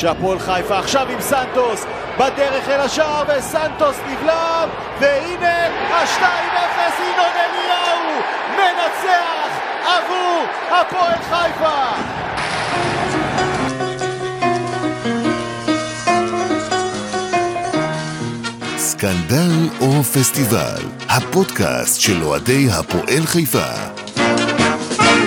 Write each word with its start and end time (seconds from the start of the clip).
כשהפועל 0.00 0.38
חיפה 0.38 0.78
עכשיו 0.78 1.08
עם 1.08 1.20
סנטוס 1.20 1.84
בדרך 2.18 2.68
אל 2.68 2.80
השער 2.80 3.22
וסנטוס 3.28 3.96
נבלם 4.10 4.68
והנה 5.00 5.66
ה-2-0 5.90 7.02
ינון 7.02 7.34
אליהו 7.36 8.20
מנצח 8.56 9.60
עבור 9.84 10.44
הפועל 10.70 11.18
חיפה 11.30 11.80
סקנדל 18.76 19.68
או 19.80 20.04
פסטיבל, 20.04 20.82
הפודקאסט 21.08 22.00
של 22.00 22.22
אוהדי 22.22 22.68
הפועל 22.70 23.26
חיפה. 23.26 23.72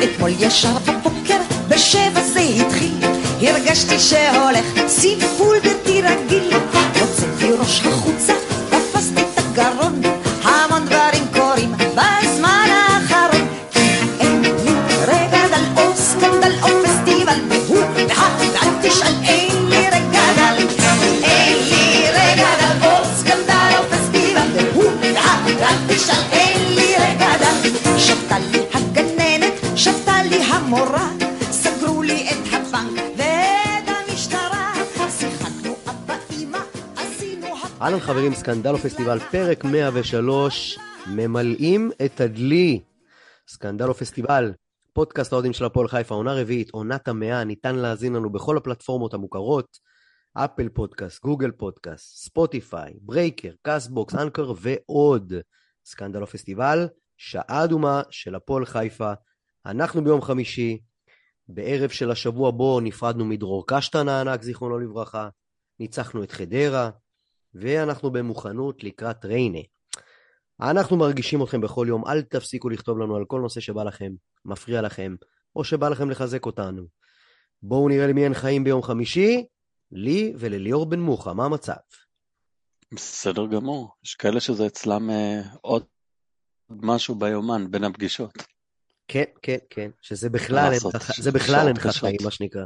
אתמול 0.03 0.31
ישר 0.39 0.77
בבוקר, 0.77 1.37
בשבע 1.69 2.21
זה 2.21 2.39
התחיל, 2.39 3.22
הרגשתי 3.49 3.99
שהולך 3.99 4.65
סיפול 4.87 5.59
בלתי 5.59 6.01
רגיל. 6.01 6.53
הוצאתי 6.99 7.51
ראש 7.59 7.85
החוצה, 7.85 8.34
תפסתי 8.70 9.21
את 9.21 9.38
הגרון, 9.38 10.01
המון 10.43 10.85
דברים 10.85 11.23
קורים 11.34 11.71
בזמן 11.71 12.32
אהלן 37.83 37.99
חברים, 37.99 38.33
סקנדל 38.33 38.77
פסטיבל, 38.77 39.20
פרק 39.20 39.63
103, 39.65 40.79
ממלאים 41.07 41.91
את 42.05 42.21
הדלי. 42.21 42.81
סקנדל 43.48 43.93
פסטיבל, 43.93 44.53
פודקאסט 44.93 45.34
האוהדים 45.34 45.53
של 45.53 45.65
הפועל 45.65 45.87
חיפה, 45.87 46.15
עונה 46.15 46.34
רביעית, 46.34 46.70
עונת 46.70 47.07
המאה, 47.07 47.43
ניתן 47.43 47.75
להאזין 47.75 48.13
לנו 48.13 48.29
בכל 48.29 48.57
הפלטפורמות 48.57 49.13
המוכרות, 49.13 49.77
Apple 50.34 50.70
Podcast, 50.70 51.21
Google 51.21 51.51
Podcast, 51.51 52.18
Spotify, 52.18 52.93
Breaker, 53.01 53.51
Castbox, 53.62 54.15
Anchor 54.15 54.54
ועוד. 54.62 55.34
סקנדל 55.85 56.25
פסטיבל, 56.25 56.87
שעה 57.18 57.63
אדומה 57.63 58.01
של 58.09 58.35
הפועל 58.35 58.65
חיפה. 58.65 59.13
אנחנו 59.65 60.03
ביום 60.03 60.21
חמישי, 60.21 60.79
בערב 61.47 61.90
של 61.90 62.12
השבוע 62.12 62.51
בו 62.51 62.79
נפרדנו 62.79 63.25
מדרור 63.25 63.63
קשטן 63.68 64.09
הענק, 64.09 64.41
זיכרונו 64.41 64.79
לברכה, 64.79 65.29
ניצחנו 65.79 66.23
את 66.23 66.31
חדרה, 66.31 66.90
ואנחנו 67.56 68.12
במוכנות 68.12 68.84
לקראת 68.84 69.25
ריינה. 69.25 69.59
אנחנו 70.62 70.97
מרגישים 70.97 71.44
אתכם 71.44 71.62
בכל 71.62 71.85
יום, 71.90 72.07
אל 72.07 72.22
תפסיקו 72.22 72.69
לכתוב 72.69 73.00
לנו 73.00 73.16
על 73.16 73.25
כל 73.25 73.41
נושא 73.41 73.59
שבא 73.59 73.84
לכם, 73.84 74.12
מפריע 74.46 74.81
לכם, 74.81 75.16
או 75.56 75.63
שבא 75.63 75.90
לכם 75.90 76.09
לחזק 76.09 76.46
אותנו. 76.46 76.84
בואו 77.63 77.90
נראה 77.90 78.07
למי 78.07 78.24
אין 78.24 78.34
חיים 78.34 78.63
ביום 78.63 78.84
חמישי, 78.84 79.46
לי 79.91 80.34
ולליאור 80.38 80.85
בן 80.85 81.00
מוחה, 81.00 81.34
מה 81.34 81.46
המצב? 81.46 81.74
בסדר 82.94 83.46
גמור, 83.46 83.96
יש 84.03 84.16
כאלה 84.16 84.40
שזה 84.40 84.68
אצלם 84.68 85.09
אה, 85.09 85.41
עוד 85.62 85.84
משהו 86.69 87.16
ביומן 87.16 87.72
בין 87.72 87.84
הפגישות. 87.84 88.34
כן, 89.07 89.24
כן, 89.41 89.57
כן, 89.69 89.91
שזה 90.01 90.29
בכלל 90.29 90.72
אין 91.68 91.75
לך. 91.75 91.88
חיים, 91.88 92.18
מה 92.24 92.31
שנקרא. 92.31 92.66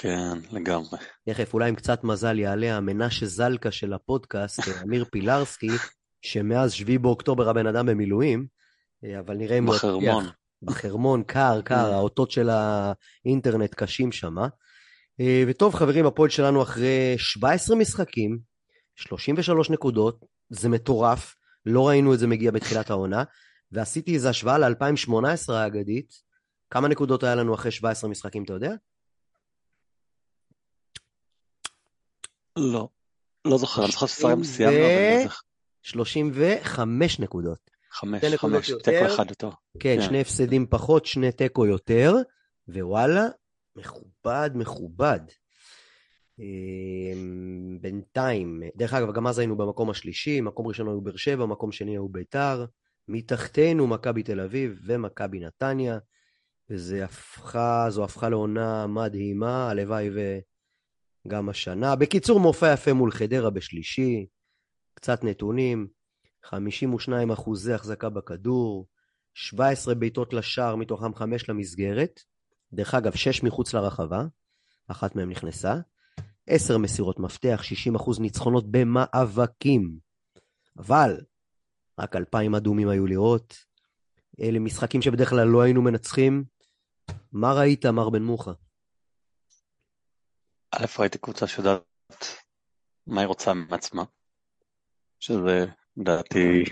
כן, 0.00 0.38
לגמרי. 0.52 0.98
תכף, 1.28 1.54
אולי 1.54 1.68
עם 1.68 1.74
קצת 1.74 2.04
מזל 2.04 2.38
יעלה 2.38 2.76
המנשה 2.76 3.26
זלקה 3.26 3.70
של 3.70 3.92
הפודקאסט, 3.92 4.68
אה, 4.68 4.82
אמיר 4.82 5.04
פילרסקי, 5.04 5.70
שמאז 6.22 6.72
7 6.72 6.98
באוקטובר 6.98 7.48
הבן 7.48 7.66
אדם 7.66 7.86
במילואים, 7.86 8.46
אה, 9.04 9.18
אבל 9.18 9.36
נראה 9.36 9.58
אם 9.58 9.66
הוא 9.66 9.74
בחרמון. 9.74 10.24
בחרמון, 10.62 11.22
קר, 11.22 11.60
קר. 11.64 11.94
האותות 11.94 12.30
של 12.30 12.50
האינטרנט 12.50 13.74
קשים 13.74 14.12
שמה. 14.12 14.48
אה, 15.20 15.44
וטוב, 15.46 15.74
חברים, 15.74 16.06
הפועל 16.06 16.30
שלנו 16.30 16.62
אחרי 16.62 17.14
17 17.18 17.76
משחקים, 17.76 18.38
33 18.96 19.70
נקודות, 19.70 20.24
זה 20.50 20.68
מטורף, 20.68 21.34
לא 21.66 21.88
ראינו 21.88 22.14
את 22.14 22.18
זה 22.18 22.26
מגיע 22.26 22.50
בתחילת 22.50 22.90
העונה, 22.90 23.24
ועשיתי 23.72 24.14
איזו 24.14 24.28
השוואה 24.28 24.58
ל-2018 24.58 25.52
האגדית. 25.52 26.12
כמה 26.70 26.88
נקודות 26.88 27.22
היה 27.22 27.34
לנו 27.34 27.54
אחרי 27.54 27.70
17 27.70 28.10
משחקים, 28.10 28.44
אתה 28.44 28.52
יודע? 28.52 28.74
לא, 32.58 32.88
לא 33.44 33.58
זוכר, 33.58 33.82
אני 33.84 33.92
זוכר 33.92 34.06
שסיים 34.06 34.40
ו- 34.40 34.44
סיימנו, 34.44 34.76
אבל 34.76 35.28
זה 35.28 35.34
35 35.82 37.20
נקודות. 37.20 37.70
חמש, 37.90 38.24
שתי 38.24 38.34
נקודות 38.34 38.56
חמש, 38.56 38.68
יותר. 38.68 38.90
תיקו 38.90 39.14
אחד 39.14 39.30
יותר. 39.30 39.50
כן, 39.78 39.96
כן. 39.96 40.02
שני 40.02 40.20
הפסדים 40.20 40.66
פחות, 40.66 41.06
שני 41.06 41.32
תיקו 41.32 41.66
יותר, 41.66 42.14
ווואלה, 42.68 43.26
מכובד, 43.76 44.50
מכובד. 44.54 45.20
אמ, 46.38 47.78
בינתיים, 47.80 48.62
דרך 48.76 48.94
אגב, 48.94 49.12
גם 49.12 49.26
אז 49.26 49.38
היינו 49.38 49.56
במקום 49.56 49.90
השלישי, 49.90 50.40
מקום 50.40 50.66
ראשון 50.66 50.88
היו 50.88 51.00
באר 51.00 51.16
שבע, 51.16 51.46
מקום 51.46 51.72
שני 51.72 51.90
היו 51.90 52.08
ביתר, 52.08 52.64
מתחתנו 53.08 53.86
מכבי 53.86 54.22
תל 54.22 54.40
אביב 54.40 54.80
ומכבי 54.84 55.40
נתניה, 55.40 55.98
וזה 56.70 57.04
הפכה, 57.04 57.86
זו 57.88 58.04
הפכה 58.04 58.28
לעונה 58.28 58.86
מדהימה, 58.86 59.70
הלוואי 59.70 60.10
וגם 61.26 61.48
השנה. 61.48 61.96
בקיצור, 61.96 62.40
מופע 62.40 62.72
יפה 62.72 62.92
מול 62.92 63.12
חדרה 63.12 63.50
בשלישי, 63.50 64.26
קצת 64.94 65.24
נתונים, 65.24 65.86
52 66.44 67.30
אחוזי 67.30 67.72
החזקה 67.72 68.08
בכדור, 68.08 68.86
17 69.34 69.94
בעיטות 69.94 70.32
לשער, 70.32 70.76
מתוכם 70.76 71.14
5 71.14 71.48
למסגרת. 71.48 72.20
דרך 72.72 72.94
אגב, 72.94 73.14
6 73.14 73.42
מחוץ 73.42 73.74
לרחבה, 73.74 74.24
אחת 74.88 75.16
מהן 75.16 75.28
נכנסה. 75.28 75.74
10 76.46 76.78
מסירות 76.78 77.18
מפתח, 77.18 77.60
60 77.62 77.94
אחוז 77.94 78.20
ניצחונות 78.20 78.70
במאבקים. 78.70 79.98
אבל, 80.78 81.20
רק 81.98 82.16
2,000 82.16 82.54
אדומים 82.54 82.88
היו 82.88 83.06
לראות. 83.06 83.56
אלה 84.40 84.58
משחקים 84.58 85.02
שבדרך 85.02 85.30
כלל 85.30 85.48
לא 85.48 85.62
היינו 85.62 85.82
מנצחים. 85.82 86.44
מה 87.32 87.52
ראית, 87.52 87.86
מר 87.86 88.10
בן 88.10 88.22
מוחה? 88.22 88.52
א', 90.70 90.84
ראיתי 90.98 91.18
קבוצה 91.18 91.46
שיודעת 91.46 91.84
מה 93.06 93.20
היא 93.20 93.26
רוצה 93.26 93.52
מעצמה, 93.54 94.04
שזה 95.20 95.66
לדעתי 95.96 96.64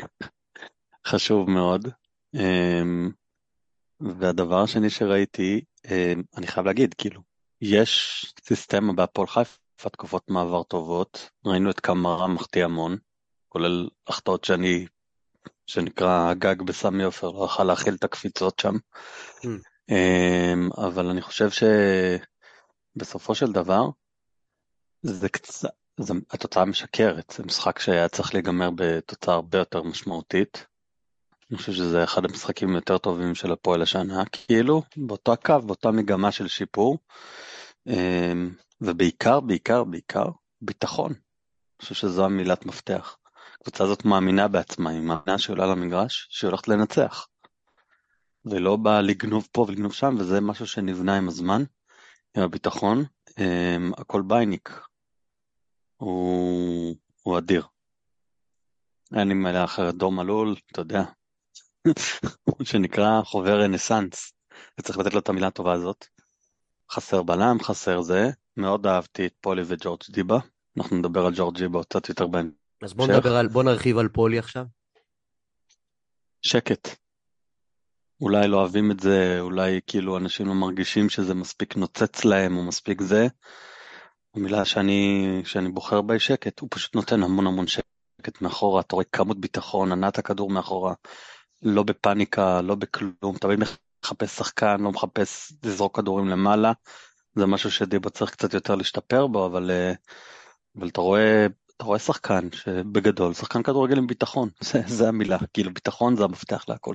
חשוב 1.06 1.50
מאוד. 1.50 1.88
אמ, 2.34 3.10
והדבר 4.00 4.62
השני 4.62 4.90
שראיתי, 4.90 5.64
אמ, 5.84 6.22
אני 6.36 6.46
חייב 6.46 6.66
להגיד, 6.66 6.94
כאילו, 6.94 7.20
יש 7.60 8.24
סיסטמה 8.44 8.92
בהפועל 8.92 9.26
חיפה, 9.26 9.90
תקופות 9.92 10.30
מעבר 10.30 10.62
טובות, 10.62 11.30
ראינו 11.44 11.70
את 11.70 11.80
קמרה 11.80 12.26
מחטיא 12.28 12.64
המון, 12.64 12.96
כולל 13.48 13.88
החטאות 14.06 14.44
שאני, 14.44 14.86
שנקרא 15.66 16.30
הגג 16.30 16.62
בסמי 16.62 17.04
עופר, 17.04 17.30
לא 17.30 17.44
יכל 17.44 17.64
להכיל 17.64 17.94
את 17.94 18.04
הקפיצות 18.04 18.58
שם. 18.58 18.74
Mm. 18.74 19.46
אמ, 19.88 20.70
אבל 20.76 21.06
אני 21.06 21.22
חושב 21.22 21.50
שבסופו 22.96 23.34
של 23.34 23.52
דבר, 23.52 23.88
זה 25.02 25.28
קצת, 25.28 25.68
זה, 26.00 26.14
התוצאה 26.30 26.64
משקרת, 26.64 27.34
זה 27.36 27.44
משחק 27.44 27.78
שהיה 27.78 28.08
צריך 28.08 28.34
להיגמר 28.34 28.70
בתוצאה 28.74 29.34
הרבה 29.34 29.58
יותר 29.58 29.82
משמעותית. 29.82 30.66
אני 31.50 31.58
חושב 31.58 31.72
שזה 31.72 32.04
אחד 32.04 32.24
המשחקים 32.24 32.74
היותר 32.74 32.98
טובים 32.98 33.34
של 33.34 33.52
הפועל 33.52 33.82
השנה, 33.82 34.24
כאילו, 34.32 34.82
באותו 34.96 35.32
הקו, 35.32 35.60
באותה 35.66 35.90
מגמה 35.90 36.32
של 36.32 36.48
שיפור, 36.48 36.98
אמ, 37.86 38.54
ובעיקר, 38.80 39.40
בעיקר, 39.40 39.84
בעיקר, 39.84 40.26
ביטחון. 40.60 41.12
אני 41.12 41.82
חושב 41.82 41.94
שזו 41.94 42.24
המילת 42.24 42.66
מפתח. 42.66 43.16
הקבוצה 43.60 43.84
הזאת 43.84 44.04
מאמינה 44.04 44.48
בעצמה, 44.48 44.90
היא 44.90 45.00
מאמינה 45.00 45.38
שהיא 45.38 45.54
עולה 45.54 45.66
למגרש, 45.66 46.26
שהיא 46.30 46.48
הולכת 46.48 46.68
לנצח. 46.68 47.26
ולא 48.44 48.76
באה 48.76 49.02
לגנוב 49.02 49.48
פה 49.52 49.64
ולגנוב 49.68 49.92
שם, 49.92 50.14
וזה 50.18 50.40
משהו 50.40 50.66
שנבנה 50.66 51.16
עם 51.16 51.28
הזמן, 51.28 51.62
עם 52.36 52.42
הביטחון. 52.42 53.04
אמ, 53.38 53.92
הכל 53.98 54.22
בייניק. 54.22 54.80
הוא, 55.96 56.96
הוא 57.22 57.38
אדיר. 57.38 57.66
אין 59.14 59.28
לי 59.28 59.34
מילה 59.34 59.64
אחרת, 59.64 59.94
דור 59.94 60.12
מלול, 60.12 60.56
אתה 60.72 60.80
יודע, 60.80 61.02
שנקרא 62.62 63.22
חובב 63.22 63.50
רנסאנס, 63.50 64.32
וצריך 64.78 64.98
לתת 64.98 65.14
לו 65.14 65.20
את 65.20 65.28
המילה 65.28 65.46
הטובה 65.46 65.72
הזאת. 65.72 66.06
חסר 66.90 67.22
בלם, 67.22 67.56
חסר 67.62 68.00
זה, 68.00 68.30
מאוד 68.56 68.86
אהבתי 68.86 69.26
את 69.26 69.34
פולי 69.40 69.62
וג'ורג' 69.66 70.00
דיבה, 70.10 70.38
אנחנו 70.76 70.96
נדבר 70.96 71.26
על 71.26 71.32
ג'ורג' 71.36 71.58
דיבה 71.58 71.82
קצת 71.82 72.08
יותר 72.08 72.26
בהמשך. 72.26 72.56
אז 72.82 72.94
בוא. 72.94 73.06
נדבר 73.06 73.36
על, 73.36 73.48
בוא 73.48 73.62
נרחיב 73.62 73.98
על 73.98 74.08
פולי 74.08 74.38
עכשיו. 74.38 74.64
שקט. 76.42 77.05
אולי 78.20 78.48
לא 78.48 78.56
אוהבים 78.56 78.90
את 78.90 79.00
זה, 79.00 79.40
אולי 79.40 79.80
כאילו 79.86 80.16
אנשים 80.16 80.46
לא 80.46 80.54
מרגישים 80.54 81.08
שזה 81.08 81.34
מספיק 81.34 81.76
נוצץ 81.76 82.24
להם 82.24 82.56
או 82.56 82.62
מספיק 82.62 83.00
זה. 83.02 83.26
המילה 84.34 84.64
שאני, 84.64 85.26
שאני 85.44 85.68
בוחר 85.68 86.02
בה 86.02 86.14
היא 86.14 86.20
שקט, 86.20 86.60
הוא 86.60 86.68
פשוט 86.72 86.94
נותן 86.94 87.22
המון 87.22 87.46
המון 87.46 87.66
שקט 87.66 88.40
מאחורה, 88.40 88.80
אתה 88.80 88.96
רואה 88.96 89.04
כמות 89.12 89.40
ביטחון, 89.40 89.92
ענת 89.92 90.18
הכדור 90.18 90.50
מאחורה, 90.50 90.94
לא 91.62 91.82
בפאניקה, 91.82 92.60
לא 92.60 92.74
בכלום, 92.74 93.36
תמיד 93.40 93.58
מחפש 94.04 94.36
שחקן, 94.36 94.80
לא 94.80 94.92
מחפש 94.92 95.52
לזרוק 95.62 95.96
כדורים 95.96 96.28
למעלה, 96.28 96.72
זה 97.34 97.46
משהו 97.46 97.70
שדיבה 97.70 98.10
צריך 98.10 98.30
קצת 98.30 98.54
יותר 98.54 98.74
להשתפר 98.74 99.26
בו, 99.26 99.46
אבל, 99.46 99.70
אה, 99.70 99.92
אבל 100.78 100.88
אתה 100.88 101.00
רואה, 101.00 101.46
אתה 101.76 101.84
רואה 101.84 101.98
שחקן 101.98 102.48
שבגדול, 102.52 103.34
שחקן 103.34 103.62
כדורגל 103.62 103.98
עם 103.98 104.06
ביטחון, 104.06 104.48
זה, 104.72 104.82
זה 104.86 105.08
המילה, 105.08 105.38
כאילו 105.52 105.74
ביטחון 105.74 106.16
זה 106.16 106.24
המפתח 106.24 106.64
להכל. 106.68 106.94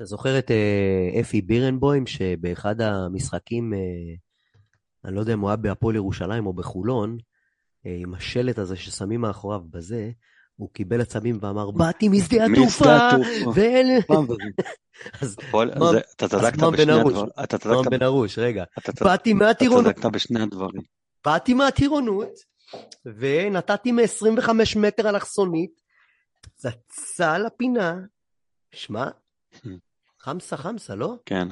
אתה 0.00 0.08
זוכר 0.08 0.38
את 0.38 0.50
אה, 0.50 1.20
אפי 1.20 1.42
בירנבוים, 1.42 2.06
שבאחד 2.06 2.80
המשחקים, 2.80 3.74
אה, 3.74 3.78
אני 5.04 5.14
לא 5.14 5.20
יודע 5.20 5.32
אם 5.32 5.40
הוא 5.40 5.50
היה 5.50 5.56
בהפועל 5.56 5.96
ירושלים 5.96 6.46
או 6.46 6.52
בחולון, 6.52 7.18
אה, 7.86 7.96
עם 7.98 8.14
השלט 8.14 8.58
הזה 8.58 8.76
ששמים 8.76 9.20
מאחוריו 9.20 9.60
בזה, 9.70 10.10
הוא 10.56 10.70
קיבל 10.72 11.00
עצבים 11.00 11.38
ואמר, 11.42 11.70
באתי 11.70 12.08
משדה 12.08 12.44
התעופה, 12.44 13.08
ואין... 13.54 14.00
אז 15.22 15.36
אתה 16.16 16.28
צדקת 16.28 16.62
בשני 16.72 16.92
הדברים. 16.92 17.26
אתה 17.44 17.58
צדקת 17.58 17.90
בן 17.90 18.02
ארוש, 18.02 18.38
רגע. 18.38 18.64
באתי 19.00 19.32
מהטירונות. 19.32 19.86
אתה 19.86 20.00
צדקת 20.00 20.12
בשני 20.14 20.42
הדברים. 20.42 20.82
באתי 21.24 21.54
מהטירונות, 21.54 22.32
ונתתי 23.06 23.92
מ-25 23.92 24.50
מטר 24.76 25.08
אלכסונית, 25.08 25.80
צצה 26.56 27.38
לפינה, 27.38 27.98
שמע, 28.72 29.08
חמסה 30.22 30.56
חמסה, 30.56 30.94
לא? 30.94 31.14
כן, 31.26 31.48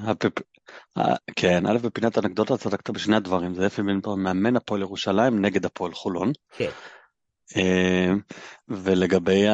כן, 1.37 1.67
א', 1.67 1.79
בפינת 1.79 2.19
אנקדוטה 2.19 2.57
צדקת 2.57 2.91
בשני 2.91 3.17
הדברים, 3.17 3.55
זה 3.55 3.67
אפי 3.67 3.83
מילנטון 3.83 4.23
מאמן 4.23 4.57
הפועל 4.57 4.81
ירושלים 4.81 5.45
נגד 5.45 5.65
הפועל 5.65 5.93
חולון. 5.93 6.33
כן. 6.57 6.71
אה, 7.57 8.13
ולגבי 8.69 9.47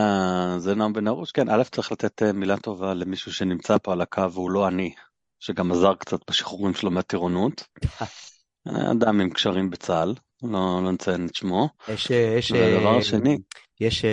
זה 0.58 0.74
נועם 0.74 0.92
בן 0.92 1.08
ארוש, 1.08 1.32
כן, 1.32 1.48
א', 1.48 1.62
צריך 1.62 1.92
לתת 1.92 2.22
אה, 2.22 2.32
מילה 2.32 2.56
טובה 2.56 2.94
למישהו 2.94 3.32
שנמצא 3.32 3.76
פה 3.82 3.92
על 3.92 4.00
הקו 4.00 4.32
והוא 4.32 4.50
לא 4.50 4.68
אני, 4.68 4.94
שגם 5.40 5.72
עזר 5.72 5.94
קצת 5.94 6.18
בשחרורים 6.30 6.74
שלו 6.74 6.90
מהטירונות. 6.90 7.64
אדם 8.92 9.20
עם 9.20 9.30
קשרים 9.30 9.70
בצה"ל, 9.70 10.14
לא, 10.42 10.80
לא 10.84 10.92
נציין 10.92 11.26
את 11.26 11.34
שמו. 11.34 11.68
יש, 11.88 12.10
יש, 12.10 12.52
ודבר 12.52 13.00
שני, 13.00 13.38
יש, 13.80 14.04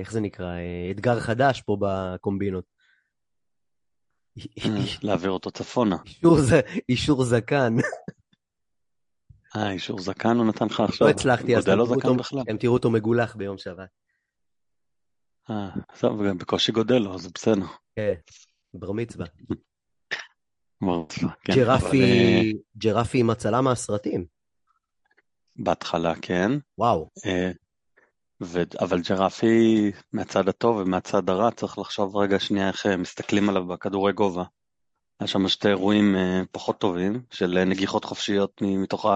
איך 0.00 0.12
זה 0.12 0.20
נקרא, 0.20 0.52
אתגר 0.90 1.20
חדש 1.20 1.60
פה 1.60 1.76
בקומבינות. 1.80 2.79
להעביר 5.02 5.30
אותו 5.30 5.50
צפונה. 5.50 5.96
אישור 6.88 7.24
זקן. 7.24 7.76
אה, 9.56 9.70
אישור 9.70 10.00
זקן 10.00 10.36
הוא 10.36 10.46
נתן 10.46 10.66
לך 10.66 10.80
עכשיו? 10.80 11.06
לא 11.06 11.12
הצלחתי, 11.12 11.56
אז 11.56 11.68
לו 11.68 11.86
זקן 11.86 12.16
בכלל? 12.16 12.42
הם 12.48 12.56
תראו 12.56 12.72
אותו 12.72 12.90
מגולח 12.90 13.36
ביום 13.36 13.58
שבת. 13.58 13.88
אה, 15.50 15.68
בסדר, 15.92 16.14
וגם 16.14 16.38
בקושי 16.38 16.72
גודל 16.72 16.98
לו, 16.98 17.18
זה 17.18 17.28
בסדר. 17.34 17.66
כן, 17.96 18.12
בר 18.74 18.92
מצווה. 18.92 19.26
בר 20.80 21.00
מצווה, 21.00 21.32
כן. 21.44 21.52
ג'רפי, 21.52 22.52
ג'רפי 22.76 23.20
עם 23.20 23.30
הצלה 23.30 23.60
מהסרטים. 23.60 24.24
בהתחלה, 25.56 26.14
כן. 26.22 26.50
וואו. 26.78 27.10
ו... 28.42 28.62
אבל 28.80 29.00
ג'רפי 29.00 29.90
מהצד 30.12 30.48
הטוב 30.48 30.76
ומהצד 30.76 31.30
הרע 31.30 31.50
צריך 31.50 31.78
לחשוב 31.78 32.16
רגע 32.16 32.40
שנייה 32.40 32.68
איך 32.68 32.86
אה, 32.86 32.96
מסתכלים 32.96 33.48
עליו 33.48 33.66
בכדורי 33.66 34.12
גובה. 34.12 34.44
היה 35.20 35.26
שם 35.26 35.48
שתי 35.48 35.68
אירועים 35.68 36.16
אה, 36.16 36.42
פחות 36.52 36.80
טובים 36.80 37.22
של 37.30 37.58
אה, 37.58 37.64
נגיחות 37.64 38.04
חופשיות 38.04 38.62
מתוך 38.62 39.06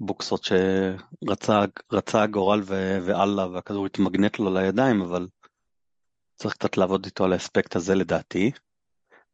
הבוקסות 0.00 0.44
שרצה 0.44 2.22
הגורל 2.22 2.60
ו... 2.64 2.98
ואללה 3.06 3.46
והכדור 3.46 3.86
התמגנט 3.86 4.38
לו 4.38 4.54
לידיים 4.54 5.02
אבל 5.02 5.28
צריך 6.36 6.54
קצת 6.54 6.76
לעבוד 6.76 7.04
איתו 7.04 7.24
על 7.24 7.32
האספקט 7.32 7.76
הזה 7.76 7.94
לדעתי. 7.94 8.50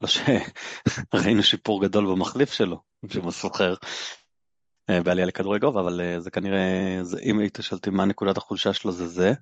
לא 0.01 0.09
שראינו 0.09 1.43
שיפור 1.51 1.83
גדול 1.83 2.07
במחליף 2.07 2.53
שלו, 2.53 2.81
שמסוחר, 3.09 3.73
אה, 3.73 3.89
בעלייה 4.89 5.27
לכדורי 5.27 5.59
גובה, 5.59 5.81
אבל 5.81 6.01
אה, 6.01 6.21
זה 6.21 6.31
כנראה, 6.31 6.99
זה, 7.03 7.21
אם 7.23 7.39
היית 7.39 7.59
שואל 7.61 7.79
אותי 7.79 7.91
מה 7.91 8.05
נקודת 8.05 8.37
החולשה 8.37 8.73
שלו 8.73 8.93
זה 8.93 9.07
זה. 9.07 9.33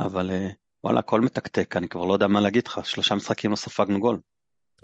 אבל 0.00 0.30
אה, 0.30 0.48
וואלה, 0.84 0.98
הכל 0.98 1.20
מתקתק, 1.20 1.76
אני 1.76 1.88
כבר 1.88 2.04
לא 2.04 2.12
יודע 2.12 2.26
מה 2.26 2.40
להגיד 2.40 2.66
לך, 2.66 2.80
שלושה 2.84 3.14
משחקים 3.14 3.50
לא 3.50 3.56
ספגנו 3.56 4.00
גול. 4.00 4.20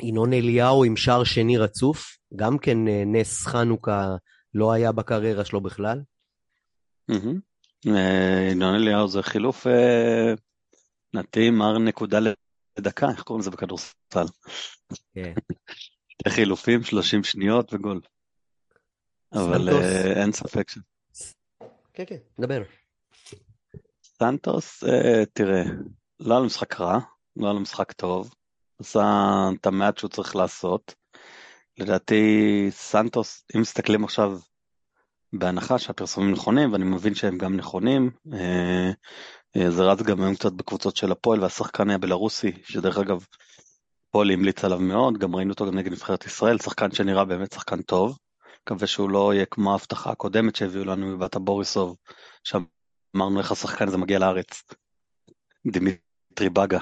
ינון 0.02 0.32
אליהו 0.32 0.84
עם 0.84 0.96
שער 0.96 1.24
שני 1.24 1.58
רצוף, 1.58 2.16
גם 2.36 2.58
כן 2.58 2.78
נס 3.06 3.46
חנוכה 3.46 4.16
לא 4.54 4.72
היה 4.72 4.92
בקריירה 4.92 5.44
שלו 5.44 5.60
בכלל. 5.60 6.00
ינון 8.50 8.74
אליהו 8.74 9.08
זה 9.08 9.22
חילוף 9.22 9.66
נתי 11.14 11.50
מר 11.50 11.78
נקודה 11.78 12.18
לדקה, 12.78 13.08
איך 13.10 13.22
קוראים 13.22 13.40
לזה 13.40 13.50
בכדורסל? 13.50 14.26
כן. 15.14 15.32
חילופים, 16.28 16.82
30 16.82 17.24
שניות 17.24 17.74
וגול. 17.74 18.00
אבל 19.32 19.68
uh, 19.68 20.18
אין 20.20 20.32
ספק 20.32 20.70
ש... 20.70 20.78
כן, 21.92 22.04
כן, 22.06 22.16
דבר. 22.40 22.62
סנטוס, 24.04 24.84
uh, 24.84 24.88
תראה, 25.32 25.62
לא 26.20 26.34
היה 26.34 26.40
לו 26.40 26.46
משחק 26.46 26.80
רע, 26.80 26.98
לא 27.36 27.46
היה 27.46 27.52
לו 27.52 27.60
משחק 27.60 27.92
טוב, 27.92 28.34
עשה 28.78 29.02
את 29.60 29.66
המעט 29.66 29.98
שהוא 29.98 30.10
צריך 30.10 30.36
לעשות. 30.36 30.94
לדעתי, 31.78 32.66
סנטוס, 32.70 33.44
אם 33.56 33.60
מסתכלים 33.60 34.04
עכשיו 34.04 34.38
בהנחה 35.32 35.78
שהפרסומים 35.78 36.32
נכונים, 36.32 36.72
ואני 36.72 36.84
מבין 36.84 37.14
שהם 37.14 37.38
גם 37.38 37.56
נכונים, 37.56 38.10
uh, 38.28 39.68
זה 39.68 39.82
רץ 39.82 40.02
גם 40.02 40.22
היום 40.22 40.34
קצת 40.34 40.52
בקבוצות 40.52 40.96
של 40.96 41.12
הפועל, 41.12 41.40
והשחקן 41.42 41.88
היה 41.88 41.98
בלרוסי, 41.98 42.52
שדרך 42.64 42.98
אגב, 42.98 43.24
פועל 44.10 44.30
המליץ 44.30 44.64
עליו 44.64 44.78
מאוד, 44.78 45.18
גם 45.18 45.36
ראינו 45.36 45.50
אותו 45.50 45.66
גם 45.66 45.78
נגד 45.78 45.92
נבחרת 45.92 46.26
ישראל, 46.26 46.58
שחקן 46.58 46.90
שנראה 46.90 47.24
באמת 47.24 47.52
שחקן 47.52 47.82
טוב. 47.82 48.18
מקווה 48.68 48.86
שהוא 48.86 49.10
לא 49.10 49.34
יהיה 49.34 49.46
כמו 49.46 49.72
ההבטחה 49.72 50.10
הקודמת 50.10 50.56
שהביאו 50.56 50.84
לנו 50.84 51.06
מבטה 51.06 51.38
בוריסוב, 51.38 51.96
שאמרנו 52.44 53.38
איך 53.38 53.52
השחקן 53.52 53.88
הזה 53.88 53.98
מגיע 53.98 54.18
לארץ. 54.18 54.62
דמיטרי 55.66 56.48
בגה. 56.52 56.78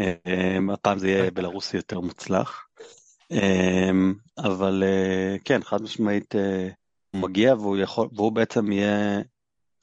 אמ, 0.00 0.70
הפעם 0.70 0.98
זה 0.98 1.08
יהיה 1.08 1.30
בלרוסי 1.30 1.76
יותר 1.76 2.00
מוצלח. 2.00 2.66
אמ, 3.30 4.14
אבל 4.38 4.82
אה, 4.86 5.36
כן, 5.44 5.62
חד 5.62 5.82
משמעית 5.82 6.34
אה, 6.34 6.68
הוא 7.10 7.20
מגיע 7.20 7.54
והוא, 7.54 7.76
יכול, 7.76 8.08
והוא 8.12 8.32
בעצם 8.32 8.72
יהיה 8.72 9.20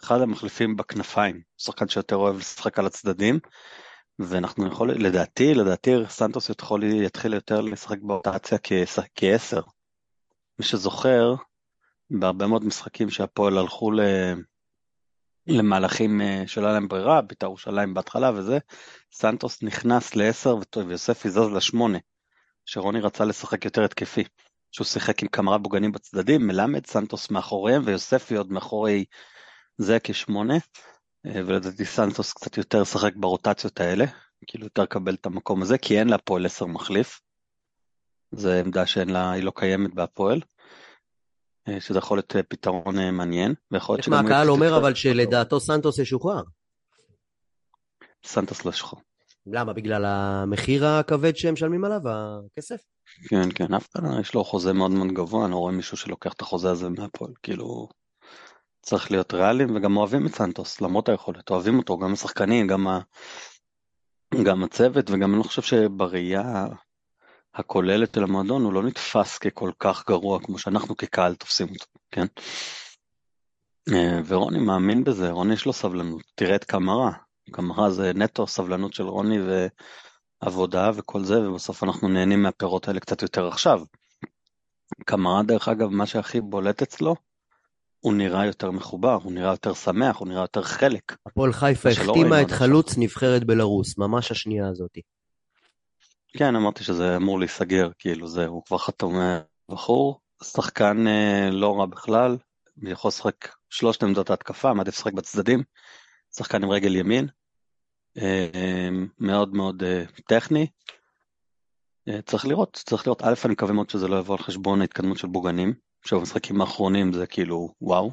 אחד 0.03 0.21
המחליפים 0.21 0.75
בכנפיים, 0.75 1.41
שחקן 1.57 1.87
שיותר 1.87 2.15
אוהב 2.15 2.37
לשחק 2.37 2.79
על 2.79 2.85
הצדדים. 2.85 3.39
ואנחנו 4.19 4.67
יכול, 4.67 4.91
לדעתי, 4.91 5.53
לדעתי 5.53 5.91
סנטוס 6.09 6.49
יכול, 6.49 6.83
יתחיל 6.83 7.33
יותר 7.33 7.61
לשחק 7.61 7.97
באוטציה 8.01 8.57
כעשר, 9.15 9.61
מי 10.61 10.65
שזוכר, 10.65 11.35
בהרבה 12.09 12.47
מאוד 12.47 12.65
משחקים 12.65 13.09
שהפועל 13.09 13.57
הלכו 13.57 13.91
ל... 13.91 14.01
למהלכים 15.47 16.21
אה, 16.21 16.43
שלא 16.47 16.65
היה 16.65 16.73
להם 16.73 16.87
ברירה, 16.87 17.21
בית"ר 17.21 17.45
ירושלים 17.45 17.93
בהתחלה 17.93 18.31
וזה, 18.35 18.57
סנטוס 19.13 19.63
נכנס 19.63 20.15
לעשר 20.15 20.57
ויוספי 20.87 21.29
זז 21.29 21.49
לשמונה, 21.55 21.97
שרוני 22.65 22.99
רצה 22.99 23.25
לשחק 23.25 23.65
יותר 23.65 23.83
התקפי. 23.83 24.23
שהוא 24.71 24.85
שיחק 24.85 25.21
עם 25.21 25.27
כמה 25.27 25.57
בוגנים 25.57 25.91
בצדדים, 25.91 26.47
מלמד, 26.47 26.85
סנטוס 26.85 27.31
מאחוריהם 27.31 27.81
ויוספי 27.85 28.35
עוד 28.35 28.51
מאחורי 28.51 29.05
זה 29.77 29.97
כשמונה, 30.03 30.57
אה, 31.25 31.41
ולדעתי 31.45 31.85
סנטוס 31.85 32.33
קצת 32.33 32.57
יותר 32.57 32.83
שחק 32.83 33.15
ברוטציות 33.15 33.79
האלה, 33.79 34.05
כאילו 34.47 34.63
יותר 34.63 34.85
קבל 34.85 35.13
את 35.13 35.25
המקום 35.25 35.61
הזה, 35.61 35.77
כי 35.77 35.99
אין 35.99 36.09
להפועל 36.09 36.45
עשר 36.45 36.65
מחליף. 36.65 37.19
זו 38.31 38.50
עמדה 38.50 38.85
שאין 38.85 39.09
לה, 39.09 39.31
היא 39.31 39.43
לא 39.43 39.51
קיימת 39.55 39.93
בהפועל. 39.93 40.41
אה, 41.67 41.81
שזה 41.81 42.00
יכול 42.00 42.17
להיות 42.17 42.35
אה, 42.35 42.43
פתרון 42.43 43.00
אה, 43.00 43.11
מעניין. 43.11 43.53
יש 44.00 44.07
מה, 44.07 44.19
הקהל 44.19 44.50
אומר 44.50 44.77
אבל 44.77 44.95
שלדעתו 44.95 45.59
סנטוס 45.59 46.00
ישוחרר. 46.00 46.43
סנטוס 48.25 48.65
לא 48.65 48.69
ישוחרר. 48.69 49.00
למה? 49.45 49.73
בגלל 49.73 50.05
המחיר 50.05 50.85
הכבד 50.85 51.35
שהם 51.35 51.53
משלמים 51.53 51.85
עליו, 51.85 52.01
הכסף? 52.51 52.81
כן, 53.29 53.50
כן, 53.55 53.73
אף 53.73 53.88
אחד 53.91 54.01
יש 54.21 54.33
לו 54.33 54.43
חוזה 54.43 54.73
מאוד 54.73 54.91
מאוד 54.91 55.07
גבוה, 55.07 55.45
אני 55.45 55.51
לא 55.51 55.57
רואה 55.57 55.71
מישהו 55.71 55.97
שלוקח 55.97 56.33
את 56.33 56.41
החוזה 56.41 56.71
הזה 56.71 56.89
מהפועל, 56.89 57.31
כאילו... 57.43 57.89
צריך 58.81 59.11
להיות 59.11 59.33
ריאליים 59.33 59.75
וגם 59.75 59.97
אוהבים 59.97 60.27
את 60.27 60.35
סנטוס, 60.35 60.81
למרות 60.81 61.09
היכולת, 61.09 61.50
אוהבים 61.50 61.77
אותו, 61.77 61.97
גם 61.97 62.13
השחקנים, 62.13 62.67
גם, 62.67 62.88
ה... 62.88 63.00
גם 64.43 64.63
הצוות, 64.63 65.09
וגם 65.09 65.31
אני 65.31 65.39
לא 65.39 65.43
חושב 65.43 65.61
שבראייה 65.61 66.65
הכוללת 67.53 68.15
של 68.15 68.24
המועדון 68.24 68.63
הוא 68.63 68.74
לא 68.74 68.84
נתפס 68.84 69.38
ככל 69.38 69.72
כך 69.79 70.03
גרוע 70.08 70.39
כמו 70.39 70.58
שאנחנו 70.58 70.98
כקהל 70.98 71.36
תופסים 71.36 71.67
אותו, 71.67 71.86
כן? 72.12 72.25
אה, 73.93 74.20
ורוני 74.27 74.60
מאמין 74.60 75.03
בזה, 75.03 75.31
רוני 75.31 75.53
יש 75.53 75.65
לו 75.65 75.74
סבלנות, 75.74 76.24
תראה 76.36 76.55
את 76.55 76.63
קמרה, 76.63 77.12
קמרה 77.51 77.91
זה 77.91 78.12
נטו 78.15 78.48
סבלנות 78.48 78.93
של 78.93 79.03
רוני 79.03 79.41
ו... 79.41 79.67
עבודה 80.41 80.91
וכל 80.96 81.24
זה, 81.24 81.50
ובסוף 81.50 81.84
אנחנו 81.84 82.08
נהנים 82.08 82.43
מהפירות 82.43 82.88
האלה 82.88 83.00
קצת 83.00 83.22
יותר 83.22 83.48
עכשיו. 83.48 83.81
קמרה, 85.05 85.43
דרך 85.43 85.67
אגב, 85.67 85.89
מה 85.89 86.05
שהכי 86.05 86.41
בולט 86.41 86.81
אצלו, 86.81 87.15
הוא 88.00 88.13
נראה 88.13 88.46
יותר 88.46 88.72
מחובר, 88.72 89.17
הוא 89.24 89.31
נראה 89.31 89.51
יותר 89.51 89.74
שמח, 89.74 90.17
הוא 90.17 90.27
נראה 90.27 90.41
יותר 90.41 90.62
חלק. 90.62 91.15
הפועל 91.25 91.53
חיפה 91.53 91.89
החתימה 91.89 92.41
את 92.41 92.51
חלוץ 92.51 92.98
נבחרת 92.98 93.43
בלרוס, 93.43 93.98
ממש 93.98 94.31
השנייה 94.31 94.67
הזאת. 94.67 94.98
כן, 96.38 96.55
אמרתי 96.55 96.83
שזה 96.83 97.15
אמור 97.15 97.39
להיסגר, 97.39 97.89
כאילו 98.00 98.27
זה, 98.27 98.45
הוא 98.45 98.63
כבר 98.65 98.77
חתום 98.77 99.15
בחור, 99.69 100.19
שחקן 100.43 101.07
אה, 101.07 101.50
לא 101.51 101.79
רע 101.79 101.85
בכלל, 101.85 102.38
יכול 102.83 103.09
לשחק 103.09 103.55
שלושת 103.69 104.03
עמדות 104.03 104.29
ההתקפה, 104.29 104.73
מעדיף 104.73 104.93
לשחק 104.93 105.13
בצדדים, 105.13 105.63
שחקן 106.35 106.63
עם 106.63 106.69
רגל 106.69 106.95
ימין, 106.95 107.27
אה, 108.17 108.50
אה, 108.55 108.89
מאוד 109.19 109.53
מאוד 109.53 109.83
אה, 109.83 110.03
טכני. 110.27 110.67
אה, 112.07 112.21
צריך 112.21 112.45
לראות, 112.45 112.81
צריך 112.85 113.07
לראות, 113.07 113.21
א', 113.21 113.33
אני 113.45 113.53
מקווה 113.53 113.73
מאוד 113.73 113.89
שזה 113.89 114.07
לא 114.07 114.19
יבוא 114.19 114.35
על 114.38 114.43
חשבון 114.43 114.81
ההתקדמות 114.81 115.17
של 115.17 115.27
בוגנים, 115.27 115.73
שבמשחקים 116.05 116.61
האחרונים 116.61 117.13
זה 117.13 117.27
כאילו 117.27 117.73
וואו. 117.81 118.11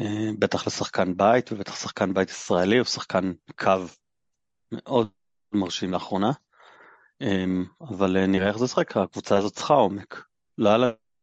אה, 0.00 0.30
בטח 0.38 0.66
לשחקן 0.66 1.16
בית, 1.16 1.52
ובטח 1.52 1.76
שחקן 1.76 2.14
בית 2.14 2.30
ישראלי, 2.30 2.78
הוא 2.78 2.84
שחקן 2.84 3.32
קו 3.58 3.72
מאוד 4.72 5.08
מרשים 5.52 5.92
לאחרונה. 5.92 6.30
אמ, 7.20 7.64
אבל 7.80 8.16
אה, 8.16 8.26
נראה 8.26 8.48
איך 8.48 8.58
זה 8.58 8.64
ישחק, 8.64 8.96
הקבוצה 8.96 9.38
הזאת 9.38 9.52
צריכה 9.52 9.74
עומק. 9.74 10.24
לא 10.58 10.68
היה 10.68 10.78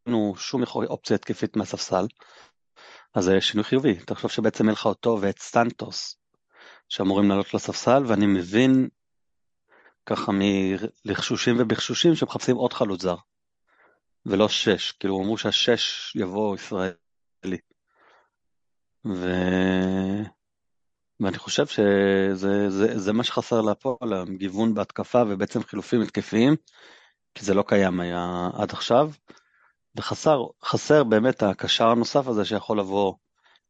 לנו 0.07 0.35
שום 0.37 0.63
אופציה 0.75 1.15
התקפית 1.15 1.55
מהספסל, 1.55 2.05
אז 3.13 3.23
זה 3.23 3.41
שינוי 3.41 3.63
חיובי. 3.63 3.97
אתה 3.97 4.15
חושב 4.15 4.29
שבעצם 4.29 4.63
אין 4.63 4.73
לך 4.73 4.85
אותו 4.85 5.17
ואת 5.21 5.39
סטנטוס, 5.39 6.17
שאמורים 6.89 7.29
לעלות 7.29 7.53
לספסל, 7.53 8.03
ואני 8.07 8.25
מבין 8.25 8.89
ככה 10.05 10.31
מלחשושים 10.31 11.55
ובחשושים 11.59 12.15
שמחפשים 12.15 12.55
עוד 12.55 12.73
חלוץ 12.73 13.01
זר, 13.01 13.15
ולא 14.25 14.49
שש. 14.49 14.91
כאילו 14.91 15.21
אמרו 15.21 15.37
שהשש 15.37 16.15
יבוא 16.15 16.55
ישראלי. 16.55 17.57
ו... 19.05 19.27
ואני 21.19 21.37
חושב 21.37 21.67
שזה 21.67 22.69
זה, 22.69 22.99
זה 22.99 23.13
מה 23.13 23.23
שחסר 23.23 23.61
להפועל, 23.61 24.13
הגיוון 24.13 24.73
בהתקפה 24.73 25.23
ובעצם 25.29 25.63
חילופים 25.63 26.01
התקפיים, 26.01 26.55
כי 27.35 27.45
זה 27.45 27.53
לא 27.53 27.63
קיים 27.67 27.99
היה 27.99 28.49
עד 28.53 28.71
עכשיו, 28.71 29.11
וחסר 29.95 30.45
חסר 30.63 31.03
באמת 31.03 31.43
הקשר 31.43 31.87
הנוסף 31.87 32.27
הזה 32.27 32.45
שיכול 32.45 32.79
לבוא 32.79 33.13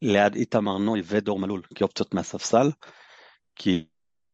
ליד 0.01 0.35
איתמר 0.35 0.77
נוי 0.77 1.01
ודור 1.05 1.39
מלול 1.39 1.61
כאופציות 1.75 2.13
מהספסל, 2.13 2.71
כי 3.55 3.85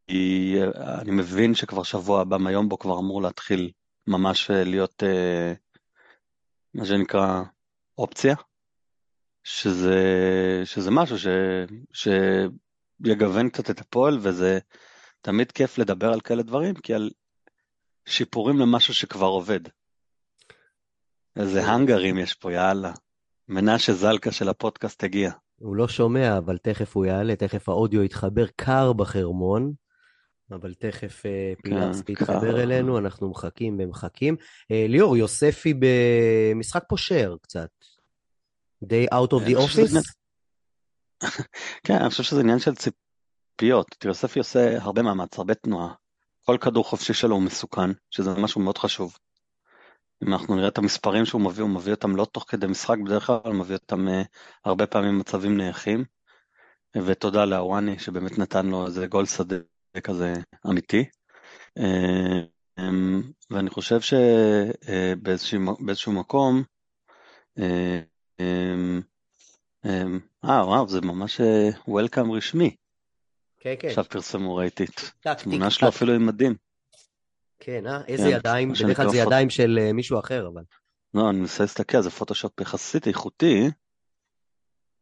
כי 0.10 0.56
אני 1.02 1.12
מבין 1.12 1.56
שכבר 1.56 1.84
שבוע 1.84 2.22
הבא 2.22 2.38
מהיום 2.38 2.70
בו 2.70 2.80
כבר 2.80 3.00
אמור 3.00 3.22
להתחיל 3.22 3.72
ממש 4.08 4.52
להיות 4.52 5.04
אה, 5.04 5.54
מה 6.74 6.86
שנקרא 6.86 7.42
אופציה, 7.98 8.36
שזה, 9.44 10.02
שזה 10.66 10.92
משהו 10.92 11.18
ש, 11.94 12.08
שיגוון 13.06 13.50
קצת 13.50 13.70
את 13.70 13.80
הפועל, 13.80 14.18
וזה 14.22 14.60
תמיד 15.22 15.52
כיף 15.52 15.78
לדבר 15.78 16.14
על 16.14 16.22
כאלה 16.22 16.44
דברים, 16.44 16.76
כי 16.76 16.94
על 16.94 17.10
שיפורים 18.06 18.60
למשהו 18.60 18.94
שכבר 18.94 19.28
עובד. 19.28 19.60
איזה 21.36 21.64
האנגרים 21.64 22.18
יש 22.18 22.34
פה, 22.34 22.54
יאללה. 22.54 22.94
מנשה 23.48 23.94
זלקה 23.94 24.32
של 24.32 24.50
הפודקאסט 24.50 25.04
הגיע. 25.04 25.32
הוא 25.60 25.76
לא 25.76 25.88
שומע, 25.88 26.38
אבל 26.38 26.58
תכף 26.58 26.96
הוא 26.96 27.06
יעלה, 27.06 27.36
תכף 27.36 27.70
האודיו 27.70 28.04
יתחבר 28.04 28.46
קר 28.56 28.94
בחרמון, 28.94 29.74
אבל 30.52 30.74
תכף 30.74 31.26
אה, 31.26 31.54
פילנסקי 31.64 32.16
קר. 32.16 32.24
יתחבר 32.24 32.64
אלינו, 32.64 32.98
אנחנו 32.98 33.30
מחכים 33.30 33.78
ומחכים. 33.80 34.36
אה, 34.72 34.86
ליאור, 34.90 35.18
יוספי 35.18 35.74
במשחק 35.80 36.84
פושר 36.90 37.36
קצת. 37.42 37.70
Day 38.84 39.14
out 39.14 39.32
of 39.32 39.50
the 39.50 39.56
חושב 39.56 39.88
שזה 39.88 40.00
office? 40.00 40.19
כן, 41.84 41.94
אני 41.94 42.10
חושב 42.10 42.24
שזה 42.24 42.40
עניין 42.40 42.60
של 42.60 42.76
ציפיות. 42.76 43.96
תראה, 44.00 44.12
יוספי 44.12 44.40
עושה 44.40 44.82
הרבה 44.82 45.02
מאמץ, 45.02 45.38
הרבה 45.38 45.54
תנועה. 45.54 45.94
כל 46.46 46.58
כדור 46.62 46.86
חופשי 46.86 47.14
שלו 47.14 47.36
הוא 47.36 47.44
מסוכן, 47.44 47.90
שזה 48.10 48.34
משהו 48.34 48.62
מאוד 48.62 48.78
חשוב. 48.78 49.18
אם 50.24 50.34
אנחנו 50.34 50.56
נראה 50.56 50.68
את 50.68 50.78
המספרים 50.78 51.26
שהוא 51.26 51.42
מביא, 51.42 51.64
הוא 51.64 51.70
מביא 51.70 51.94
אותם 51.94 52.16
לא 52.16 52.26
תוך 52.26 52.46
כדי 52.48 52.68
משחק, 52.68 52.98
בדרך 53.06 53.26
כלל 53.26 53.40
הוא 53.44 53.56
מביא 53.56 53.76
אותם 53.76 54.08
uh, 54.08 54.12
הרבה 54.66 54.88
פעמים 54.88 55.16
במצבים 55.16 55.58
נייחים. 55.58 56.06
ותודה 57.06 57.46
לאוואני 57.46 58.00
שבאמת 58.00 58.38
נתן 58.38 58.66
לו 58.66 58.86
איזה 58.86 59.08
גול 59.08 59.26
שדה 59.26 59.56
כזה 60.04 60.34
אמיתי. 60.68 61.06
Uh, 61.80 61.84
um, 62.80 62.84
ואני 63.50 63.70
חושב 63.70 64.00
שבאיזשהו 64.02 66.14
מקום, 66.14 66.64
אה, 67.60 68.00
um, 68.38 68.42
um, 68.42 69.04
אה, 69.86 70.66
וואו, 70.66 70.88
זה 70.88 71.02
ממש 71.02 71.42
וולקאם 71.88 72.32
רשמי. 72.32 72.76
כן, 73.60 73.74
כן. 73.80 73.88
עכשיו 73.88 74.04
פרסמו, 74.04 74.60
טק, 74.74 74.90
תמונה 75.44 75.70
שלו. 75.70 75.88
אפילו 75.88 76.14
עם 76.14 76.26
מדים. 76.26 76.56
כן, 77.60 77.88
אה? 77.88 78.02
איזה 78.08 78.24
כן, 78.24 78.36
ידיים? 78.36 78.74
בדרך 78.74 78.98
כלל 78.98 79.10
זה 79.10 79.18
ידיים 79.18 79.50
של 79.50 79.80
אה, 79.82 79.94
מישהו 79.94 80.20
אחר, 80.20 80.48
אבל. 80.48 80.62
לא, 81.14 81.30
אני 81.30 81.40
מנסה 81.40 81.64
להסתכל, 81.64 82.02
זה 82.02 82.10
פוטושופ 82.10 82.62
יחסית 82.62 83.08
איכותי. 83.08 83.70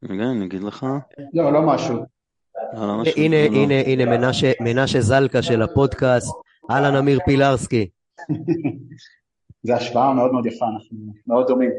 רגע, 0.03 0.23
אני 0.23 0.45
אגיד 0.45 0.63
לך. 0.63 0.85
לא, 1.33 1.53
לא 1.53 1.61
משהו. 1.61 1.95
לא, 1.95 2.03
לא 2.73 3.03
הנה, 3.15 3.35
לא, 3.35 3.51
לא. 3.51 3.57
הנה, 3.57 3.73
הנה, 3.85 4.05
מנשה- 4.59 5.01
זלקה 5.01 5.41
של 5.41 5.61
הפודקאסט. 5.61 6.35
אהלן, 6.71 6.95
אמיר 6.95 7.19
פילרסקי. 7.25 7.89
זו 9.63 9.73
השוואה 9.73 10.13
מאוד 10.13 10.31
מאוד 10.31 10.45
יפה, 10.45 10.65
אנחנו 10.65 10.97
מאוד 11.27 11.47
דומים, 11.47 11.69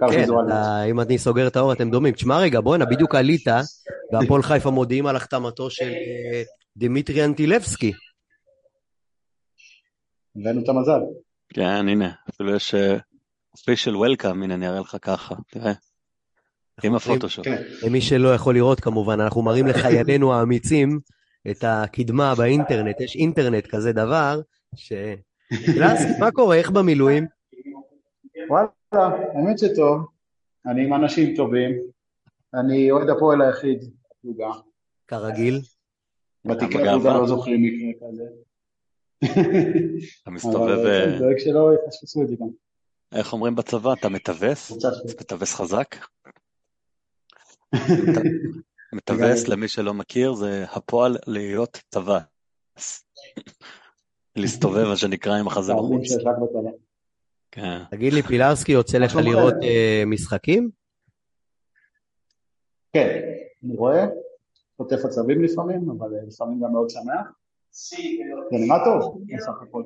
כן, 0.00 0.06
ויזואלית. 0.06 0.50
אתה- 0.50 0.82
אם 0.90 1.00
אני 1.00 1.18
סוגר 1.18 1.46
את 1.46 1.56
האור 1.56 1.72
אתם 1.72 1.90
דומים. 1.90 2.14
תשמע 2.14 2.38
רגע, 2.38 2.60
בואנה, 2.60 2.84
בדיוק 2.84 3.14
עלית, 3.14 3.44
והפועל 4.12 4.42
חיפה 4.42 4.70
מודיעים 4.70 5.06
על 5.06 5.16
החתמתו 5.16 5.70
של 5.70 5.88
אה, 5.88 6.42
דמיטרי 6.76 7.24
אנטילבסקי. 7.24 7.92
הבאנו 10.36 10.62
את 10.62 10.68
המזל. 10.68 11.00
כן, 11.54 11.88
הנה, 11.88 12.10
אפילו 12.30 12.54
יש 12.56 12.74
official 13.56 13.92
welcome, 13.94 14.28
הנה, 14.44 14.54
אני 14.54 14.68
אראה 14.68 14.80
לך 14.80 14.96
ככה, 15.02 15.34
תראה. 15.50 15.72
עם 16.82 16.94
הפוטושופ. 16.94 17.44
כן, 17.44 17.62
למי 17.82 18.00
שלא 18.00 18.34
יכול 18.34 18.54
לראות 18.54 18.80
כמובן, 18.80 19.20
אנחנו 19.20 19.42
מראים 19.42 19.66
לחיילינו 19.66 20.34
האמיצים 20.34 21.00
את 21.50 21.64
הקדמה 21.66 22.34
באינטרנט, 22.34 23.00
יש 23.00 23.16
אינטרנט 23.16 23.66
כזה 23.66 23.92
דבר, 23.92 24.40
ש... 24.76 24.92
מה 26.20 26.30
קורה? 26.30 26.56
איך 26.56 26.70
במילואים? 26.70 27.26
וואלה, 28.48 28.68
האמת 29.34 29.58
שטוב, 29.58 30.06
אני 30.66 30.84
עם 30.84 30.94
אנשים 30.94 31.36
טובים, 31.36 31.78
אני 32.54 32.90
אוהד 32.90 33.08
הפועל 33.08 33.42
היחיד 33.42 33.84
בפלוגה, 34.10 34.50
כרגיל. 35.06 35.60
ותיקי. 36.44 36.78
הפלוגה 36.78 37.18
לא 37.18 37.26
זוכרים 37.26 37.62
מקרה 37.62 38.08
כזה. 38.08 38.22
אתה 40.22 40.30
מסתובב, 40.30 40.58
אבל 40.60 40.86
אה, 40.86 41.04
כן, 41.04 41.18
דואג 41.18 41.38
שלא 41.38 41.70
יפספסו 41.74 42.22
את 42.22 42.28
זה 42.28 42.34
גם. 42.40 42.48
איך 43.12 43.32
אומרים 43.32 43.54
בצבא, 43.54 43.92
אתה 43.92 44.08
מטווס? 44.08 44.72
מטווס 45.20 45.54
חזק? 45.54 45.96
מטווס, 48.92 49.48
למי 49.48 49.68
שלא 49.68 49.94
מכיר, 49.94 50.32
זה 50.32 50.64
הפועל 50.72 51.16
להיות 51.26 51.80
טווס. 51.88 53.04
להסתובב, 54.36 54.84
מה 54.84 54.96
שנקרא, 54.96 55.38
עם 55.38 55.46
החזה 55.46 55.72
בחוץ. 55.74 56.02
כן. 57.50 57.78
תגיד 57.90 58.12
לי, 58.12 58.22
פילרסקי 58.22 58.72
יוצא 58.72 58.98
לך? 58.98 59.16
לראות 59.16 59.54
אה, 59.62 60.02
משחקים? 60.06 60.70
כן, 62.92 63.20
אני 63.64 63.76
רואה, 63.76 64.06
חוטף 64.76 65.04
עצבים 65.04 65.44
לפעמים, 65.44 65.90
אבל 65.90 66.14
אה, 66.14 66.20
לפעמים 66.26 66.60
גם 66.64 66.72
מאוד 66.72 66.90
שמח. 66.90 67.26
זה 67.70 67.96
נראה 68.50 68.84
טוב, 68.84 69.22
בסך 69.36 69.52
הכל. 69.62 69.82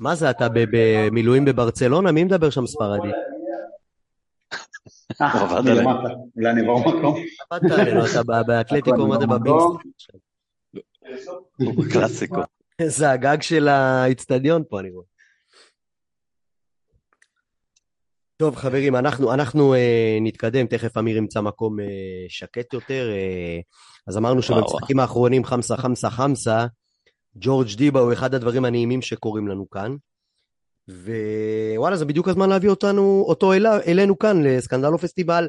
מה 0.00 0.14
זה, 0.14 0.30
אתה 0.30 0.48
ב- 0.48 0.64
במילואים 0.72 1.44
בברצלונה? 1.44 2.12
מי 2.12 2.24
מדבר 2.24 2.50
שם 2.50 2.66
ספרדית? 2.66 3.14
אה, 5.20 5.58
אולי 6.36 6.50
אני 6.50 6.60
אעבור 6.60 6.80
מקום. 6.80 7.16
עבדת 7.50 7.70
עלינו, 7.78 8.00
אתה 8.06 8.42
באתלטיקו, 8.42 9.06
מה 9.06 9.18
זה. 9.20 9.26
בבינסט? 9.26 9.66
הוא 11.58 11.84
בקלאסיקו. 11.84 12.40
זה 12.98 13.10
הגג 13.10 13.42
של 13.42 13.68
האיצטדיון 13.68 14.62
פה, 14.68 14.80
אני 14.80 14.90
רואה. 14.90 15.04
טוב, 18.36 18.56
חברים, 18.56 18.96
אנחנו, 18.96 19.34
אנחנו 19.34 19.74
אה, 19.74 20.18
נתקדם, 20.20 20.66
תכף 20.66 20.96
אמיר 20.96 21.16
ימצא 21.16 21.40
מקום 21.40 21.80
אה, 21.80 21.86
שקט 22.28 22.72
יותר. 22.72 23.10
אה, 23.12 23.60
אז 24.06 24.16
אמרנו 24.16 24.42
שבמשחקים 24.42 25.00
האחרונים 25.00 25.44
חמסה, 25.44 25.76
חמסה, 25.76 26.10
חמסה, 26.10 26.66
ג'ורג' 27.36 27.68
דיבה 27.76 28.00
הוא 28.00 28.12
אחד 28.12 28.34
הדברים 28.34 28.64
הנעימים 28.64 29.02
שקורים 29.02 29.48
לנו 29.48 29.70
כאן. 29.70 29.96
ווואלה, 30.88 31.96
זה 31.96 32.04
בדיוק 32.04 32.28
הזמן 32.28 32.48
להביא 32.48 32.68
אותנו, 32.68 33.24
אותו 33.28 33.52
אל, 33.52 33.66
אלינו 33.66 34.18
כאן, 34.18 34.42
לסקנדלו 34.42 34.98
פסטיבל. 34.98 35.48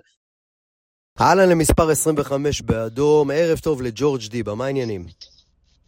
אהלן 1.22 1.50
למספר 1.50 1.90
25 1.90 2.62
באדום, 2.62 3.32
ערב 3.32 3.60
טוב 3.60 3.82
לג'ורג' 3.82 4.22
דיבה, 4.30 4.56
מה 4.56 4.66
העניינים? 4.66 5.06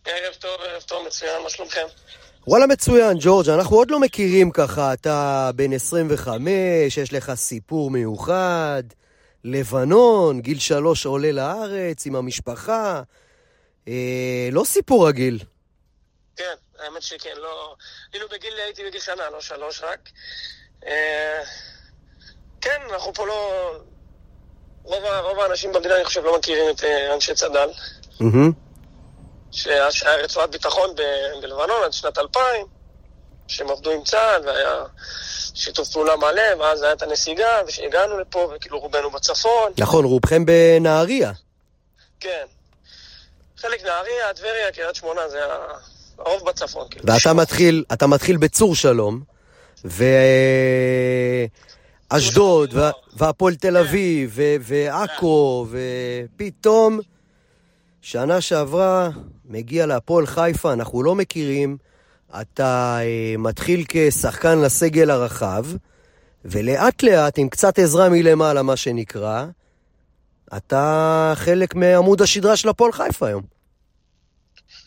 ערב 0.05 0.33
טוב, 0.33 0.61
ערב 0.61 0.81
טוב, 0.81 1.07
מצוין, 1.07 1.43
מה 1.43 1.49
שלומכם? 1.49 1.85
וואלה 2.47 2.67
מצוין, 2.67 3.17
ג'ורג', 3.19 3.49
אנחנו 3.49 3.77
עוד 3.77 3.91
לא 3.91 3.99
מכירים 3.99 4.51
ככה, 4.51 4.93
אתה 4.93 5.49
בן 5.55 5.73
25, 5.73 6.97
יש 6.97 7.13
לך 7.13 7.33
סיפור 7.35 7.91
מיוחד, 7.91 8.83
לבנון, 9.43 10.41
גיל 10.41 10.59
שלוש 10.59 11.05
עולה 11.05 11.31
לארץ 11.31 12.05
עם 12.05 12.15
המשפחה, 12.15 13.01
אה, 13.87 14.49
לא 14.51 14.63
סיפור 14.65 15.07
רגיל. 15.07 15.39
כן, 16.35 16.53
האמת 16.79 17.01
שכן, 17.01 17.35
לא... 17.37 17.75
כאילו 18.11 18.27
בגיל, 18.29 18.53
הייתי 18.65 18.83
בגיל 18.87 19.01
שנה, 19.01 19.29
לא 19.29 19.41
שלוש 19.41 19.81
רק. 19.83 20.09
אה, 20.85 21.43
כן, 22.61 22.81
אנחנו 22.93 23.13
פה 23.13 23.27
לא... 23.27 23.71
רוב, 24.83 25.03
רוב 25.23 25.39
האנשים 25.39 25.71
במדינה, 25.73 25.95
אני 25.95 26.05
חושב, 26.05 26.23
לא 26.23 26.37
מכירים 26.37 26.75
את 26.75 26.83
אה, 26.83 27.13
אנשי 27.13 27.33
צד"ל. 27.33 27.69
Mm-hmm. 28.19 28.72
שהיה 29.53 29.87
רצועת 30.23 30.51
ביטחון 30.51 30.89
ב- 30.95 31.01
בלבנון 31.41 31.83
עד 31.85 31.93
שנת 31.93 32.17
2000, 32.17 32.43
שהם 33.47 33.69
עבדו 33.69 33.91
עם 33.91 34.03
צה"ל, 34.03 34.47
והיה 34.47 34.83
שיתוף 35.55 35.89
פעולה 35.89 36.15
מלא, 36.15 36.55
ואז 36.59 36.81
היה 36.81 36.93
את 36.93 37.01
הנסיגה, 37.01 37.47
וכשהגענו 37.67 38.19
לפה, 38.19 38.51
וכאילו 38.55 38.79
רובנו 38.79 39.11
בצפון, 39.11 39.71
נכון, 39.77 40.05
רובכם 40.05 40.45
בנהריה. 40.45 41.31
כן. 42.19 42.45
חלק 43.57 43.83
נהריה, 43.83 44.33
טבריה, 44.35 44.71
קריית 44.71 44.95
שמונה, 44.95 45.29
זה 45.29 45.39
הרוב 46.19 46.49
בצפון. 46.49 46.87
כאילו. 46.89 47.05
ואתה 47.07 47.33
מתחיל, 47.33 47.83
אתה 47.93 48.07
מתחיל 48.07 48.37
בצור 48.37 48.75
שלום, 48.75 49.21
ואשדוד, 52.11 52.73
וה- 52.73 52.91
והפועל 53.13 53.55
תל 53.55 53.77
אביב, 53.77 54.31
ו- 54.33 54.55
ועכו, 54.61 55.67
ופתאום, 56.35 56.99
שנה 58.05 58.41
שעברה, 58.41 59.09
מגיע 59.45 59.85
להפועל 59.85 60.25
חיפה, 60.25 60.73
אנחנו 60.73 61.03
לא 61.03 61.15
מכירים, 61.15 61.77
אתה 62.41 62.97
אה, 63.01 63.35
מתחיל 63.37 63.83
כשחקן 63.87 64.59
לסגל 64.61 65.11
הרחב, 65.11 65.65
ולאט 66.45 67.03
לאט, 67.03 67.37
עם 67.37 67.49
קצת 67.49 67.79
עזרה 67.79 68.09
מלמעלה, 68.09 68.61
מה 68.61 68.77
שנקרא, 68.77 69.45
אתה 70.57 71.33
חלק 71.35 71.75
מעמוד 71.75 72.21
השדרה 72.21 72.55
של 72.55 72.69
הפועל 72.69 72.91
חיפה 72.91 73.27
היום. 73.27 73.43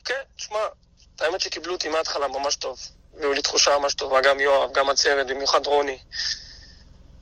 כן, 0.05 0.15
תשמע, 0.37 0.59
האמת 1.21 1.41
שקיבלו 1.41 1.73
אותי 1.73 1.89
מההתחלה 1.89 2.29
ממש 2.29 2.57
טוב. 2.57 2.79
והיו 3.19 3.33
לי 3.33 3.43
תחושה 3.43 3.79
ממש 3.79 3.95
טובה, 3.95 4.21
גם 4.21 4.41
יואב, 4.41 4.71
גם 4.75 4.91
הצוות, 4.91 5.27
במיוחד 5.27 5.67
רוני. 5.67 5.99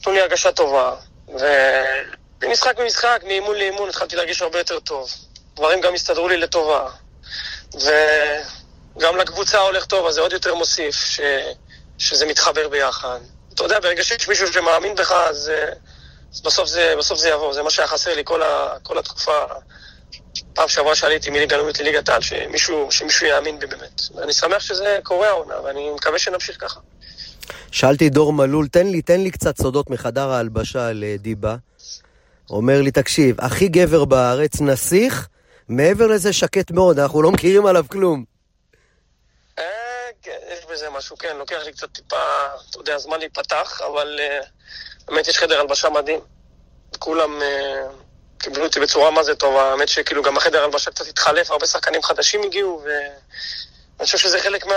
נתנו 0.01 0.13
לי 0.13 0.21
הרגשה 0.21 0.53
טובה. 0.53 0.97
וממשחק 1.29 2.81
במשחק, 2.81 3.21
מאימון 3.27 3.57
לאימון, 3.57 3.89
התחלתי 3.89 4.17
להרגיש 4.17 4.43
הרבה 4.43 4.59
יותר 4.59 4.81
טוב. 4.81 5.09
דברים 5.57 5.81
גם 5.81 5.95
הסתדרו 5.95 6.29
לי 6.29 6.37
לטובה. 6.37 6.89
וגם 7.75 9.17
לקבוצה 9.17 9.59
הולך 9.59 9.85
טוב, 9.85 10.07
אז 10.07 10.15
זה 10.15 10.21
עוד 10.21 10.33
יותר 10.33 10.55
מוסיף 10.55 10.95
ש... 10.95 11.21
שזה 11.99 12.27
מתחבר 12.27 12.69
ביחד. 12.69 13.19
אתה 13.55 13.65
יודע, 13.65 13.81
ברגע 13.81 14.05
שיש 14.05 14.29
מישהו 14.29 14.53
שמאמין 14.53 14.95
בך, 14.95 15.13
אז, 15.13 15.49
אה, 15.55 15.73
אז 16.33 16.41
בסוף, 16.41 16.69
זה, 16.69 16.95
בסוף 16.99 17.19
זה 17.19 17.29
יבוא. 17.29 17.53
זה 17.53 17.63
מה 17.63 17.71
שהיה 17.71 17.89
חסר 17.89 18.15
לי 18.15 18.23
כל, 18.25 18.43
ה... 18.43 18.75
כל 18.83 18.99
התקופה. 18.99 19.39
פעם 20.55 20.69
שעברה 20.69 20.95
שעליתי 20.95 21.31
מליגה 21.31 21.57
לאומית 21.57 21.81
לליגת 21.81 22.09
העל, 22.09 22.21
שמישהו, 22.21 22.87
שמישהו 22.91 23.27
יאמין 23.27 23.59
בי 23.59 23.67
באמת. 23.67 24.03
ואני 24.15 24.33
שמח 24.33 24.59
שזה 24.59 24.99
קורה 25.03 25.29
העונה, 25.29 25.61
ואני 25.61 25.91
מקווה 25.91 26.19
שנמשיך 26.19 26.57
ככה. 26.61 26.81
שאלתי 27.71 28.11
דור 28.11 28.33
מלול, 28.33 28.69
תן 28.69 28.87
לי, 28.87 29.03
תן 29.03 29.21
לי 29.21 29.31
קצת 29.31 29.59
סודות 29.59 29.91
מחדר 29.91 30.31
ההלבשה 30.31 30.91
לדיבה. 30.95 31.57
אומר 32.51 32.83
לי, 32.83 32.91
תקשיב, 32.91 33.37
הכי 33.41 33.69
גבר 33.69 34.05
בארץ, 34.05 34.61
נסיך, 34.61 35.29
מעבר 35.68 36.06
לזה 36.06 36.33
שקט 36.33 36.71
מאוד, 36.71 36.99
אנחנו 36.99 37.23
לא 37.23 37.30
מכירים 37.30 37.66
עליו 37.66 37.85
כלום. 37.88 38.25
אה, 39.59 39.64
כן, 40.23 40.38
יש 40.52 40.64
בזה 40.73 40.90
משהו, 40.90 41.18
כן, 41.18 41.37
לוקח 41.37 41.59
לי 41.64 41.73
קצת 41.73 41.92
טיפה, 41.92 42.16
אתה 42.71 42.78
יודע, 42.78 42.99
זמן 42.99 43.18
להיפתח, 43.18 43.80
אבל 43.92 44.21
אה, 44.21 44.40
באמת 45.06 45.28
יש 45.28 45.38
חדר 45.38 45.61
הלבשה 45.61 45.90
מדהים. 45.90 46.21
כולם 46.99 47.42
אה, 47.42 47.87
קיבלו 48.38 48.64
אותי 48.64 48.81
בצורה 48.81 49.11
מה 49.11 49.22
זה 49.22 49.35
טובה, 49.35 49.70
האמת 49.70 49.88
שכאילו 49.88 50.22
גם 50.22 50.37
החדר 50.37 50.64
הלבשה 50.64 50.90
קצת 50.90 51.07
התחלף, 51.07 51.50
הרבה 51.50 51.66
שחקנים 51.66 52.03
חדשים 52.03 52.42
הגיעו, 52.42 52.83
ואני 52.85 54.05
חושב 54.05 54.18
שזה 54.18 54.40
חלק 54.40 54.66
מה... 54.66 54.74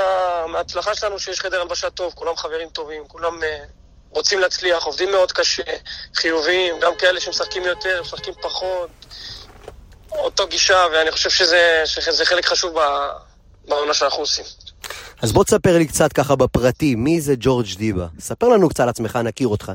מההצלחה 0.48 0.96
שלנו, 0.96 1.20
שיש 1.20 1.40
חדר 1.40 1.62
הלבשה 1.62 1.90
טוב, 1.90 2.14
כולם 2.14 2.36
חברים 2.36 2.70
טובים, 2.70 3.08
כולם 3.08 3.44
אה, 3.44 3.64
רוצים 4.10 4.40
להצליח, 4.40 4.84
עובדים 4.84 5.12
מאוד 5.12 5.32
קשה, 5.32 5.64
חיוביים, 6.16 6.80
גם 6.80 6.96
כאלה 6.96 7.20
שמשחקים 7.20 7.64
יותר, 7.64 8.02
משחקים 8.02 8.34
פחות, 8.42 8.90
אותו 10.18 10.48
גישה, 10.48 10.86
ואני 10.94 11.12
חושב 11.12 11.30
שזה, 11.30 11.82
שזה 11.86 12.26
חלק 12.26 12.46
חשוב. 12.46 12.78
בעונה 13.68 13.94
שאנחנו 13.94 14.20
עושים. 14.20 14.46
אז 15.22 15.32
בוא 15.32 15.44
תספר 15.44 15.78
לי 15.78 15.88
קצת 15.88 16.14
ככה 16.14 16.36
בפרטי, 16.36 16.96
מי 16.96 17.22
זה 17.22 17.34
ג'ורג' 17.40 17.68
דיבה? 17.78 18.08
ספר 18.20 18.48
לנו 18.48 18.70
קצת 18.70 18.80
על 18.80 18.90
עצמך, 18.90 19.16
נכיר 19.16 19.48
אותך. 19.48 19.72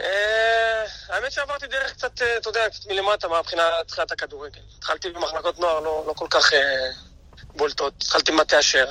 אה, 0.00 0.84
האמת 1.08 1.32
שעברתי 1.32 1.66
דרך 1.66 1.92
קצת, 1.92 2.22
אה, 2.22 2.36
אתה 2.36 2.48
יודע, 2.48 2.68
קצת 2.68 2.86
מלמטה 2.86 3.28
מהבחינה 3.28 3.62
תחילת 3.86 4.12
הכדורגל. 4.12 4.60
התחלתי 4.78 5.10
במחלקות 5.10 5.58
נוער 5.58 5.80
לא, 5.80 6.04
לא 6.06 6.12
כל 6.12 6.26
כך 6.30 6.52
אה, 6.52 6.58
בולטות. 7.56 7.94
התחלתי 8.02 8.32
במטה 8.32 8.60
אשר. 8.60 8.86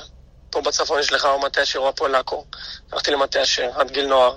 פה 0.50 0.60
בצפון 0.60 1.00
יש 1.00 1.12
לך 1.12 1.24
או 1.24 1.40
מטה 1.40 1.62
אשר 1.62 1.78
או 1.78 1.88
הפועל 1.88 2.14
עכו. 2.14 2.44
הלכתי 2.92 3.10
למטה 3.10 3.42
אשר, 3.42 3.70
עד 3.74 3.90
גיל 3.90 4.06
נוער. 4.06 4.36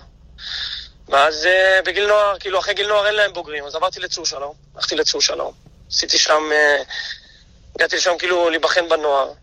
ואז 1.10 1.46
אה, 1.46 1.80
בגיל 1.86 2.08
נוער, 2.08 2.39
כאילו 2.39 2.60
אחרי 2.60 2.74
גיל 2.74 2.88
נוער 2.88 3.08
אין 3.08 3.15
להם 3.15 3.34
בוגרים, 3.34 3.65
אז 3.65 3.76
עברתי 3.76 4.00
לצור 4.00 4.26
שלום. 4.26 4.54
הלכתי 4.76 4.96
לצור 4.96 5.22
שלום. 5.22 5.54
עשיתי 5.89 6.18
שם, 6.18 6.44
אה, 6.52 6.82
הגעתי 7.76 7.96
לשם 7.96 8.18
כאילו 8.18 8.50
להיבחן 8.50 8.89
בנוער. 8.89 9.34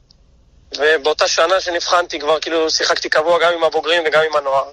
ובאותה 0.78 1.28
שנה 1.28 1.60
שנבחנתי 1.60 2.20
כבר 2.20 2.40
כאילו 2.40 2.70
שיחקתי 2.70 3.08
קבוע 3.08 3.38
גם 3.42 3.52
עם 3.52 3.64
הבוגרים 3.64 4.02
וגם 4.06 4.22
עם 4.30 4.36
הנוער. 4.36 4.70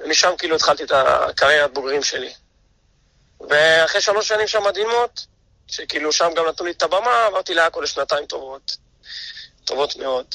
ומשם 0.00 0.34
כאילו 0.38 0.56
התחלתי 0.56 0.84
את 0.84 0.92
הקריירת 0.94 1.72
בוגרים 1.74 2.02
שלי. 2.02 2.32
ואחרי 3.40 4.00
שלוש 4.00 4.28
שנים 4.28 4.46
שם 4.46 4.64
מדהימות, 4.64 5.26
שכאילו 5.68 6.12
שם 6.12 6.30
גם 6.36 6.46
נתנו 6.46 6.66
לי 6.66 6.72
את 6.72 6.82
הבמה, 6.82 7.26
עברתי 7.26 7.54
לעכו 7.54 7.80
לשנתיים 7.80 8.26
טובות, 8.26 8.76
טובות 9.64 9.96
מאוד. 9.96 10.26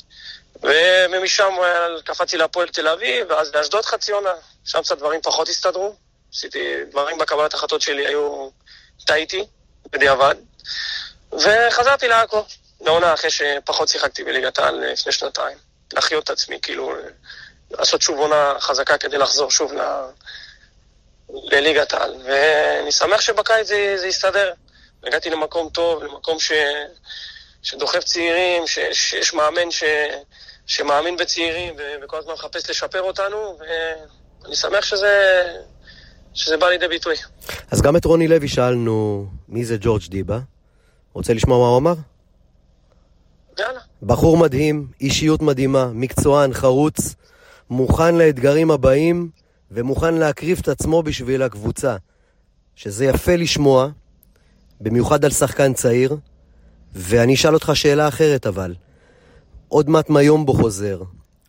ומשם 0.62 1.54
אה, 1.64 2.02
קפצתי 2.06 2.38
להפועל 2.38 2.68
תל 2.68 2.88
אביב, 2.88 3.28
ואז 3.30 3.56
לאשדוד 3.56 3.86
חצי 3.86 4.12
עונה, 4.12 4.34
שם 4.68 4.82
קצת 4.82 4.98
דברים 4.98 5.22
פחות 5.22 5.50
הסתדרו. 5.50 5.96
עשיתי 6.34 6.86
דברים 6.92 7.18
בקבלת 7.18 7.54
החלטות 7.54 7.82
שלי, 7.82 8.08
היו... 8.08 8.50
טעיתי, 9.06 9.46
בדיעבד. 9.92 10.36
וחזרתי 11.32 12.08
לעכו, 12.08 12.44
לעונה 12.82 13.14
אחרי 13.14 13.30
שפחות 13.30 13.88
שיחקתי 13.88 14.24
בליגת 14.24 14.60
העל 14.60 14.76
לפני 14.76 15.12
שנתיים. 15.12 15.58
להחיות 15.94 16.24
את 16.24 16.30
עצמי, 16.30 16.60
כאילו, 16.62 16.94
לעשות 17.72 18.02
שוב 18.02 18.20
עונה 18.20 18.54
חזקה 18.60 18.98
כדי 18.98 19.18
לחזור 19.18 19.52
שוב 19.52 19.74
ל... 19.74 19.82
לליגת 21.30 21.94
העל. 21.94 22.16
ואני 22.24 22.92
שמח 22.92 23.22
שבקיץ 23.22 23.68
זה, 23.68 23.96
זה 23.98 24.08
יסתדר. 24.08 24.54
הגעתי 25.04 25.30
למקום 25.30 25.70
טוב, 25.70 26.04
למקום 26.04 26.40
ש... 26.40 26.52
שדוחף 27.64 28.04
צעירים, 28.04 28.68
ש... 28.68 28.80
שיש 28.92 29.34
מאמן 29.34 29.72
ש... 29.72 29.84
שמאמין 30.66 31.18
בצעירים 31.18 31.76
ו... 31.78 31.96
וכל 32.04 32.18
הזמן 32.18 32.34
מחפש 32.34 32.70
לשפר 32.70 33.02
אותנו, 33.02 33.60
ואני 34.44 34.56
שמח 34.56 34.86
שזה, 34.86 35.44
שזה 36.34 36.58
בא 36.58 36.68
לידי 36.68 36.88
ביטוי. 36.88 37.16
אז 37.72 37.82
גם 37.82 37.96
את 37.96 38.06
רוני 38.06 38.28
לוי 38.28 38.48
שאלנו 38.48 39.28
מי 39.50 39.66
זה 39.66 39.78
ג'ורג' 39.82 40.02
דיבה. 40.10 40.40
רוצה 41.14 41.34
לשמוע 41.34 41.60
מה 41.60 41.68
הוא 41.68 41.78
אמר? 41.78 41.94
יאללה. 43.60 43.80
בחור 44.04 44.38
מדהים, 44.38 44.88
אישיות 45.02 45.42
מדהימה, 45.42 45.90
מקצוען, 45.94 46.54
חרוץ, 46.54 47.16
מוכן 47.70 48.16
לאתגרים 48.16 48.72
הבאים 48.72 49.30
ומוכן 49.72 50.14
להקריב 50.14 50.60
את 50.62 50.68
עצמו 50.68 51.04
בשביל 51.04 51.44
הקבוצה. 51.44 51.96
שזה 52.76 53.06
יפה 53.06 53.36
לשמוע, 53.36 53.88
במיוחד 54.82 55.26
על 55.26 55.32
שחקן 55.32 55.74
צעיר. 55.74 56.18
ואני 56.96 57.34
אשאל 57.34 57.54
אותך 57.54 57.72
שאלה 57.74 58.08
אחרת 58.08 58.48
אבל. 58.48 58.76
עוד 59.68 59.90
מעט 59.90 60.10
מיומבו 60.10 60.54
חוזר, 60.54 61.02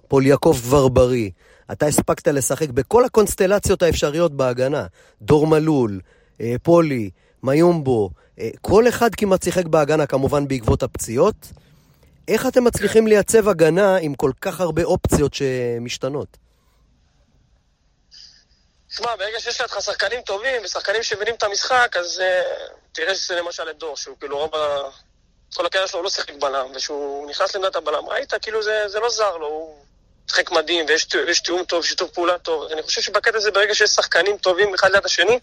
פול 0.08 0.26
יעקב 0.26 0.58
כבר 0.62 0.88
בריא. 0.88 1.30
אתה 1.72 1.86
הספקת 1.86 2.28
לשחק 2.28 2.68
בכל 2.68 3.04
הקונסטלציות 3.04 3.82
האפשריות 3.82 4.32
בהגנה. 4.32 4.86
דור 5.22 5.46
מלול, 5.46 6.00
אה, 6.40 6.54
פולי, 6.62 7.10
מיומבו, 7.42 8.10
אה, 8.40 8.50
כל 8.60 8.88
אחד 8.88 9.14
כמעט 9.14 9.42
שיחק 9.42 9.66
בהגנה 9.66 10.06
כמובן 10.06 10.48
בעקבות 10.48 10.82
הפציעות. 10.82 11.34
איך 12.28 12.46
אתם 12.46 12.64
מצליחים 12.64 13.06
לייצב 13.06 13.48
הגנה 13.48 13.96
עם 13.96 14.14
כל 14.14 14.32
כך 14.40 14.60
הרבה 14.60 14.84
אופציות 14.84 15.34
שמשתנות? 15.34 16.36
שמע, 18.88 19.16
ברגע 19.16 19.40
שיש 19.40 19.60
לך 19.60 19.82
שחקנים 19.82 20.20
טובים 20.20 20.62
ושחקנים 20.64 21.02
שמבינים 21.02 21.34
את 21.34 21.42
המשחק, 21.42 21.96
אז 22.00 22.18
uh, 22.18 22.68
תראה 22.92 23.12
למשל 23.36 23.70
את 23.70 23.78
דור, 23.78 23.96
שהוא 23.96 24.16
כאילו 24.18 24.38
רוב 24.38 24.54
ה... 24.54 24.90
כל 25.54 25.66
הקריירה 25.66 25.88
שלו 25.88 25.98
הוא 25.98 26.04
לא 26.04 26.10
שיחק 26.10 26.34
בלם, 26.40 26.66
וכשהוא 26.74 27.30
נכנס 27.30 27.54
לעמדת 27.54 27.76
הבלם, 27.76 28.08
ראית, 28.08 28.32
כאילו 28.42 28.62
זה, 28.62 28.84
זה 28.86 29.00
לא 29.00 29.10
זר 29.10 29.36
לו, 29.36 29.46
הוא 29.46 29.76
משחק 30.30 30.50
מדהים, 30.50 30.86
ויש 30.88 31.06
ויש 31.26 31.40
תיאום 31.40 31.64
טוב, 31.64 31.84
שיתוף 31.84 32.10
פעולה 32.10 32.38
טוב. 32.38 32.72
אני 32.72 32.82
חושב 32.82 33.00
שבקטע 33.00 33.36
הזה, 33.36 33.50
ברגע 33.50 33.74
שיש 33.74 33.90
שחקנים 33.90 34.36
טובים 34.36 34.74
אחד 34.74 34.92
ליד 34.92 35.04
השני, 35.04 35.38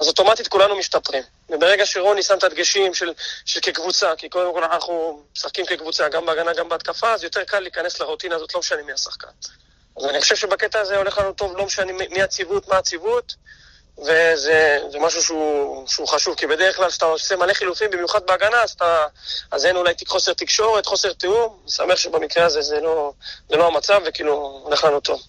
אז 0.00 0.08
אוטומטית 0.08 0.48
כולנו 0.48 0.76
משתפרים. 0.76 1.22
וברגע 1.48 1.86
שרוני 1.86 2.22
שם 2.22 2.38
את 2.38 2.44
הדגשים 2.44 2.94
של, 2.94 3.12
של 3.44 3.60
כקבוצה, 3.60 4.16
כי 4.16 4.28
קודם 4.28 4.54
כל 4.54 4.64
אנחנו 4.64 5.22
משחקים 5.36 5.66
כקבוצה, 5.66 6.08
גם 6.08 6.26
בהגנה, 6.26 6.52
גם 6.54 6.68
בהתקפה, 6.68 7.12
אז 7.12 7.24
יותר 7.24 7.44
קל 7.44 7.60
להיכנס 7.60 8.00
לרוטינה 8.00 8.34
הזאת, 8.34 8.54
לא 8.54 8.60
משנה 8.60 8.82
מי 8.82 8.92
השחקן. 8.92 9.28
אז 9.96 10.04
אני 10.04 10.20
חושב 10.20 10.36
שבקטע 10.36 10.80
הזה 10.80 10.96
הולך 10.96 11.18
לנו 11.18 11.32
טוב, 11.32 11.56
לא 11.56 11.66
משנה 11.66 11.92
מי 11.92 12.22
הציוות, 12.22 12.68
מה 12.68 12.76
הציוות, 12.76 13.34
וזה 13.98 14.98
משהו 15.00 15.22
שהוא, 15.22 15.86
שהוא 15.86 16.08
חשוב, 16.08 16.34
כי 16.34 16.46
בדרך 16.46 16.76
כלל 16.76 16.88
כשאתה 16.88 17.04
עושה 17.04 17.36
מלא 17.36 17.52
חילופים, 17.52 17.90
במיוחד 17.90 18.20
בהגנה, 18.26 18.62
אז, 18.62 18.70
אתה, 18.70 19.06
אז 19.50 19.66
אין 19.66 19.76
אולי 19.76 19.94
חוסר 20.06 20.32
תקשורת, 20.32 20.86
חוסר 20.86 21.12
תיאום. 21.12 21.58
אני 21.62 21.70
שמח 21.70 21.96
שבמקרה 21.96 22.44
הזה 22.44 22.62
זה 22.62 22.80
לא, 22.80 23.12
זה 23.48 23.56
לא 23.56 23.66
המצב, 23.66 24.00
וכאילו, 24.06 24.60
הולך 24.64 24.84
לנו 24.84 25.00
טוב. 25.00 25.20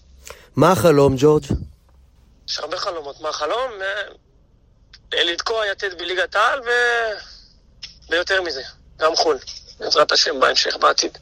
מה 0.56 0.72
החלום, 0.72 1.14
ג'ורג'? 1.18 1.44
יש 2.48 2.58
הרבה 2.58 2.76
חלומות. 2.76 3.20
מה 3.20 3.28
החלום? 3.28 3.70
אה, 5.14 5.24
לתקוע 5.24 5.66
יתד 5.66 5.98
בליגת 5.98 6.36
העל, 6.36 6.60
ו... 6.60 6.68
ויותר 8.10 8.42
מזה, 8.42 8.62
גם 8.98 9.16
חו"ל, 9.16 9.38
בעזרת 9.80 10.12
השם 10.12 10.40
בהמשך, 10.40 10.76
בעתיד. 10.76 11.18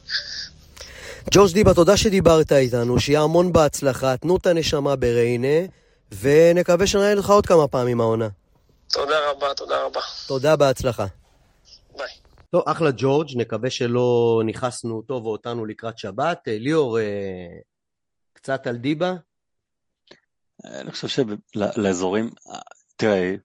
ג'ורג' 1.31 1.53
דיבה, 1.53 1.73
תודה 1.73 1.97
שדיברת 1.97 2.51
איתנו, 2.51 2.99
שיהיה 2.99 3.21
המון 3.21 3.53
בהצלחה, 3.53 4.17
תנו 4.17 4.37
את 4.37 4.47
הנשמה 4.47 4.95
בריינה. 4.95 5.67
ונקווה 6.11 6.87
שנראה 6.87 7.15
לך 7.15 7.29
עוד 7.29 7.45
כמה 7.45 7.67
פעמים 7.67 8.01
העונה. 8.01 8.27
תודה 8.91 9.31
רבה, 9.31 9.53
תודה 9.53 9.83
רבה. 9.83 9.99
תודה, 10.27 10.55
בהצלחה. 10.55 11.05
ביי. 11.97 12.07
טוב, 12.51 12.63
אחלה 12.65 12.89
ג'ורג', 12.97 13.27
נקווה 13.35 13.69
שלא 13.69 14.41
נכנסנו 14.45 14.97
אותו 14.97 15.21
ואותנו 15.23 15.65
לקראת 15.65 15.97
שבת. 15.97 16.47
אה, 16.47 16.57
ליאור, 16.57 16.99
אה, 16.99 17.03
קצת 18.33 18.67
על 18.67 18.77
דיבה? 18.77 19.13
אני 20.65 20.91
חושב 20.91 21.07
שלאזורים, 21.53 22.29
תראה, 22.95 23.35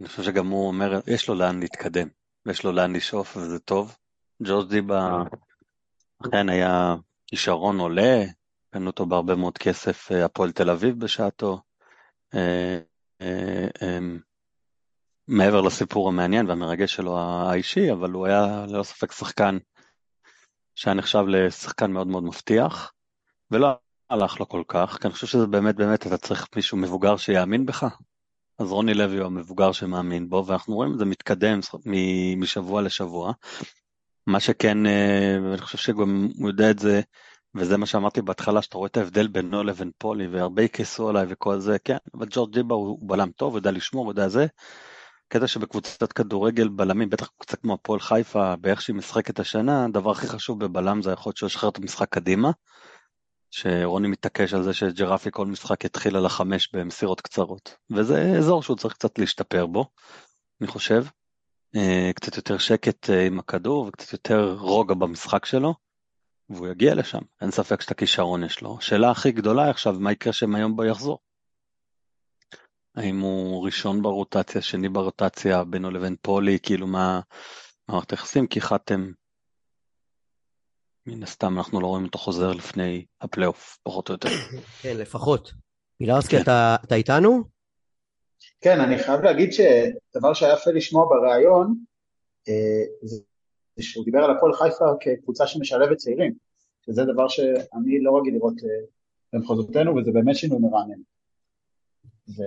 אני 0.00 0.08
חושב 0.08 0.22
שגם 0.22 0.48
הוא 0.48 0.68
אומר, 0.68 1.00
יש 1.06 1.28
לו 1.28 1.34
לאן 1.34 1.60
להתקדם, 1.60 2.08
ויש 2.46 2.64
לו 2.64 2.72
לאן 2.72 2.96
לשאוף, 2.96 3.36
וזה 3.36 3.58
טוב. 3.58 3.96
ג'ורג' 4.42 4.68
דיבה 4.68 5.22
אכן 6.26 6.48
היה 6.48 6.94
כישרון 7.26 7.78
עולה, 7.78 8.24
קנו 8.70 8.86
אותו 8.86 9.06
בהרבה 9.06 9.34
מאוד 9.34 9.58
כסף, 9.58 10.12
אה, 10.12 10.24
הפועל 10.24 10.52
תל 10.52 10.70
אביב 10.70 11.00
בשעתו. 11.00 11.60
אה, 12.34 12.78
אה, 13.20 13.68
אמ, 13.82 14.18
מעבר 15.28 15.60
לסיפור 15.60 16.08
המעניין 16.08 16.46
והמרגש 16.46 16.94
שלו 16.94 17.18
האישי, 17.18 17.92
אבל 17.92 18.10
הוא 18.10 18.26
היה 18.26 18.64
ללא 18.68 18.82
ספק 18.82 19.12
שחקן 19.12 19.58
שהיה 20.74 20.94
נחשב 20.94 21.24
לשחקן 21.28 21.92
מאוד 21.92 22.06
מאוד 22.06 22.24
מבטיח, 22.24 22.92
ולא 23.50 23.68
הלך 24.10 24.40
לו 24.40 24.48
כל 24.48 24.62
כך, 24.68 24.98
כי 25.00 25.06
אני 25.06 25.14
חושב 25.14 25.26
שזה 25.26 25.46
באמת 25.46 25.74
באמת, 25.74 26.06
אתה 26.06 26.18
צריך 26.18 26.46
מישהו 26.56 26.76
מבוגר 26.76 27.16
שיאמין 27.16 27.66
בך. 27.66 27.86
אז 28.58 28.72
רוני 28.72 28.94
לוי 28.94 29.18
הוא 29.18 29.26
המבוגר 29.26 29.72
שמאמין 29.72 30.28
בו, 30.28 30.44
ואנחנו 30.46 30.74
רואים 30.74 30.92
את 30.92 30.98
זה 30.98 31.04
מתקדם 31.04 31.60
משבוע 32.36 32.82
לשבוע. 32.82 33.32
מה 34.26 34.40
שכן, 34.40 34.86
אה, 34.86 35.38
ואני 35.44 35.58
חושב 35.58 35.78
שגם 35.78 36.28
הוא 36.38 36.48
יודע 36.48 36.70
את 36.70 36.78
זה, 36.78 37.00
וזה 37.56 37.76
מה 37.76 37.86
שאמרתי 37.86 38.22
בהתחלה, 38.22 38.62
שאתה 38.62 38.78
רואה 38.78 38.86
את 38.86 38.96
ההבדל 38.96 39.26
בינו 39.26 39.62
לבין 39.62 39.90
פולי, 39.98 40.26
והרבה 40.26 40.62
יכעסו 40.62 41.08
עליי 41.08 41.26
וכל 41.28 41.58
זה, 41.58 41.76
כן, 41.84 41.96
אבל 42.14 42.26
ג'ורג' 42.30 42.52
דיבה 42.52 42.74
הוא 42.74 42.98
בלם 43.02 43.30
טוב, 43.30 43.52
הוא 43.52 43.58
יודע 43.58 43.70
לשמור, 43.70 44.04
הוא 44.04 44.12
יודע 44.12 44.28
זה. 44.28 44.46
קטע 45.28 45.46
שבקבוצת 45.46 46.12
כדורגל 46.12 46.68
בלמים, 46.68 47.10
בטח 47.10 47.30
קצת 47.38 47.60
כמו 47.60 47.74
הפועל 47.74 48.00
חיפה, 48.00 48.56
באיך 48.56 48.82
שהיא 48.82 48.96
משחקת 48.96 49.40
השנה, 49.40 49.84
הדבר 49.84 50.10
הכי 50.10 50.26
חשוב 50.26 50.64
בבלם 50.64 51.02
זה 51.02 51.10
היכולת 51.10 51.36
שלו 51.36 51.46
לשחרר 51.46 51.70
את 51.70 51.78
המשחק 51.78 52.08
קדימה. 52.08 52.50
שרוני 53.50 54.08
מתעקש 54.08 54.54
על 54.54 54.62
זה 54.62 54.74
שג'רפי 54.74 55.30
כל 55.32 55.46
משחק 55.46 55.84
יתחיל 55.84 56.16
על 56.16 56.26
החמש 56.26 56.70
במסירות 56.72 57.20
קצרות. 57.20 57.76
וזה 57.90 58.32
אזור 58.38 58.62
שהוא 58.62 58.76
צריך 58.76 58.94
קצת 58.94 59.18
להשתפר 59.18 59.66
בו, 59.66 59.86
אני 60.60 60.68
חושב. 60.68 61.04
אה, 61.76 62.10
קצת 62.14 62.36
יותר 62.36 62.58
שקט 62.58 63.10
אה, 63.10 63.26
עם 63.26 63.38
הכדור 63.38 63.86
וקצת 63.86 64.12
יותר 64.12 64.56
רוגע 64.58 64.94
במשחק 64.94 65.44
שלו. 65.44 65.74
והוא 66.50 66.68
יגיע 66.68 66.94
לשם, 66.94 67.18
אין 67.40 67.50
ספק 67.50 67.80
שאת 67.80 67.90
הכישרון 67.90 68.44
יש 68.44 68.60
לו. 68.60 68.78
השאלה 68.78 69.10
הכי 69.10 69.32
גדולה 69.32 69.70
עכשיו, 69.70 69.92
מה 69.92 70.12
יקרה 70.12 70.32
שהם 70.32 70.54
היום 70.54 70.76
בו 70.76 70.84
יחזור? 70.84 71.18
האם 72.96 73.20
הוא 73.20 73.64
ראשון 73.64 74.02
ברוטציה, 74.02 74.62
שני 74.62 74.88
ברוטציה, 74.88 75.64
בינו 75.64 75.90
לבין 75.90 76.16
פולי, 76.22 76.58
כאילו 76.62 76.86
מה 76.86 77.20
מערכת 77.88 78.10
היחסים? 78.10 78.46
כי 78.46 78.60
חתם, 78.60 79.10
מן 81.06 81.22
הסתם 81.22 81.58
אנחנו 81.58 81.80
לא 81.80 81.86
רואים 81.86 82.04
אותו 82.04 82.18
חוזר 82.18 82.52
לפני 82.52 83.06
הפלייאוף, 83.20 83.78
פחות 83.82 84.08
או 84.08 84.14
יותר. 84.14 84.28
כן, 84.82 84.96
לפחות. 84.96 85.52
מילרסקי, 86.00 86.36
כן. 86.36 86.42
אתה, 86.42 86.76
אתה 86.84 86.94
איתנו? 86.94 87.44
כן, 88.60 88.80
אני 88.80 88.98
חייב 88.98 89.20
להגיד 89.20 89.50
שדבר 89.52 90.34
שהיה 90.34 90.54
יפה 90.54 90.70
לשמוע 90.70 91.06
בריאיון, 91.08 91.74
אה, 92.48 92.84
זה 93.02 93.20
זה 93.76 93.82
שהוא 93.82 94.04
דיבר 94.04 94.18
על 94.18 94.36
הפועל 94.36 94.52
חיפה 94.52 94.84
כקבוצה 95.00 95.46
שמשלבת 95.46 95.96
צעירים, 95.96 96.32
שזה 96.86 97.04
דבר 97.04 97.28
שאני 97.28 98.02
לא 98.02 98.18
רגיל 98.18 98.34
לראות 98.34 98.54
אה, 98.64 98.68
במחוזותינו, 99.32 99.96
וזה 99.96 100.10
באמת 100.12 100.36
שינוי 100.36 100.58
מרענן. 100.58 101.00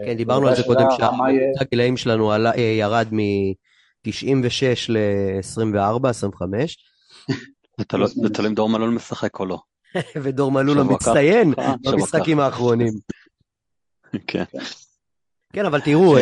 כן, 0.05 0.13
דיברנו 0.17 0.47
על 0.47 0.55
זה 0.55 0.63
קודם, 0.63 0.85
שהממוצע 0.97 1.61
הגילאים 1.61 1.97
שלנו 1.97 2.31
עלה, 2.31 2.51
אה, 2.55 2.61
ירד 2.61 3.07
מ-96 3.11 4.89
ל-24, 4.89 6.07
25. 6.07 6.77
זה 7.77 7.85
תלוי 8.29 8.49
אם 8.49 8.55
דור 8.55 8.69
מלול 8.69 8.89
משחק 8.89 9.39
או 9.39 9.45
לא. 9.45 9.59
ודור 10.23 10.51
מלול 10.51 10.77
לא 10.77 10.83
מצטיין 10.83 11.53
במשחקים 11.83 12.39
האחרונים. 12.39 12.93
כן. 14.27 14.43
כן, 15.53 15.65
אבל 15.65 15.81
תראו, 15.81 16.15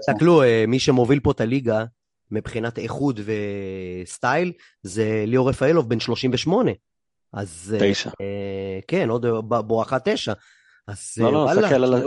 תסתכלו, 0.00 0.42
מי 0.68 0.78
שמוביל 0.78 1.20
פה 1.20 1.30
את 1.30 1.40
הליגה 1.40 1.84
מבחינת 2.30 2.78
איכות 2.78 3.16
וסטייל, 4.04 4.52
זה 4.82 5.24
ליאור 5.26 5.48
רפאלוב 5.48 5.88
בן 5.88 6.00
38. 6.00 6.70
אז... 7.32 7.76
תשע. 7.80 8.10
אה, 8.20 8.78
כן, 8.88 9.10
עוד 9.10 9.26
בואכה 9.66 9.98
תשע. 10.04 10.32
אז 10.86 11.14
לא, 11.18 11.32
לא, 11.32 11.46
תסתכל 11.50 11.84
על... 11.84 12.02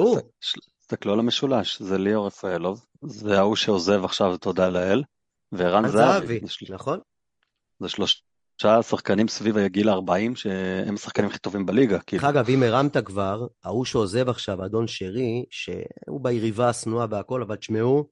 תסתכלו 0.80 1.14
על 1.14 1.20
המשולש, 1.20 1.82
זה 1.82 1.98
ליאור 1.98 2.28
רפאלוב, 2.28 2.86
זה 3.02 3.40
ההוא 3.40 3.56
שעוזב 3.56 4.06
עכשיו, 4.06 4.38
תודה 4.38 4.70
לאל, 4.70 5.04
וערן 5.52 5.88
זהבי. 5.88 6.40
נכון. 6.70 7.00
זה 7.80 7.90
שלושה 7.90 8.82
שחקנים 8.82 9.28
סביב 9.28 9.58
הגיל 9.58 9.90
ה-40, 9.90 10.36
שהם 10.36 10.96
השחקנים 10.96 11.30
הכי 11.30 11.40
טובים 11.40 11.66
בליגה. 11.66 11.96
דרך 11.96 12.04
כאילו. 12.08 12.30
אגב, 12.30 12.50
אם 12.50 12.64
הרמת 12.64 12.98
כבר, 12.98 13.48
ההוא 13.64 13.86
שעוזב 13.86 14.30
עכשיו, 14.30 14.66
אדון 14.66 14.88
שרי, 14.88 15.46
שהוא 15.50 16.24
ביריבה 16.24 16.70
השנואה 16.70 17.06
והכל, 17.10 17.42
אבל 17.42 17.56
תשמעו, 17.56 18.10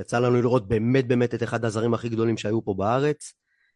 יצא 0.00 0.18
לנו 0.18 0.42
לראות 0.42 0.68
באמת 0.68 1.08
באמת 1.08 1.34
את 1.34 1.42
אחד 1.42 1.64
הזרים 1.64 1.94
הכי 1.94 2.08
גדולים 2.08 2.36
שהיו 2.36 2.64
פה 2.64 2.74
בארץ, 2.74 3.32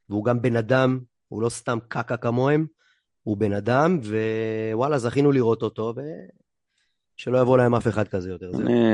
והוא 0.08 0.24
גם 0.24 0.42
בן 0.42 0.56
אדם, 0.56 1.00
הוא 1.28 1.42
לא 1.42 1.48
סתם 1.48 1.78
קקה 1.88 2.16
כמוהם, 2.16 2.66
הוא 3.22 3.37
בן 3.37 3.52
אדם, 3.52 3.98
ווואלה, 4.72 4.98
זכינו 4.98 5.32
לראות 5.32 5.62
אותו, 5.62 5.94
ושלא 7.16 7.38
יבוא 7.38 7.58
להם 7.58 7.74
אף 7.74 7.88
אחד 7.88 8.08
כזה 8.08 8.30
יותר. 8.30 8.50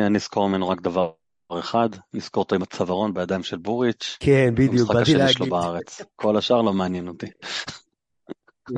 אני, 0.07 0.17
אזכור 0.17 0.49
ממנו 0.49 0.69
רק 0.69 0.81
דבר 0.81 1.13
אחד, 1.53 1.89
נזכור 2.15 2.43
אותו 2.43 2.55
עם 2.55 2.63
הצווארון 2.63 3.15
בידיים 3.15 3.43
של 3.43 3.57
בוריץ'. 3.57 4.17
כן, 4.21 4.55
בדיוק, 4.55 4.93
באתי 4.93 5.15
להגיד. 5.15 5.37
שלו 5.37 5.47
בארץ. 5.47 6.01
כל 6.17 6.37
השאר 6.37 6.63
לא 6.63 6.73
מעניין 6.73 7.09
אותי. 7.09 7.27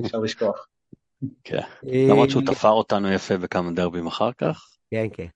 אפשר 0.05 0.19
לשכוח. 0.19 0.67
כן, 1.45 1.61
אה, 1.89 2.07
למרות 2.09 2.31
שהוא 2.31 2.43
תפר 2.47 2.71
אותנו 2.71 3.13
יפה 3.13 3.39
בכמה 3.39 3.71
דרבים 3.71 4.07
אחר 4.07 4.33
כך. 4.33 4.69
כן, 4.91 5.07
כן. 5.13 5.27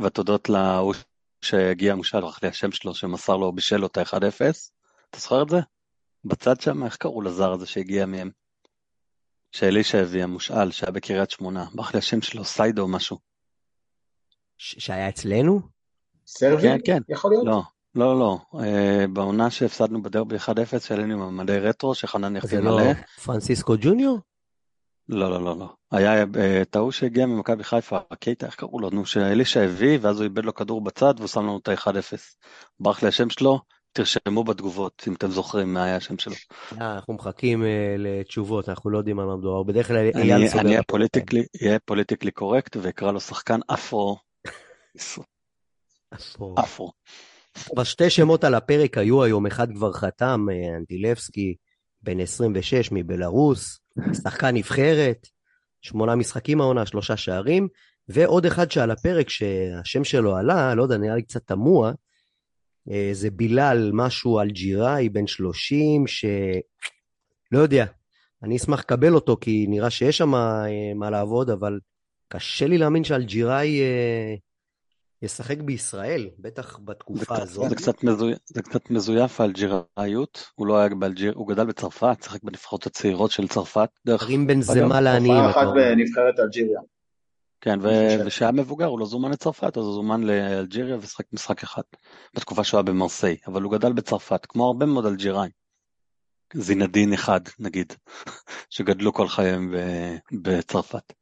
והתודות 0.00 0.48
להוא 0.48 0.94
שהגיע 1.44 1.94
מושל, 1.94 2.20
לי 2.42 2.48
השם 2.48 2.72
שלו, 2.72 2.94
שמסר 2.94 3.36
לו, 3.36 3.52
בישל 3.52 3.76
לו 3.76 3.86
את 3.86 3.96
ה-1-0. 3.96 4.16
אתה 5.10 5.18
זוכר 5.18 5.42
את 5.42 5.48
זה? 5.48 5.58
בצד 6.24 6.60
שם, 6.60 6.84
איך 6.84 6.96
קראו 6.96 7.22
לזר 7.22 7.52
הזה 7.52 7.66
שהגיע 7.66 8.06
מהם? 8.06 8.30
שאלישע 9.52 9.98
הביא, 9.98 10.22
המושאל, 10.22 10.70
שהיה 10.70 10.92
בקריית 10.92 11.30
שמונה. 11.30 11.64
ברח 11.74 11.94
לי 11.94 11.98
השם 11.98 12.22
שלו, 12.22 12.44
סיידו 12.44 12.82
או 12.82 12.88
משהו. 12.88 13.18
שהיה 14.58 15.08
אצלנו? 15.08 15.60
סרבי? 16.26 16.62
כן, 16.62 16.78
כן. 16.84 16.98
יכול 17.08 17.30
להיות? 17.30 17.46
לא, 17.46 17.62
לא, 17.94 18.18
לא. 18.18 18.38
אה, 18.60 19.06
בעונה 19.12 19.50
שהפסדנו 19.50 20.02
בדרבי 20.02 20.36
1-0, 20.36 20.80
שעלינו 20.80 21.14
עם 21.14 21.20
המדי 21.20 21.58
רטרו, 21.58 21.94
שחנן 21.94 22.36
יחזיר 22.36 22.60
מלא. 22.60 22.82
זה 22.82 22.88
לא 22.88 23.22
פרנסיסקו 23.24 23.74
ג'וניור? 23.80 24.18
לא, 25.08 25.30
לא, 25.30 25.44
לא, 25.44 25.58
לא. 25.58 25.68
היה 25.92 26.24
את 26.62 26.76
ההוא 26.76 26.92
שהגיע 26.92 27.26
ממכבי 27.26 27.64
חיפה, 27.64 27.98
קייטה, 28.20 28.46
איך 28.46 28.54
קראו 28.54 28.80
לו? 28.80 28.90
נו, 28.90 29.06
שאלישע 29.06 29.60
הביא, 29.60 29.98
ואז 30.00 30.16
הוא 30.16 30.24
איבד 30.24 30.44
לו 30.44 30.54
כדור 30.54 30.80
בצד, 30.80 31.14
והוא 31.16 31.28
שם 31.28 31.40
לנו 31.40 31.58
את 31.58 31.68
ה-1-0. 31.68 32.18
ברח 32.80 33.02
לי 33.02 33.08
השם 33.08 33.30
שלו, 33.30 33.60
תרשמו 33.92 34.44
בתגובות, 34.44 35.04
אם 35.08 35.14
אתם 35.14 35.30
זוכרים 35.30 35.74
מה 35.74 35.84
היה 35.84 35.96
השם 35.96 36.18
שלו. 36.18 36.34
אה, 36.80 36.94
אנחנו 36.94 37.14
מחכים 37.14 37.64
אה, 37.64 37.94
לתשובות, 37.98 38.68
אנחנו 38.68 38.90
לא 38.90 38.98
יודעים 38.98 39.20
על 39.20 39.26
מה 39.26 39.36
מדובר. 39.36 39.62
בדרך 39.62 39.88
כלל 39.88 39.96
אייל 39.96 40.48
סוגר. 40.48 40.60
אני 40.60 40.76
אהיה 41.62 41.78
פוליטיקלי 41.78 42.30
קורקט, 42.30 42.76
ואקרא 42.82 43.12
לו 43.12 43.20
שחקן 43.20 43.60
אפרו. 43.66 44.16
אפרו. 46.60 46.92
אבל 47.76 47.84
שתי 47.84 48.10
שמות 48.10 48.44
על 48.44 48.54
הפרק 48.54 48.98
היו 48.98 49.22
היום, 49.22 49.46
אחד 49.46 49.72
כבר 49.72 49.92
חתם, 49.92 50.46
אה, 50.50 50.76
אנטילבסקי, 50.76 51.54
בן 52.04 52.20
26 52.20 52.92
מבלארוס. 52.92 53.80
שחקן 54.22 54.56
נבחרת, 54.56 55.28
שמונה 55.82 56.14
משחקים 56.14 56.60
העונה, 56.60 56.86
שלושה 56.86 57.16
שערים, 57.16 57.68
ועוד 58.08 58.46
אחד 58.46 58.70
שעל 58.70 58.90
הפרק 58.90 59.28
שהשם 59.28 60.04
שלו 60.04 60.36
עלה, 60.36 60.74
לא 60.74 60.82
יודע, 60.82 60.96
נראה 60.96 61.16
לי 61.16 61.22
קצת 61.22 61.46
תמוה, 61.46 61.92
אה, 62.90 63.10
זה 63.12 63.30
בילאל 63.30 63.90
משהו 63.92 64.40
אלג'יראי, 64.40 65.08
בן 65.08 65.26
30, 65.26 66.06
ש... 66.06 66.24
לא 67.52 67.58
יודע, 67.58 67.86
אני 68.42 68.56
אשמח 68.56 68.80
לקבל 68.80 69.14
אותו, 69.14 69.36
כי 69.40 69.66
נראה 69.68 69.90
שיש 69.90 70.18
שם 70.18 70.34
אה, 70.34 70.94
מה 70.94 71.10
לעבוד, 71.10 71.50
אבל 71.50 71.78
קשה 72.28 72.66
לי 72.66 72.78
להאמין 72.78 73.04
שאלג'יראי 73.04 73.80
אה, 73.80 74.34
ישחק 75.24 75.58
בישראל, 75.58 76.28
בטח 76.38 76.78
בתקופה 76.84 77.36
זה, 77.36 77.42
הזאת. 77.42 77.68
זה, 77.68 77.74
קצת 77.74 78.04
מזוי, 78.04 78.34
זה 78.44 78.62
קצת 78.62 78.90
מזויף 78.90 79.40
האלג'יראיות, 79.40 80.50
הוא 80.54 80.66
לא 80.66 80.78
היה 80.78 80.88
באלג'יר, 80.88 81.32
הוא 81.36 81.48
גדל 81.48 81.66
בצרפת, 81.66 82.16
שיחק 82.22 82.42
בנבחרות 82.42 82.86
הצעירות 82.86 83.30
של 83.30 83.48
צרפת, 83.48 83.88
דרך, 84.06 84.28
רים 84.28 84.46
בן 84.46 84.62
זמה 84.62 85.00
לעניים. 85.00 85.44
אתה 85.50 85.50
אחת. 85.50 85.66
בנבחרת 85.74 86.38
אלג'יריה. 86.40 86.80
כן. 87.60 87.78
וכשהיה 87.82 88.52
מבוגר 88.52 88.86
הוא 88.86 88.98
לא 88.98 89.06
זומן 89.06 89.30
לצרפת, 89.30 89.76
אז 89.76 89.84
הוא 89.84 89.94
זומן 89.94 90.22
לאלג'יריה 90.22 90.96
ושיחק 91.00 91.32
משחק 91.32 91.62
אחד, 91.62 91.82
בתקופה 92.36 92.64
שהוא 92.64 92.78
היה 92.78 92.82
במרסיי, 92.82 93.36
אבל 93.46 93.62
הוא 93.62 93.72
גדל 93.72 93.92
בצרפת, 93.92 94.46
כמו 94.46 94.66
הרבה 94.66 94.86
מאוד 94.86 95.06
אלג'יראים. 95.06 95.50
זינדין 96.54 97.12
אחד, 97.12 97.40
נגיד, 97.58 97.92
שגדלו 98.70 99.12
כל 99.12 99.28
חייהם 99.28 99.74
בצרפת. 100.32 101.12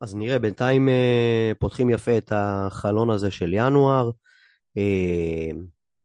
אז 0.00 0.14
נראה, 0.14 0.38
בינתיים 0.38 0.88
אה, 0.88 1.52
פותחים 1.58 1.90
יפה 1.90 2.18
את 2.18 2.32
החלון 2.34 3.10
הזה 3.10 3.30
של 3.30 3.52
ינואר. 3.52 4.10
אה, 4.76 5.50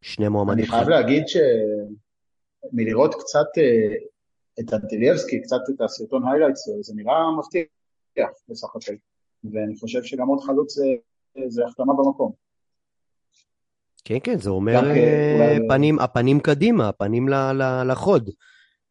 שני 0.02 0.28
מועמדים. 0.28 0.60
אני 0.60 0.68
חייב 0.68 0.90
להגיד 0.90 1.24
שמלראות 1.28 3.16
קצת 3.16 3.48
אה, 3.58 3.94
את 4.60 4.74
אנטילבסקי, 4.74 5.42
קצת 5.42 5.60
את 5.76 5.82
הסרטון 5.82 6.28
highlights, 6.28 6.70
זה 6.82 6.94
נראה 6.96 7.16
מבטיח 7.38 7.70
בסך 8.50 8.68
הכל. 8.76 8.94
ואני 9.44 9.76
חושב 9.80 10.04
שגם 10.04 10.28
עוד 10.28 10.40
חלוץ 10.40 10.74
זה, 10.74 10.86
זה 11.48 11.66
החתמה 11.66 11.94
במקום. 11.94 12.32
כן, 14.06 14.18
כן, 14.24 14.38
זה 14.40 14.50
אומר 14.50 14.80
אולי- 14.80 15.68
פנים, 15.70 16.00
הפנים 16.00 16.40
קדימה, 16.40 16.90
הפנים 16.90 17.30
ל- 17.30 17.52
ל- 17.52 17.92
לחוד. 17.92 18.30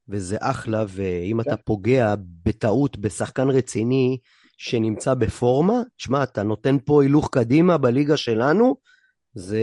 וזה 0.09 0.37
אחלה, 0.41 0.85
ואם 0.89 1.41
אתה 1.41 1.57
כן. 1.57 1.63
פוגע 1.65 2.15
בטעות 2.47 2.97
בשחקן 2.99 3.49
רציני 3.51 4.19
שנמצא 4.61 5.15
בפורמה, 5.15 5.83
תשמע, 5.97 6.23
אתה 6.23 6.43
נותן 6.43 6.77
פה 6.85 7.03
הילוך 7.03 7.29
קדימה 7.33 7.79
בליגה 7.79 8.17
שלנו, 8.17 8.77
זה, 9.35 9.63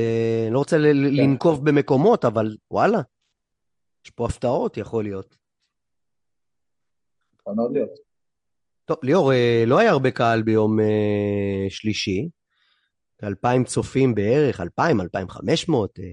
לא 0.51 0.57
רוצה 0.59 0.77
ל- 0.77 0.81
כן. 0.83 1.15
לנקוב 1.15 1.65
במקומות, 1.69 2.25
אבל 2.25 2.55
וואלה, 2.71 3.01
יש 4.05 4.11
פה 4.11 4.25
הפתעות, 4.25 4.77
יכול 4.77 5.03
להיות. 5.03 5.37
יכול 7.41 7.53
מאוד 7.55 7.71
להיות. 7.73 7.89
טוב, 8.85 8.97
ליאור, 9.03 9.33
אה, 9.33 9.63
לא 9.67 9.79
היה 9.79 9.91
הרבה 9.91 10.11
קהל 10.11 10.41
ביום 10.41 10.79
אה, 10.79 11.65
שלישי. 11.69 12.29
2,000 13.23 13.63
צופים 13.63 14.15
בערך, 14.15 14.61
2,000, 14.61 15.01
2,500. 15.01 15.99
אה. 15.99 16.05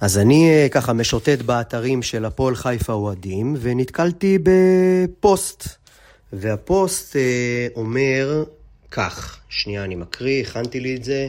אז 0.00 0.18
אני 0.18 0.50
אה, 0.50 0.66
ככה 0.70 0.92
משוטט 0.92 1.42
באתרים 1.46 2.02
של 2.02 2.24
הפועל 2.24 2.54
חיפה 2.54 2.92
אוהדים, 2.92 3.54
ונתקלתי 3.60 4.38
בפוסט. 4.42 5.81
והפוסט 6.32 7.16
אה, 7.16 7.66
אומר 7.76 8.44
כך, 8.90 9.38
שנייה, 9.48 9.84
אני 9.84 9.94
מקריא, 9.94 10.42
הכנתי 10.42 10.80
לי 10.80 10.96
את 10.96 11.04
זה. 11.04 11.28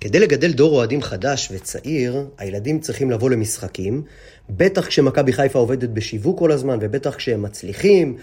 כדי 0.00 0.20
לגדל 0.20 0.52
דור 0.52 0.76
אוהדים 0.76 1.02
חדש 1.02 1.48
וצעיר, 1.52 2.26
הילדים 2.38 2.80
צריכים 2.80 3.10
לבוא 3.10 3.30
למשחקים, 3.30 4.02
בטח 4.50 4.86
כשמכבי 4.86 5.32
חיפה 5.32 5.58
עובדת 5.58 5.88
בשיווק 5.88 6.38
כל 6.38 6.52
הזמן, 6.52 6.78
ובטח 6.80 7.14
כשהם 7.14 7.42
מצליחים, 7.42 8.16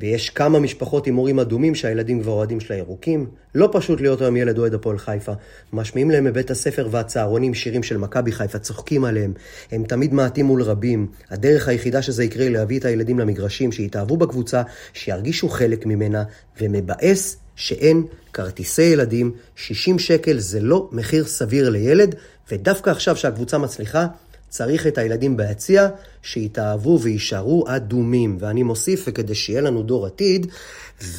ויש 0.00 0.30
כמה 0.30 0.60
משפחות 0.60 1.06
עם 1.06 1.16
הורים 1.16 1.38
אדומים 1.38 1.74
שהילדים 1.74 2.22
כבר 2.22 2.32
אוהדים 2.32 2.60
של 2.60 2.74
הירוקים. 2.74 3.26
לא 3.54 3.68
פשוט 3.72 4.00
להיות 4.00 4.20
היום 4.20 4.36
ילד 4.36 4.58
אוהד 4.58 4.74
הפועל 4.74 4.98
חיפה. 4.98 5.32
משמיעים 5.72 6.10
להם 6.10 6.24
בבית 6.24 6.50
הספר 6.50 6.88
והצהרונים 6.90 7.54
שירים 7.54 7.82
של 7.82 7.96
מכבי 7.96 8.32
חיפה, 8.32 8.58
צוחקים 8.58 9.04
עליהם. 9.04 9.32
הם 9.70 9.84
תמיד 9.84 10.14
מעטים 10.14 10.46
מול 10.46 10.62
רבים. 10.62 11.06
הדרך 11.30 11.68
היחידה 11.68 12.02
שזה 12.02 12.24
יקרה 12.24 12.44
היא 12.44 12.52
להביא 12.52 12.78
את 12.78 12.84
הילדים 12.84 13.18
למגרשים, 13.18 13.72
שיתאהבו 13.72 14.16
בקבוצה, 14.16 14.62
שירגישו 14.92 15.48
חלק 15.48 15.86
ממנה, 15.86 16.24
ומבאס 16.60 17.36
שאין 17.56 18.06
כרטיסי 18.32 18.82
ילדים, 18.82 19.32
60 19.56 19.98
שקל 19.98 20.38
זה 20.38 20.60
לא 20.60 20.88
מחיר 20.92 21.24
סביר 21.24 21.70
לילד, 21.70 22.14
ודווקא 22.50 22.90
עכשיו 22.90 23.16
שהקבוצה 23.16 23.58
מצליחה, 23.58 24.06
צריך 24.52 24.86
את 24.86 24.98
הילדים 24.98 25.36
ביציע, 25.36 25.88
שיתאהבו 26.22 26.98
ויישארו 27.02 27.64
אדומים. 27.68 28.36
ואני 28.40 28.62
מוסיף, 28.62 29.04
וכדי 29.08 29.34
שיהיה 29.34 29.60
לנו 29.60 29.82
דור 29.82 30.06
עתיד, 30.06 30.46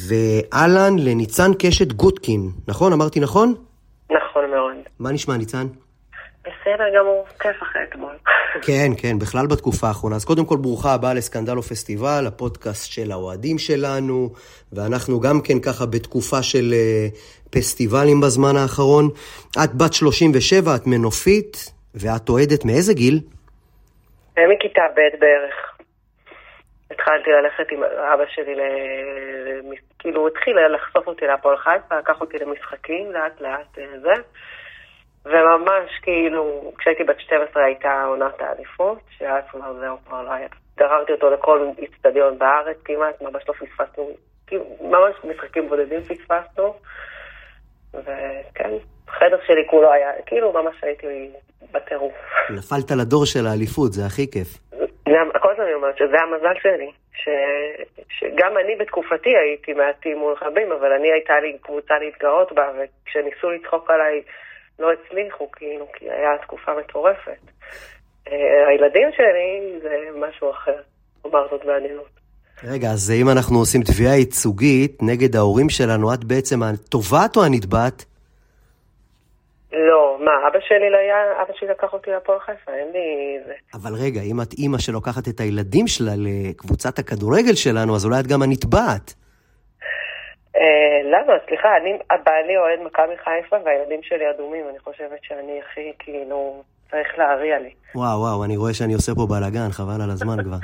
ואהלן 0.08 0.98
לניצן 0.98 1.50
קשת 1.58 1.92
גוטקין. 1.92 2.50
נכון? 2.68 2.92
אמרתי 2.92 3.20
נכון? 3.20 3.54
נכון 4.10 4.50
מאוד. 4.50 4.74
מה 4.98 5.12
נשמע, 5.12 5.36
ניצן? 5.36 5.66
בסדר 6.40 6.84
גמור, 6.98 7.24
כיף 7.40 7.56
אחרי 7.62 7.82
אתמול. 7.90 8.12
כן, 8.66 8.92
כן, 8.96 9.18
בכלל 9.18 9.46
בתקופה 9.46 9.88
האחרונה. 9.88 10.16
אז 10.16 10.24
קודם 10.24 10.44
כל, 10.44 10.56
ברוכה 10.56 10.94
הבאה 10.94 11.14
לסקנדל 11.14 11.56
או 11.56 11.62
פסטיבל, 11.62 12.26
הפודקאסט 12.26 12.92
של 12.92 13.12
האוהדים 13.12 13.58
שלנו, 13.58 14.32
ואנחנו 14.72 15.20
גם 15.20 15.40
כן 15.40 15.60
ככה 15.60 15.86
בתקופה 15.86 16.42
של 16.42 16.74
אה, 16.76 17.08
פסטיבלים 17.50 18.20
בזמן 18.20 18.56
האחרון. 18.56 19.08
את 19.64 19.74
בת 19.74 19.92
37, 19.92 20.74
את 20.76 20.86
מנופית, 20.86 21.73
ואת 21.94 22.28
אוהדת 22.28 22.64
מאיזה 22.64 22.94
גיל? 22.94 23.20
מכיתה 24.38 24.82
ב' 24.96 25.20
בערך. 25.20 25.78
התחלתי 26.90 27.30
ללכת 27.30 27.72
עם 27.72 27.82
אבא 27.84 28.24
שלי, 28.28 28.54
ל... 28.54 28.60
כאילו 29.98 30.20
הוא 30.20 30.28
התחיל 30.28 30.56
לחשוף 30.74 31.06
אותי 31.06 31.26
להפועל 31.26 31.56
חיפה, 31.56 31.98
לקח 31.98 32.20
אותי 32.20 32.38
למשחקים 32.38 33.12
לאט 33.12 33.40
לאט 33.40 33.78
אה, 33.78 33.98
זה. 34.00 34.22
וממש 35.24 35.98
כאילו, 36.02 36.72
כשהייתי 36.78 37.04
בת 37.04 37.20
12 37.20 37.64
הייתה 37.64 38.04
עונת 38.06 38.40
האליפות, 38.40 38.98
שאז 39.18 39.44
כבר 39.50 39.74
זהו, 39.80 39.96
כבר 40.06 40.22
לא 40.22 40.32
היה. 40.32 40.48
גררתי 40.76 41.12
אותו 41.12 41.30
לכל 41.30 41.68
איצטדיון 41.78 42.38
בארץ 42.38 42.76
כמעט, 42.84 43.22
ממש 43.22 43.42
לא 43.48 43.54
פספסנו, 43.54 44.10
כאילו, 44.46 44.64
ממש 44.80 45.14
משחקים 45.24 45.68
בודדים 45.68 46.00
פספסנו. 46.00 46.74
וכן, 47.94 48.70
החדר 49.16 49.38
שלי 49.46 49.66
כולו 49.70 49.92
היה, 49.92 50.10
כאילו 50.26 50.52
ממש 50.52 50.76
הייתי 50.82 51.30
בטירוף. 51.72 52.12
נפלת 52.50 52.90
לדור 52.90 53.26
של 53.26 53.46
האליפות, 53.46 53.92
זה 53.92 54.06
הכי 54.06 54.30
כיף. 54.30 54.48
זה, 55.08 55.16
כל 55.42 55.52
הזמן 55.52 55.64
אני 55.64 55.74
אומרת 55.74 55.98
שזה 55.98 56.16
המזל 56.22 56.54
שלי, 56.62 56.90
ש, 57.14 57.28
שגם 58.18 58.52
אני 58.64 58.76
בתקופתי 58.76 59.36
הייתי 59.36 59.72
מעטים 59.72 60.18
מול 60.18 60.34
רבים, 60.42 60.72
אבל 60.72 60.92
אני 60.92 61.12
הייתה 61.12 61.40
לי 61.40 61.58
קבוצה 61.62 61.94
להתגאות 61.98 62.52
בה, 62.52 62.66
וכשניסו 62.74 63.50
לצחוק 63.50 63.90
עליי 63.90 64.22
לא 64.78 64.92
הצליחו, 64.92 65.50
כאילו, 65.50 65.86
כי 65.92 66.10
היה 66.10 66.38
תקופה 66.42 66.72
מטורפת. 66.78 67.42
אה, 68.28 68.68
הילדים 68.68 69.08
שלי 69.16 69.78
זה 69.82 69.96
משהו 70.14 70.50
אחר, 70.50 70.80
אומר 71.24 71.46
זאת 71.50 71.64
בעדינות. 71.64 72.14
רגע, 72.64 72.88
אז 72.88 73.12
אם 73.22 73.28
אנחנו 73.28 73.58
עושים 73.58 73.82
תביעה 73.82 74.16
ייצוגית 74.16 74.98
נגד 75.02 75.36
ההורים 75.36 75.68
שלנו, 75.68 76.14
את 76.14 76.24
בעצם 76.24 76.62
התובעת 76.62 77.36
או 77.36 77.44
הנתבעת? 77.44 78.13
לא, 79.74 80.18
מה, 80.20 80.48
אבא 80.48 80.58
שלי 80.60 80.90
לא 80.90 80.96
היה, 80.96 81.42
אבא 81.42 81.52
שלי 81.54 81.68
לקח 81.68 81.92
אותי 81.92 82.10
להפועל 82.10 82.38
חיפה, 82.40 82.72
אין 82.72 82.88
לי 82.92 83.38
זה. 83.46 83.52
אבל 83.74 83.90
רגע, 84.04 84.20
אם 84.20 84.40
את 84.40 84.52
אימא 84.58 84.78
שלוקחת 84.78 85.28
את 85.28 85.40
הילדים 85.40 85.86
שלה 85.86 86.12
לקבוצת 86.16 86.98
הכדורגל 86.98 87.54
שלנו, 87.54 87.96
אז 87.96 88.04
אולי 88.04 88.20
את 88.20 88.26
גם 88.26 88.42
הנתבעת. 88.42 89.14
אה, 90.56 91.00
למה? 91.04 91.32
סליחה, 91.48 91.68
אני, 91.76 91.90
הבעלי 92.10 92.56
אוהד 92.56 92.80
מכבי 92.86 93.16
חיפה 93.24 93.56
והילדים 93.64 94.00
שלי 94.02 94.30
אדומים, 94.30 94.64
אני 94.70 94.78
חושבת 94.78 95.18
שאני 95.22 95.60
הכי, 95.62 95.92
כאילו, 95.98 96.62
צריך 96.90 97.08
להריע 97.18 97.58
לי. 97.58 97.70
וואו, 97.94 98.20
וואו, 98.20 98.44
אני 98.44 98.56
רואה 98.56 98.74
שאני 98.74 98.94
עושה 98.94 99.12
פה 99.14 99.26
בלאגן, 99.30 99.70
חבל 99.70 100.02
על 100.04 100.10
הזמן 100.10 100.44
כבר. 100.44 100.56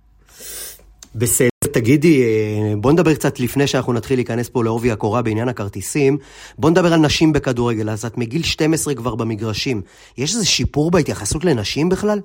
בסדר, 1.20 1.51
תגידי, 1.72 2.22
אה, 2.22 2.76
בוא 2.76 2.92
נדבר 2.92 3.14
קצת 3.14 3.40
לפני 3.40 3.66
שאנחנו 3.66 3.92
נתחיל 3.92 4.16
להיכנס 4.18 4.48
פה 4.48 4.64
לעובי 4.64 4.90
הקורה 4.90 5.22
בעניין 5.22 5.48
הכרטיסים. 5.48 6.18
בוא 6.58 6.70
נדבר 6.70 6.92
על 6.94 7.00
נשים 7.00 7.32
בכדורגל, 7.32 7.90
אז 7.90 8.04
את 8.04 8.18
מגיל 8.18 8.42
12 8.42 8.94
כבר 8.94 9.14
במגרשים. 9.14 9.82
יש 10.18 10.30
איזה 10.34 10.46
שיפור 10.46 10.90
בהתייחסות 10.90 11.44
לנשים 11.44 11.88
בכלל? 11.88 12.18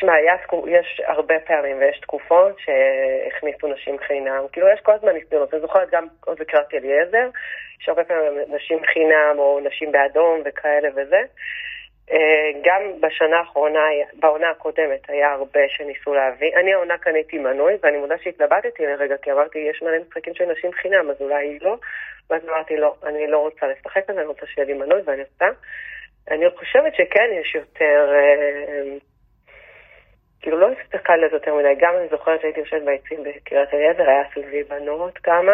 שמע, 0.00 0.12
יש 0.66 1.00
הרבה 1.06 1.34
פעמים 1.46 1.76
ויש 1.78 2.00
תקופות 2.00 2.56
שהכניסו 2.58 3.66
נשים 3.66 3.96
חינם. 4.06 4.42
כאילו, 4.52 4.66
יש 4.74 4.80
כל 4.80 4.92
הזמן 4.92 5.12
ניסיונות. 5.12 5.54
אני 5.54 5.60
זוכרת 5.60 5.88
גם 5.92 6.06
עוד 6.24 6.40
לקראת 6.40 6.74
אליעזר, 6.74 7.28
יש 7.80 7.88
פעמים 8.08 8.54
נשים 8.56 8.78
חינם 8.92 9.34
או 9.38 9.60
נשים 9.60 9.92
באדום 9.92 10.40
וכאלה 10.44 10.88
וזה. 10.96 11.22
גם 12.64 12.82
בשנה 13.00 13.38
האחרונה, 13.38 13.84
בעונה 14.14 14.50
הקודמת, 14.50 15.10
היה 15.10 15.32
הרבה 15.32 15.60
שניסו 15.68 16.14
להביא. 16.14 16.56
אני 16.56 16.74
העונה 16.74 16.98
קניתי 16.98 17.38
מנוי, 17.38 17.74
ואני 17.82 17.98
מודה 17.98 18.14
שהתלבטתי 18.18 18.86
לרגע, 18.86 19.16
כי 19.16 19.32
אמרתי, 19.32 19.58
יש 19.58 19.82
מלא 19.82 19.98
משחקים 19.98 20.34
של 20.34 20.44
נשים 20.44 20.72
חינם, 20.72 21.10
אז 21.10 21.16
אולי 21.20 21.58
לא. 21.62 21.76
ואז 22.30 22.48
אמרתי, 22.48 22.76
לא, 22.76 22.94
אני 23.04 23.26
לא 23.26 23.38
רוצה 23.38 23.66
לשחק 23.66 24.08
על 24.08 24.14
זה, 24.14 24.20
אני 24.20 24.28
רוצה 24.28 24.46
שיהיה 24.46 24.66
לי 24.66 24.74
מנוי, 24.74 25.00
ואני 25.04 25.22
עושה. 25.22 25.46
אני 26.30 26.50
חושבת 26.56 26.94
שכן 26.94 27.30
יש 27.40 27.54
יותר... 27.54 28.12
כאילו 30.40 30.58
לא 30.58 30.68
הסתכלתי 30.70 31.24
על 31.24 31.30
זה 31.30 31.36
יותר 31.36 31.54
מדי, 31.54 31.74
גם 31.78 31.96
אני 31.96 32.08
זוכרת 32.08 32.40
שהייתי 32.40 32.60
יושבת 32.60 32.82
ביציעים 32.82 33.24
בקריית 33.24 33.74
אליעזר, 33.74 34.08
היה 34.08 34.22
סביבי 34.34 34.62
בנות 34.62 35.18
כמה, 35.18 35.52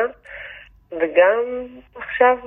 וגם 0.90 1.66
עכשיו, 1.94 2.38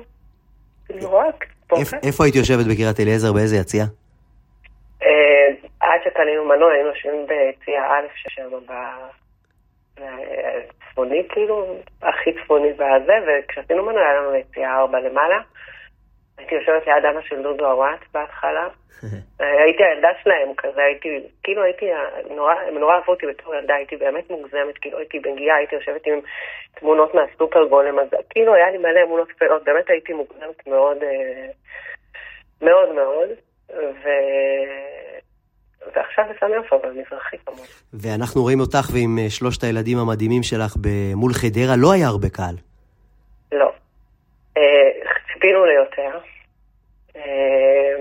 איפ- 0.91 1.93
איפה 2.07 2.23
היית 2.23 2.35
יושבת 2.35 2.65
בקריית 2.71 2.99
אליעזר? 2.99 3.33
באיזה 3.33 3.55
יציע? 3.57 3.83
אה, 5.03 5.47
עד 5.79 5.99
שקנינו 6.03 6.45
מנוע 6.45 6.71
היינו 6.71 6.89
יושבים 6.89 7.27
ביציע 7.27 7.81
א' 7.83 8.07
ששם 8.15 8.43
בצפוני 9.97 11.27
כאילו, 11.29 11.75
הכי 12.01 12.29
צפוני 12.43 12.73
בזה, 12.73 13.13
וכשעשינו 13.27 13.83
מנוע 13.85 14.01
היה 14.01 14.13
לנו 14.21 14.35
יציע 14.35 14.75
4 14.75 14.99
למעלה. 14.99 15.37
הייתי 16.37 16.55
יושבת 16.55 16.87
ליד 16.87 17.05
אבא 17.05 17.21
של 17.21 17.43
דודו 17.43 17.65
עוואט 17.65 17.99
בהתחלה. 18.13 18.67
אה, 19.41 19.61
הייתי 19.63 19.83
הילדה 19.83 20.09
שלהם 20.23 20.49
כזה, 20.57 20.81
הייתי, 20.81 21.09
כאילו 21.43 21.63
הייתי, 21.63 21.85
נורא, 22.35 22.53
הם 22.67 22.77
נורא 22.77 22.95
אהבו 22.95 23.11
אותי 23.11 23.25
בתור 23.25 23.55
ילדה, 23.55 23.75
הייתי 23.75 23.95
באמת 23.95 24.29
מוגזמת, 24.29 24.77
כאילו 24.81 24.97
הייתי 24.97 25.19
בגיאה, 25.19 25.55
הייתי 25.55 25.75
יושבת 25.75 26.07
עם 26.07 26.19
תמונות 26.79 27.15
מהסופר 27.15 27.65
גולם, 27.65 27.99
אז 27.99 28.07
כאילו 28.29 28.53
היה 28.53 28.71
לי 28.71 28.77
מלא 28.77 28.99
אמונות 29.05 29.31
קטנות, 29.31 29.63
באמת 29.63 29.89
הייתי 29.89 30.13
מוגזמת 30.13 30.67
מאוד, 30.67 30.97
אה, 31.03 31.47
מאוד 32.61 32.95
מאוד, 32.95 33.29
ו... 33.73 34.09
ועכשיו 35.95 36.25
בסמי 36.29 36.55
עופר, 36.55 36.77
במזרחי 36.77 37.37
כמובן. 37.45 37.63
ואנחנו 37.93 38.41
רואים 38.41 38.59
אותך 38.59 38.89
ועם 38.93 39.17
אה, 39.19 39.29
שלושת 39.29 39.63
הילדים 39.63 39.97
המדהימים 39.97 40.43
שלך 40.43 40.73
מול 41.15 41.33
חדרה, 41.33 41.75
לא 41.77 41.91
היה 41.91 42.07
הרבה 42.07 42.29
קהל. 42.29 42.55
לא. 43.51 43.71
ציפינו 45.45 45.65
ליותר. 45.65 46.19
אה, 47.15 47.95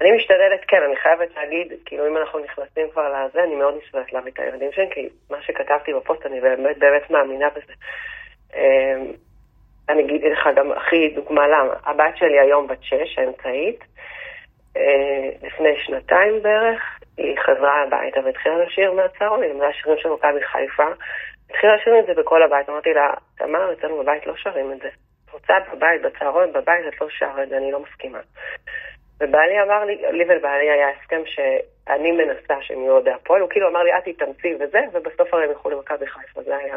אני 0.00 0.12
משתדלת, 0.12 0.60
כן, 0.68 0.82
אני 0.82 0.96
חייבת 0.96 1.36
להגיד, 1.36 1.72
כאילו 1.84 2.06
אם 2.06 2.16
אנחנו 2.16 2.38
נכנסים 2.38 2.90
כבר 2.90 3.08
לזה, 3.08 3.44
אני 3.44 3.54
מאוד 3.54 3.76
משתדלת 3.76 4.12
להביא 4.12 4.32
את 4.32 4.38
הילדים 4.38 4.72
שלי, 4.72 4.90
כי 4.90 5.08
מה 5.30 5.42
שכתבתי 5.42 5.94
בפוסט, 5.94 6.26
אני 6.26 6.40
באמת 6.40 6.78
באמת 6.78 7.10
מאמינה 7.10 7.48
בזה. 7.50 7.72
אה, 8.54 9.00
אני 9.88 10.02
אגיד 10.02 10.24
לך 10.32 10.48
גם 10.56 10.72
הכי 10.72 11.08
דוגמה 11.08 11.48
למה. 11.48 11.74
הבת 11.84 12.16
שלי 12.16 12.40
היום 12.40 12.66
בת 12.66 12.82
שש, 12.82 13.18
האמצעית, 13.18 13.84
אה, 14.76 15.30
לפני 15.42 15.76
שנתיים 15.76 16.42
בערך, 16.42 16.98
היא 17.16 17.36
חזרה 17.46 17.82
הביתה 17.82 18.20
והתחילה 18.24 18.64
לשיר 18.64 18.92
מהצהרון, 18.92 19.42
היא 19.42 19.50
למדה 19.52 19.72
שירים 19.72 19.98
של 19.98 20.08
מכבי 20.08 20.42
חיפה. 20.42 20.86
התחילה 21.50 21.76
לשיר 21.76 21.98
את 21.98 22.06
זה 22.06 22.22
בכל 22.22 22.42
הבית, 22.42 22.68
אמרתי 22.68 22.94
לה, 22.94 23.14
תמר, 23.38 23.72
אצלנו 23.72 23.98
בבית 24.02 24.26
לא 24.26 24.34
שרים 24.36 24.72
את 24.72 24.78
זה. 24.78 24.88
רוצה 25.32 25.54
בבית, 25.72 26.02
בצהרון, 26.02 26.52
בבית 26.52 26.86
את 26.88 27.00
לא 27.00 27.08
זה, 27.48 27.56
אני 27.56 27.72
לא 27.72 27.80
מסכימה. 27.80 28.18
ובעלי 29.20 29.62
אמר 29.62 29.84
לי, 29.84 30.02
לי 30.12 30.24
ולבעלי 30.28 30.70
היה 30.70 30.88
הסכם 30.88 31.22
שאני 31.26 32.12
מנסה 32.12 32.54
שהם 32.60 32.80
יהיו 32.80 32.92
אוהדי 32.92 33.10
הפועל, 33.10 33.40
הוא 33.40 33.50
כאילו 33.50 33.68
אמר 33.68 33.82
לי, 33.82 33.98
את 33.98 34.04
תתאמצי 34.04 34.54
וזה, 34.60 34.80
ובסוף 34.92 35.34
הרי 35.34 35.44
הם 35.44 35.50
ילכו 35.50 35.70
למכבי 35.70 36.06
חיפה, 36.06 36.42
זה 36.42 36.56
היה... 36.56 36.76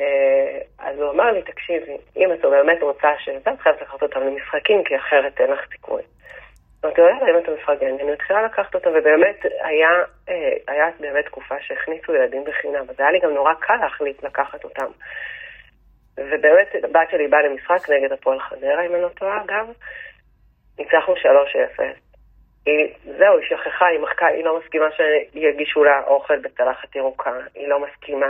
אה, 0.00 0.58
אז 0.78 0.98
הוא 0.98 1.10
אמר 1.10 1.32
לי, 1.32 1.42
תקשיבי, 1.42 1.96
אם 2.16 2.32
את 2.32 2.40
באמת 2.42 2.82
רוצה 2.82 3.08
שזה, 3.18 3.50
את 3.54 3.60
חייבת 3.60 3.80
לקחת 3.82 4.02
אותם 4.02 4.20
למשחקים, 4.20 4.84
כי 4.84 4.96
אחרת 4.96 5.40
אין 5.40 5.50
לך 5.50 5.60
סיכוי. 5.72 6.02
אמרתי 6.84 7.00
לו, 7.00 7.08
יאללה, 7.08 7.30
אם 7.30 7.38
אתה 7.38 7.50
מפרגן, 7.50 7.94
אני 8.00 8.12
מתחילה 8.12 8.42
לקחת 8.42 8.74
אותם, 8.74 8.90
ובאמת 8.94 9.36
היה, 9.60 9.90
אה, 10.28 10.52
היה 10.68 10.86
באמת 11.00 11.24
תקופה 11.24 11.54
שהכניסו 11.60 12.14
ילדים 12.14 12.44
בחינם, 12.44 12.84
אז 12.88 13.00
היה 13.00 13.10
לי 13.10 13.18
גם 13.18 13.30
נורא 13.30 13.54
קל 13.54 13.76
להחליט 13.76 14.22
לקחת 14.22 14.64
אותם. 14.64 14.90
ובאמת, 16.18 16.74
הבת 16.84 17.10
שלי 17.10 17.28
באה 17.28 17.42
למשחק 17.42 17.90
נגד 17.90 18.12
הפועל 18.12 18.40
חדרה, 18.40 18.86
אם 18.86 18.94
אני 18.94 19.02
לא 19.02 19.08
טועה, 19.08 19.42
אגב. 19.44 19.66
ניצחנו 20.78 21.14
3-0. 21.14 21.18
היא, 22.66 22.94
זהו, 23.18 23.38
היא 23.38 23.46
שכחה, 23.48 23.86
היא 23.86 24.00
מחקה, 24.00 24.26
היא 24.26 24.44
לא 24.44 24.60
מסכימה 24.60 24.86
שיגישו 24.96 25.84
לה 25.84 26.02
אוכל 26.06 26.38
בצלחת 26.38 26.96
ירוקה, 26.96 27.32
היא 27.54 27.68
לא 27.68 27.80
מסכימה 27.80 28.26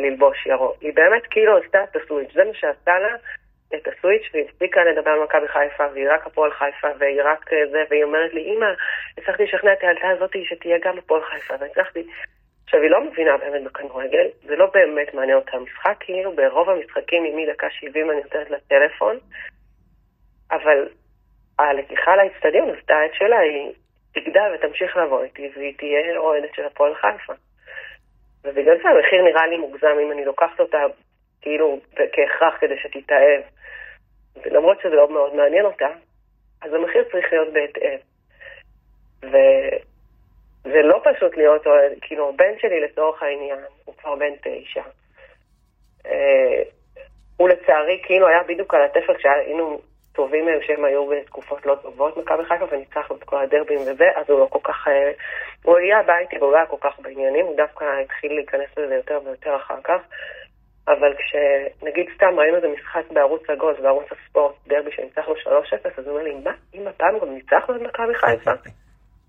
ללבוש 0.00 0.46
ירוק. 0.46 0.76
היא 0.80 0.94
באמת 0.94 1.22
כאילו 1.30 1.58
עשתה 1.58 1.84
את 1.84 1.96
הסוויץ', 1.96 2.32
זה 2.34 2.44
מה 2.44 2.54
שעשה 2.54 2.98
לה 2.98 3.16
את 3.74 3.88
הסוויץ', 3.88 4.22
והיא 4.32 4.44
הפסיקה 4.48 4.84
לדבר 4.84 5.10
על 5.10 5.22
מכבי 5.24 5.48
חיפה, 5.48 5.84
והיא 5.92 6.06
רק 6.10 6.26
הפועל 6.26 6.50
חיפה, 6.50 6.88
והיא 6.98 7.22
רק 7.24 7.50
זה, 7.70 7.82
והיא 7.90 8.04
אומרת 8.04 8.34
לי, 8.34 8.54
אמא, 8.54 8.66
הצלחתי 9.18 9.42
לשכנע 9.44 9.72
את 9.72 9.82
הילדה 9.82 10.10
הזאת 10.10 10.30
שתהיה 10.44 10.78
גם 10.84 10.98
הפועל 10.98 11.22
חיפה, 11.22 11.54
והצלחתי... 11.60 12.06
עכשיו, 12.64 12.80
היא 12.80 12.90
לא 12.90 13.04
מבינה 13.04 13.36
באמת 13.36 13.62
בכדורגל, 13.62 14.26
זה 14.42 14.56
לא 14.56 14.66
באמת 14.74 15.14
מעניין 15.14 15.36
אותה 15.36 15.56
המשחק, 15.56 15.96
כאילו 16.00 16.32
ברוב 16.32 16.70
המשחקים, 16.70 17.24
היא 17.24 17.34
מדקה 17.34 17.70
70 17.70 18.10
אני 18.10 18.20
נותנת 18.22 18.50
לה 18.50 18.58
טלפון, 18.68 19.18
אבל 20.50 20.88
הלקיחה 21.58 22.16
לאצטדיון 22.16 22.70
עשתה 22.78 23.06
את 23.06 23.14
שלה, 23.14 23.38
היא 23.38 23.72
תגדל 24.12 24.54
ותמשיך 24.54 24.96
לבוא 24.96 25.22
איתי, 25.22 25.50
והיא 25.56 25.74
תהיה 25.78 26.16
אוהדת 26.16 26.54
של 26.54 26.64
הפועל 26.64 26.94
חיפה. 26.94 27.32
ובגלל 28.44 28.76
זה 28.82 28.88
המחיר 28.88 29.22
נראה 29.22 29.46
לי 29.46 29.56
מוגזם 29.56 29.96
אם 30.02 30.12
אני 30.12 30.24
לוקחת 30.24 30.60
אותה 30.60 30.82
כאילו 31.42 31.80
כהכרח 32.12 32.54
כדי 32.60 32.78
שתתאהב. 32.78 33.42
ולמרות 34.42 34.80
שזה 34.80 34.94
לא 34.94 35.08
מאוד 35.08 35.34
מעניין 35.34 35.64
אותה, 35.64 35.88
אז 36.62 36.74
המחיר 36.74 37.04
צריך 37.12 37.32
להיות 37.32 37.48
בהתאם. 37.52 37.98
וזה 40.64 40.82
לא 40.82 41.02
פשוט 41.04 41.36
להיות 41.36 41.66
אוהד, 41.66 41.92
כאילו 42.00 42.28
הבן 42.28 42.58
שלי 42.58 42.80
לצורך 42.80 43.22
העניין, 43.22 43.58
הוא 43.84 43.94
כבר 43.94 44.14
בן 44.14 44.34
תשע. 44.42 44.82
אה, 46.06 46.62
הוא 47.36 47.48
לצערי 47.48 48.00
כאילו 48.02 48.28
היה 48.28 48.42
בדיוק 48.42 48.74
על 48.74 48.84
התפר 48.84 49.14
כשהיינו 49.14 49.80
טובים 50.12 50.44
מהם 50.44 50.58
שהם 50.62 50.84
היו 50.84 51.06
בתקופות 51.06 51.66
לא 51.66 51.74
טובות 51.82 52.16
מכבי 52.16 52.44
חיפה 52.44 52.64
וניצחנו 52.70 53.16
את 53.16 53.24
כל 53.24 53.42
הדרבים 53.42 53.78
וזה, 53.80 54.08
אז 54.16 54.24
הוא 54.30 54.40
לא 54.40 54.46
כל 54.50 54.58
כך... 54.62 54.88
אה, 54.88 55.12
הוא 55.64 55.76
היה 55.76 56.02
ביתי 56.02 56.38
והוא 56.38 56.52
לא 56.52 56.56
היה 56.56 56.66
כל 56.66 56.76
כך 56.80 57.00
בעניינים, 57.00 57.46
הוא 57.46 57.56
דווקא 57.56 57.84
התחיל 58.02 58.32
להיכנס 58.34 58.68
לזה 58.76 58.94
יותר 58.94 59.20
ויותר 59.24 59.56
אחר 59.56 59.80
כך. 59.84 60.00
אבל 60.88 61.14
כשנגיד 61.14 62.06
סתם 62.14 62.38
ראינו 62.38 62.56
איזה 62.56 62.68
משחק 62.68 63.02
בערוץ 63.10 63.42
הגוז, 63.50 63.76
בערוץ 63.82 64.06
הספורט, 64.12 64.54
דרבי 64.66 64.90
שניצחנו 64.92 65.34
3-0, 65.34 65.46
אז 65.96 66.06
הוא 66.06 66.08
אומר 66.08 66.22
לי, 66.22 66.34
מה, 66.34 66.52
אם 66.74 66.88
הפעם 66.88 67.18
גם 67.18 67.34
ניצחנו 67.34 67.76
את 67.76 67.80
מכבי 67.80 68.14
חיפה? 68.14 68.50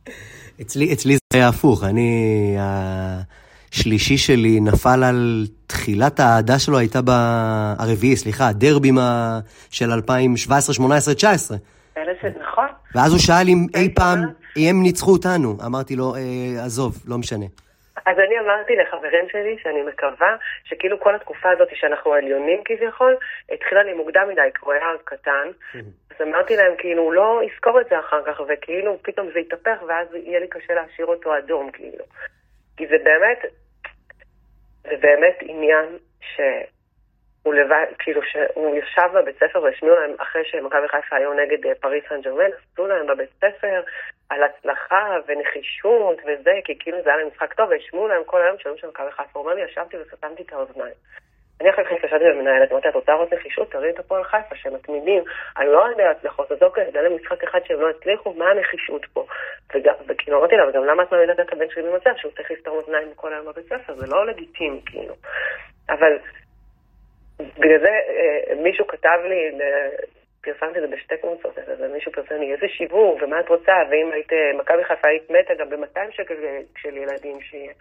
אצלי, 0.61 0.93
אצלי 0.93 1.13
זה 1.13 1.19
היה 1.39 1.47
הפוך, 1.47 1.83
אני, 1.83 2.55
השלישי 3.71 4.17
שלי 4.17 4.59
נפל 4.59 5.03
על 5.03 5.47
תחילת 5.67 6.19
האהדה 6.19 6.59
שלו 6.59 6.77
הייתה 6.77 7.01
ב... 7.05 7.09
הרביעי, 7.79 8.15
סליחה, 8.15 8.47
הדרבים 8.47 8.97
ה- 8.97 9.39
של 9.69 9.91
2017, 9.91 10.73
18, 10.75 11.13
19. 11.13 11.57
אלה 11.97 12.11
זה 12.23 12.29
נכון. 12.51 12.65
ואז 12.95 13.11
הוא 13.11 13.19
שאל 13.19 13.47
אם 13.47 13.67
אי 13.75 13.89
פעם, 13.95 14.19
הם 14.57 14.83
ניצחו 14.83 15.11
אותנו. 15.11 15.57
אמרתי 15.65 15.95
לו, 15.95 16.15
אה, 16.15 16.21
עזוב, 16.65 17.03
לא 17.05 17.17
משנה. 17.17 17.45
אז 18.05 18.19
אני 18.19 18.39
אמרתי 18.39 18.75
לחברים 18.75 19.29
שלי 19.29 19.57
שאני 19.63 19.81
מקווה 19.81 20.35
שכאילו 20.63 20.99
כל 20.99 21.15
התקופה 21.15 21.49
הזאת 21.51 21.67
שאנחנו 21.73 22.13
עליונים 22.13 22.61
כביכול, 22.65 23.17
התחילה 23.51 23.83
לי 23.83 23.93
מוקדם 23.93 24.29
מדי, 24.29 24.49
כי 24.53 24.59
הוא 24.61 24.73
היה 24.73 24.91
אז 24.91 24.99
קטן. 25.03 25.47
אז 26.11 26.27
אמרתי 26.27 26.55
להם, 26.55 26.73
כאילו, 26.77 27.03
הוא 27.03 27.13
לא 27.13 27.41
יזכור 27.43 27.81
את 27.81 27.85
זה 27.89 27.99
אחר 27.99 28.21
כך, 28.25 28.41
וכאילו 28.47 28.97
פתאום 29.01 29.29
זה 29.33 29.39
יתהפך, 29.39 29.83
ואז 29.87 30.07
יהיה 30.13 30.39
לי 30.39 30.47
קשה 30.47 30.73
להשאיר 30.73 31.07
אותו 31.07 31.37
אדום, 31.37 31.71
כאילו. 31.71 32.05
כי 32.77 32.87
זה 32.87 32.95
באמת, 33.03 33.45
זה 34.83 34.95
באמת 35.01 35.37
עניין 35.41 35.85
שהוא 37.45 37.53
לבד, 37.53 37.85
כאילו, 37.99 38.21
שהוא 38.23 38.75
ישב 38.75 39.09
בבית 39.13 39.35
ספר 39.35 39.61
והשמיעו 39.63 39.95
להם, 39.95 40.11
אחרי 40.17 40.41
שמכבי 40.45 40.87
חיפה 40.87 41.15
היו 41.15 41.33
נגד 41.33 41.65
אה, 41.65 41.75
פריס 41.75 42.03
סן 42.09 42.21
ג'רמן, 42.21 42.49
עשו 42.73 42.87
להם 42.87 43.07
בבית 43.07 43.29
ספר 43.37 43.81
על 44.29 44.43
הצלחה 44.43 45.17
ונחישות 45.27 46.17
וזה, 46.25 46.51
כי 46.65 46.79
כאילו 46.79 47.01
זה 47.03 47.09
היה 47.09 47.17
להם 47.17 47.27
משחק 47.27 47.53
טוב, 47.53 47.69
והשמיעו 47.69 48.07
להם 48.07 48.23
כל 48.25 48.41
היום 48.41 48.57
שאומרים 48.59 48.81
של 48.81 48.87
מכבי 48.87 49.11
חיפה. 49.11 49.29
הוא 49.33 49.43
אומר 49.43 49.53
לי, 49.53 49.61
ישבתי 49.61 49.97
וסתמתי 49.97 50.43
את 50.43 50.53
האוזניים. 50.53 50.93
אני 51.61 51.69
אחר 51.69 51.83
כך 51.83 51.91
התקשרתי 51.91 52.23
למנהלת, 52.23 52.71
אמרתי 52.71 52.89
את 52.89 52.95
רוצה 52.95 53.11
לראות 53.11 53.33
נחישות? 53.33 53.71
תראי 53.71 53.89
את 53.89 53.99
הפועל 53.99 54.23
חיפה, 54.23 54.55
שהם 54.55 54.73
מתמידים. 54.73 55.23
אני 55.57 55.67
לא 55.67 55.87
יודע 55.89 56.11
הצלחות, 56.11 56.51
אז 56.51 56.57
אוקיי, 56.61 56.91
זה 56.91 56.99
היה 56.99 57.09
משחק 57.09 57.43
אחד 57.43 57.59
שהם 57.65 57.81
לא 57.81 57.89
הצליחו, 57.89 58.33
מה 58.33 58.45
הנחישות 58.49 59.05
פה? 59.13 59.25
וכאילו 60.07 60.39
אמרתי 60.39 60.55
לה, 60.55 60.69
וגם 60.69 60.85
למה 60.85 61.03
את 61.03 61.11
מעמידת 61.11 61.39
את 61.39 61.53
הבן 61.53 61.69
שלי 61.69 61.83
במצב 61.83 62.09
שהוא 62.17 62.31
צריך 62.31 62.51
לסתום 62.51 62.77
אוזניים 62.77 63.07
כל 63.15 63.33
היום 63.33 63.45
בבית 63.45 63.65
ספר? 63.65 63.93
זה 63.95 64.07
לא 64.07 64.25
לגיטימי, 64.25 64.81
כאילו. 64.85 65.13
אבל 65.89 66.17
בגלל 67.39 67.79
זה 67.79 67.89
אה, 67.89 68.55
מישהו 68.55 68.87
כתב 68.87 69.19
לי, 69.23 69.51
פרסמתי 70.41 70.79
את 70.79 70.89
זה 70.89 70.95
בשתי 70.95 71.17
קבוצות, 71.17 71.59
אז 71.59 71.81
מישהו 71.93 72.11
פרסם 72.11 72.35
לי 72.35 72.53
איזה 72.53 72.67
שיווק 72.67 73.21
ומה 73.21 73.39
את 73.39 73.49
רוצה, 73.49 73.73
ואם 73.89 74.11
היית, 74.11 74.31
מכבי 74.57 74.83
חיפה 74.83 75.07
היית 75.07 75.29
מתה 75.29 75.53
גם 75.53 75.69
ב-200 75.69 76.11
שקל 76.11 76.35
של 76.77 76.97
ילדים 76.97 77.41
שיהיה. 77.41 77.73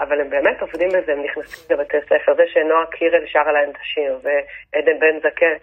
אבל 0.00 0.20
הם 0.20 0.30
באמת 0.30 0.60
עובדים 0.60 0.88
בזה, 0.88 1.12
הם 1.12 1.22
נכנסים 1.24 1.76
לבתי 1.76 1.96
ספר, 2.00 2.34
זה 2.34 2.42
שנועה 2.46 2.86
קירל 2.86 3.26
שרה 3.26 3.52
להם 3.52 3.70
את 3.70 3.76
השיר, 3.80 4.18
ועדן 4.22 4.98
בן 4.98 5.18
זקן, 5.18 5.56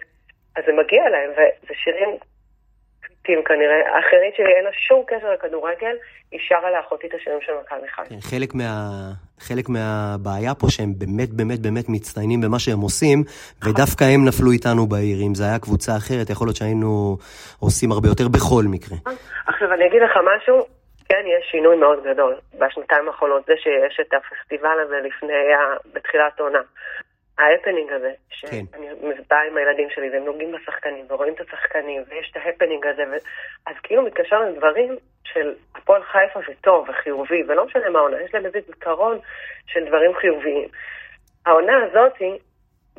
אז 0.56 0.64
זה 0.66 0.72
מגיע 0.72 1.08
להם, 1.08 1.30
וזה 1.30 1.74
שירים 1.74 2.08
פליטים 3.22 3.44
כנראה. 3.44 3.96
האחרית 3.96 4.34
שלי 4.36 4.52
אין 4.56 4.64
לה 4.64 4.70
שום 4.72 5.02
קשר 5.06 5.32
לכדורגל, 5.34 5.96
היא 6.32 6.40
שרה 6.48 6.70
לאחותי 6.70 7.06
את 7.06 7.14
השירים 7.14 7.38
של 7.46 7.52
מכבי 7.64 7.88
חיפה. 7.88 8.08
כן, 8.08 8.20
חלק, 8.20 8.54
מה, 8.54 8.72
חלק 9.40 9.68
מהבעיה 9.68 10.54
פה 10.54 10.66
שהם 10.70 10.92
באמת 10.98 11.30
באמת 11.30 11.60
באמת 11.60 11.84
מצטיינים 11.88 12.40
במה 12.40 12.58
שהם 12.58 12.80
עושים, 12.80 13.18
ודווקא 13.64 14.04
הם 14.04 14.24
נפלו 14.28 14.50
איתנו 14.52 14.86
בעיר. 14.86 15.18
אם 15.26 15.34
זו 15.34 15.44
הייתה 15.44 15.58
קבוצה 15.64 15.92
אחרת, 15.96 16.30
יכול 16.30 16.46
להיות 16.46 16.56
שהיינו 16.56 17.16
עושים 17.60 17.92
הרבה 17.92 18.08
יותר 18.08 18.28
בכל 18.28 18.64
מקרה. 18.74 18.96
עכשיו 19.46 19.72
אני 19.74 19.86
אגיד 19.86 20.02
לך 20.02 20.14
משהו, 20.30 20.56
כן, 21.08 21.22
יש 21.34 21.44
שינוי 21.50 21.76
מאוד 21.76 21.98
גדול 22.10 22.34
בשנתיים 22.58 23.08
האחרונות, 23.08 23.42
זה 23.46 23.52
שיש 23.62 24.00
את 24.00 24.10
הפסטיבל 24.14 24.76
הזה 24.86 24.96
לפני, 25.08 25.32
ה- 25.32 25.78
בתחילת 25.94 26.40
העונה. 26.40 26.62
ההפנינג 27.40 27.92
הזה, 27.92 28.12
כן. 28.30 28.46
שאני 28.46 28.88
באה 29.30 29.42
עם 29.42 29.56
הילדים 29.56 29.88
שלי 29.90 30.10
והם 30.10 30.24
נוגעים 30.24 30.52
בשחקנים 30.52 31.04
ורואים 31.08 31.34
את 31.34 31.40
השחקנים 31.40 32.02
ויש 32.08 32.30
את 32.30 32.36
ההפנינג 32.36 32.86
הזה, 32.86 33.02
ו... 33.02 33.14
אז 33.66 33.74
כאילו 33.82 34.02
מתקשר 34.02 34.40
לדברים 34.40 34.96
של 35.24 35.54
הפועל 35.74 36.02
חיפה 36.02 36.40
וטוב 36.48 36.88
וחיובי, 36.88 37.42
ולא 37.48 37.66
משנה 37.66 37.90
מה 37.90 37.98
העונה, 37.98 38.22
יש 38.22 38.34
להם 38.34 38.46
איזה 38.46 38.58
זיכרון 38.66 39.18
של 39.66 39.84
דברים 39.84 40.14
חיוביים. 40.14 40.68
העונה 41.46 41.72
הזאתי, 41.84 42.38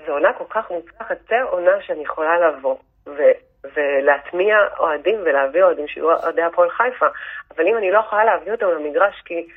זו 0.05 0.11
עונה 0.11 0.33
כל 0.33 0.43
כך 0.49 0.71
מוצלחת, 0.71 1.17
זו 1.29 1.35
עונה 1.49 1.81
שאני 1.81 2.03
יכולה 2.03 2.49
לבוא 2.49 2.75
ו- 3.07 3.51
ולהטמיע 3.75 4.57
אוהדים 4.79 5.19
ולהביא 5.23 5.63
אוהדים 5.63 5.87
שיהיו 5.87 6.11
אוהדי 6.11 6.41
הפועל 6.41 6.69
חיפה, 6.69 7.07
אבל 7.55 7.67
אם 7.67 7.77
אני 7.77 7.91
לא 7.91 7.99
יכולה 7.99 8.25
להביא 8.25 8.51
אותם 8.51 8.67
למגרש, 8.67 9.21
כי 9.25 9.47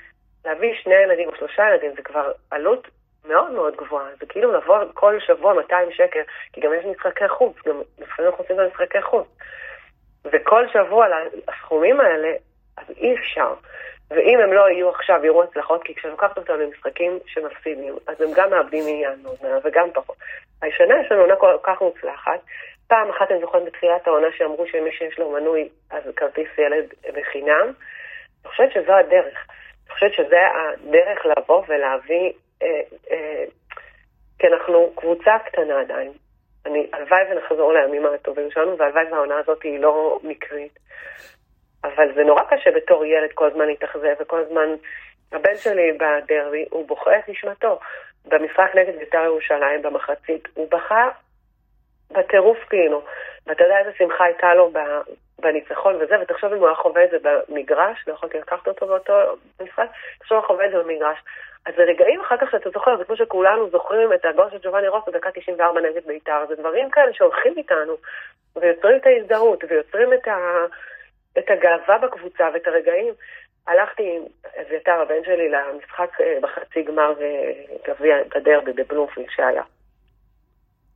להביא 0.44 0.74
שני 0.82 0.94
ילדים 0.94 1.28
או 1.28 1.36
שלושה 1.36 1.62
ילדים 1.70 1.92
זה 1.96 2.02
כבר 2.02 2.32
עלות 2.50 2.88
מאוד 3.24 3.50
מאוד 3.50 3.76
גבוהה, 3.76 4.06
זה 4.20 4.26
כאילו 4.26 4.52
לבוא 4.52 4.78
כל 4.94 5.20
שבוע 5.20 5.54
200 5.54 5.92
שקל, 5.92 6.22
כי 6.52 6.60
גם 6.60 6.74
יש 6.74 6.84
משחקי 6.84 7.28
חוץ, 7.28 7.56
גם 7.66 7.82
לפעמים 7.98 8.30
אנחנו 8.30 8.44
עושים 8.44 8.56
גם 8.56 8.64
משחקי 8.66 9.02
חוץ. 9.02 9.26
וכל 10.24 10.68
שבוע 10.68 11.06
הסכומים 11.48 12.00
האלה, 12.00 12.32
אז 12.76 12.84
אי 12.96 13.14
אפשר. 13.14 13.54
ואם 14.10 14.40
הם 14.40 14.52
לא 14.52 14.70
יהיו 14.70 14.90
עכשיו, 14.90 15.24
יראו 15.24 15.42
הצלחות, 15.42 15.82
כי 15.84 15.94
כשלוקחת 15.94 16.38
אותם 16.38 16.60
למשחקים 16.60 17.18
שמפסידים, 17.26 17.94
אז 18.06 18.20
הם 18.20 18.28
גם 18.34 18.50
מאבדים 18.50 18.84
עניין 18.88 19.26
וגם 19.64 19.88
פחות. 19.94 20.16
השנה 20.62 20.94
יש 21.00 21.12
לנו 21.12 21.20
עונה 21.20 21.36
כל 21.36 21.56
כך 21.62 21.82
מוצלחת. 21.82 22.40
פעם 22.88 23.10
אחת 23.10 23.30
אני 23.30 23.40
זוכרת 23.40 23.64
בתחילת 23.64 24.06
העונה 24.06 24.26
שאמרו 24.36 24.66
שמי 24.66 24.92
שיש 24.92 25.18
לו 25.18 25.30
מנוי, 25.30 25.68
אז 25.90 26.02
כרטיס 26.16 26.48
ילד 26.58 26.84
בחינם. 27.14 27.72
אני 28.44 28.50
חושבת 28.50 28.72
שזו 28.72 28.92
הדרך. 28.92 29.46
אני 29.86 29.94
חושבת 29.94 30.12
שזה 30.12 30.40
הדרך 30.54 31.26
לבוא 31.26 31.62
ולהביא, 31.68 32.32
כי 34.38 34.46
אנחנו 34.46 34.92
קבוצה 34.96 35.32
קטנה 35.46 35.80
עדיין. 35.80 36.12
אני, 36.66 36.86
הלוואי 36.92 37.22
ונחזור 37.30 37.72
לימים 37.72 38.06
הטובים 38.06 38.50
שלנו, 38.50 38.78
והלוואי 38.78 39.04
והעונה 39.12 39.38
הזאת 39.38 39.62
היא 39.62 39.80
לא 39.80 40.18
מקרית. 40.22 40.78
אבל 41.84 42.14
זה 42.14 42.24
נורא 42.24 42.42
קשה 42.50 42.70
בתור 42.70 43.04
ילד 43.04 43.32
כל 43.34 43.46
הזמן 43.46 43.66
להתאכזב, 43.66 44.14
וכל 44.20 44.38
הזמן... 44.38 44.74
הבן 45.32 45.56
שלי 45.56 45.92
בדרבי, 45.92 46.64
הוא 46.70 46.88
בוכה 46.88 47.18
את 47.18 47.28
נשמתו. 47.28 47.80
במשחק 48.24 48.70
נגד 48.74 48.98
בית"ר 48.98 49.24
ירושלים, 49.24 49.82
במחצית, 49.82 50.48
הוא 50.54 50.70
בכה 50.70 51.08
בטירוף 52.10 52.58
כאילו. 52.70 53.02
ואתה 53.46 53.64
יודע 53.64 53.78
איזה 53.78 53.90
שמחה 53.98 54.24
הייתה 54.24 54.54
לו 54.54 54.72
בניצחון 55.38 55.94
וזה, 55.96 56.14
ותחשוב 56.20 56.52
אם 56.52 56.58
הוא 56.58 56.66
היה 56.66 56.76
חווה 56.76 57.04
את 57.04 57.10
זה 57.10 57.16
במגרש, 57.22 58.04
לא 58.06 58.12
יכולתי 58.12 58.38
לקחת 58.38 58.68
אותו 58.68 58.86
באותו 58.86 59.12
משחק, 59.62 59.86
תחשוב 60.18 60.38
הוא 60.38 60.46
חווה 60.46 60.66
את 60.66 60.70
זה 60.70 60.78
במגרש. 60.78 61.18
אז 61.66 61.74
רגעים 61.76 62.20
אחר 62.20 62.36
כך 62.36 62.50
שאתה 62.50 62.70
זוכר, 62.70 62.96
זה 62.96 63.04
כמו 63.04 63.16
שכולנו 63.16 63.70
זוכרים 63.70 64.12
את 64.12 64.24
הגול 64.24 64.50
של 64.50 64.58
ג'ובאני 64.62 64.88
רוס 64.88 65.02
בדקה 65.06 65.30
94 65.30 65.80
נגד 65.80 66.06
בית"ר, 66.06 66.44
זה 66.48 66.54
דברים 66.54 66.90
כאלה 66.90 67.12
שהולכים 67.12 67.54
איתנו, 67.56 67.96
ויוצרים 68.56 68.96
את 68.96 69.06
ההזדהות, 69.06 69.64
ויוצרים 69.68 70.12
את, 70.12 70.28
ה... 70.28 70.64
את 71.38 71.50
הגאווה 71.50 71.98
בקבוצה 71.98 72.48
ואת 72.54 72.66
הרגעים. 72.66 73.14
הלכתי 73.66 74.16
עם 74.16 74.22
אביתר, 74.60 75.00
הבן 75.00 75.24
שלי, 75.24 75.48
למשחק 75.48 76.18
בחצי 76.40 76.82
גמר 76.82 77.14
גביע 77.88 78.16
בדרבי 78.34 78.72
בבלומפילד 78.72 79.26
שהיה. 79.30 79.62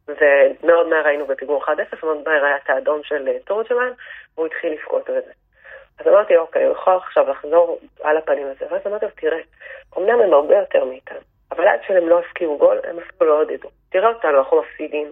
ומאוד 0.09 0.87
מהר 0.89 1.07
היינו 1.07 1.27
בפיגור 1.27 1.65
1-0, 1.65 1.69
מאוד 2.03 2.23
מהר 2.27 2.45
היה 2.45 2.57
את 2.57 2.71
האדום 2.71 3.03
של 3.03 3.29
טורצ'מן, 3.45 3.91
והוא 4.35 4.47
התחיל 4.47 4.73
לבכות 4.73 5.11
וזה. 5.11 5.33
אז 6.01 6.07
אמרתי, 6.07 6.37
אוקיי, 6.37 6.65
הוא 6.65 6.73
יכול 6.73 6.97
עכשיו 6.97 7.31
לחזור 7.31 7.79
על 8.03 8.17
הפנים 8.17 8.47
הזה. 8.47 8.65
ואז 8.71 8.81
אמרתי 8.87 9.05
לו, 9.05 9.11
תראה, 9.15 9.39
אמנם 9.99 10.21
הם 10.21 10.33
הרבה 10.33 10.57
יותר 10.57 10.85
מאיתנו, 10.85 11.19
אבל 11.51 11.69
עד 11.69 11.81
שהם 11.87 12.09
לא 12.09 12.19
הפקיעו 12.19 12.59
גול, 12.59 12.79
הם 12.85 12.99
אפילו 12.99 13.31
לא 13.31 13.41
עודדו. 13.41 13.69
תראה 13.91 14.09
אותנו, 14.09 14.39
אנחנו 14.39 14.63
מפסידים, 14.63 15.11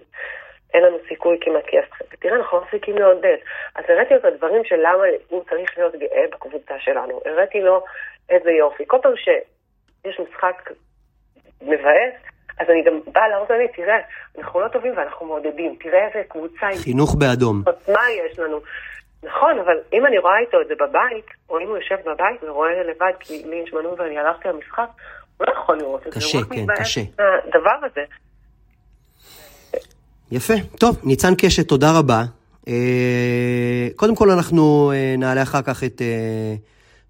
אין 0.73 0.83
לנו 0.83 0.97
סיכוי 1.07 1.37
כמעט 1.41 1.63
כסף. 1.67 2.13
ותראה, 2.13 2.35
אנחנו 2.35 2.57
לא 2.57 2.63
מפסיקים 2.63 2.97
לעודד. 2.97 3.37
אז 3.75 3.85
הראיתי 3.89 4.13
לו 4.13 4.19
את 4.19 4.25
הדברים 4.25 4.63
של 4.65 4.75
למה 4.75 5.03
הוא 5.27 5.43
צריך 5.49 5.77
להיות 5.77 5.95
גאה 5.95 6.23
בקבוצה 6.31 6.73
שלנו. 6.79 7.21
הראיתי 7.25 7.61
לו 7.61 7.83
איזה 8.29 8.51
יופי. 8.51 8.83
כל 8.87 8.97
פעם 9.01 9.13
שיש 9.15 10.19
משחק 10.19 10.71
מבאס, 11.61 12.13
אז 12.59 12.69
אני 12.69 12.83
גם 12.83 12.99
באה 13.13 13.27
להראות 13.27 13.49
לי, 13.49 13.67
תראה, 13.67 13.97
אנחנו 14.37 14.59
לא 14.59 14.67
טובים 14.67 14.97
ואנחנו 14.97 15.25
מעודדים, 15.25 15.75
תראה 15.79 16.07
איזה 16.07 16.23
קבוצה... 16.29 16.67
חינוך 16.83 17.15
באדום. 17.15 17.63
מה 17.93 18.01
יש 18.11 18.39
לנו? 18.39 18.59
נכון, 19.27 19.59
אבל 19.65 19.77
אם 19.93 20.05
אני 20.05 20.17
רואה 20.17 20.39
איתו 20.39 20.61
את 20.61 20.67
זה 20.67 20.73
בבית, 20.75 21.25
או 21.49 21.59
אם 21.59 21.67
הוא 21.67 21.77
יושב 21.77 21.95
בבית 22.05 22.43
ורואה 22.43 22.83
לבד, 22.83 23.11
כי 23.19 23.43
לי 23.45 23.55
יש 23.55 23.73
מנוי 23.73 23.91
ואני 23.99 24.17
הלכתי 24.19 24.47
למשחק, 24.47 24.89
הוא 25.37 25.47
לא 25.47 25.53
יכול 25.61 25.77
לראות 25.77 26.07
את 26.07 26.13
זה. 26.13 26.19
קשה, 26.19 26.37
כן, 26.49 26.65
קשה. 26.77 27.01
הדבר 27.47 27.77
הזה. 27.83 28.01
יפה. 30.31 30.53
טוב, 30.79 30.99
ניצן 31.03 31.33
קשת, 31.37 31.67
תודה 31.67 31.87
רבה. 31.99 32.23
קודם 33.95 34.15
כל 34.15 34.29
אנחנו 34.29 34.91
נעלה 35.17 35.43
אחר 35.43 35.61
כך 35.61 35.83
את 35.83 36.01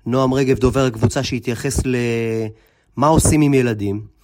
נועם 0.05 0.34
רגב, 0.34 0.57
דובר 0.57 0.86
הקבוצה, 0.88 1.24
שיתייחס 1.24 1.84
למה 1.86 3.07
עושים 3.07 3.41
עם 3.41 3.53
ילדים. 3.53 4.16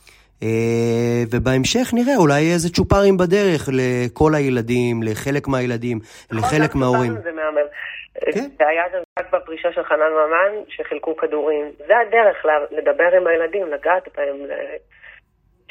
ובהמשך 1.31 1.93
נראה 1.93 2.15
אולי 2.17 2.53
איזה 2.53 2.69
צ'ופרים 2.69 3.17
בדרך 3.17 3.69
לכל 3.73 4.36
הילדים, 4.36 5.03
לחלק 5.03 5.47
מהילדים, 5.47 5.99
לחלק 6.31 6.75
מההורים. 6.75 7.15
כן. 8.34 8.49
זה 8.57 8.67
היה 8.67 8.84
גם 8.93 9.01
רק 9.19 9.34
בפרישה 9.34 9.69
של 9.75 9.84
חנן 9.84 9.99
ממן, 9.99 10.63
שחילקו 10.67 11.17
כדורים. 11.17 11.71
זה 11.88 11.93
הדרך 12.07 12.45
לדבר 12.71 13.09
עם 13.17 13.27
הילדים, 13.27 13.67
לגעת 13.67 14.07
בהם, 14.17 14.38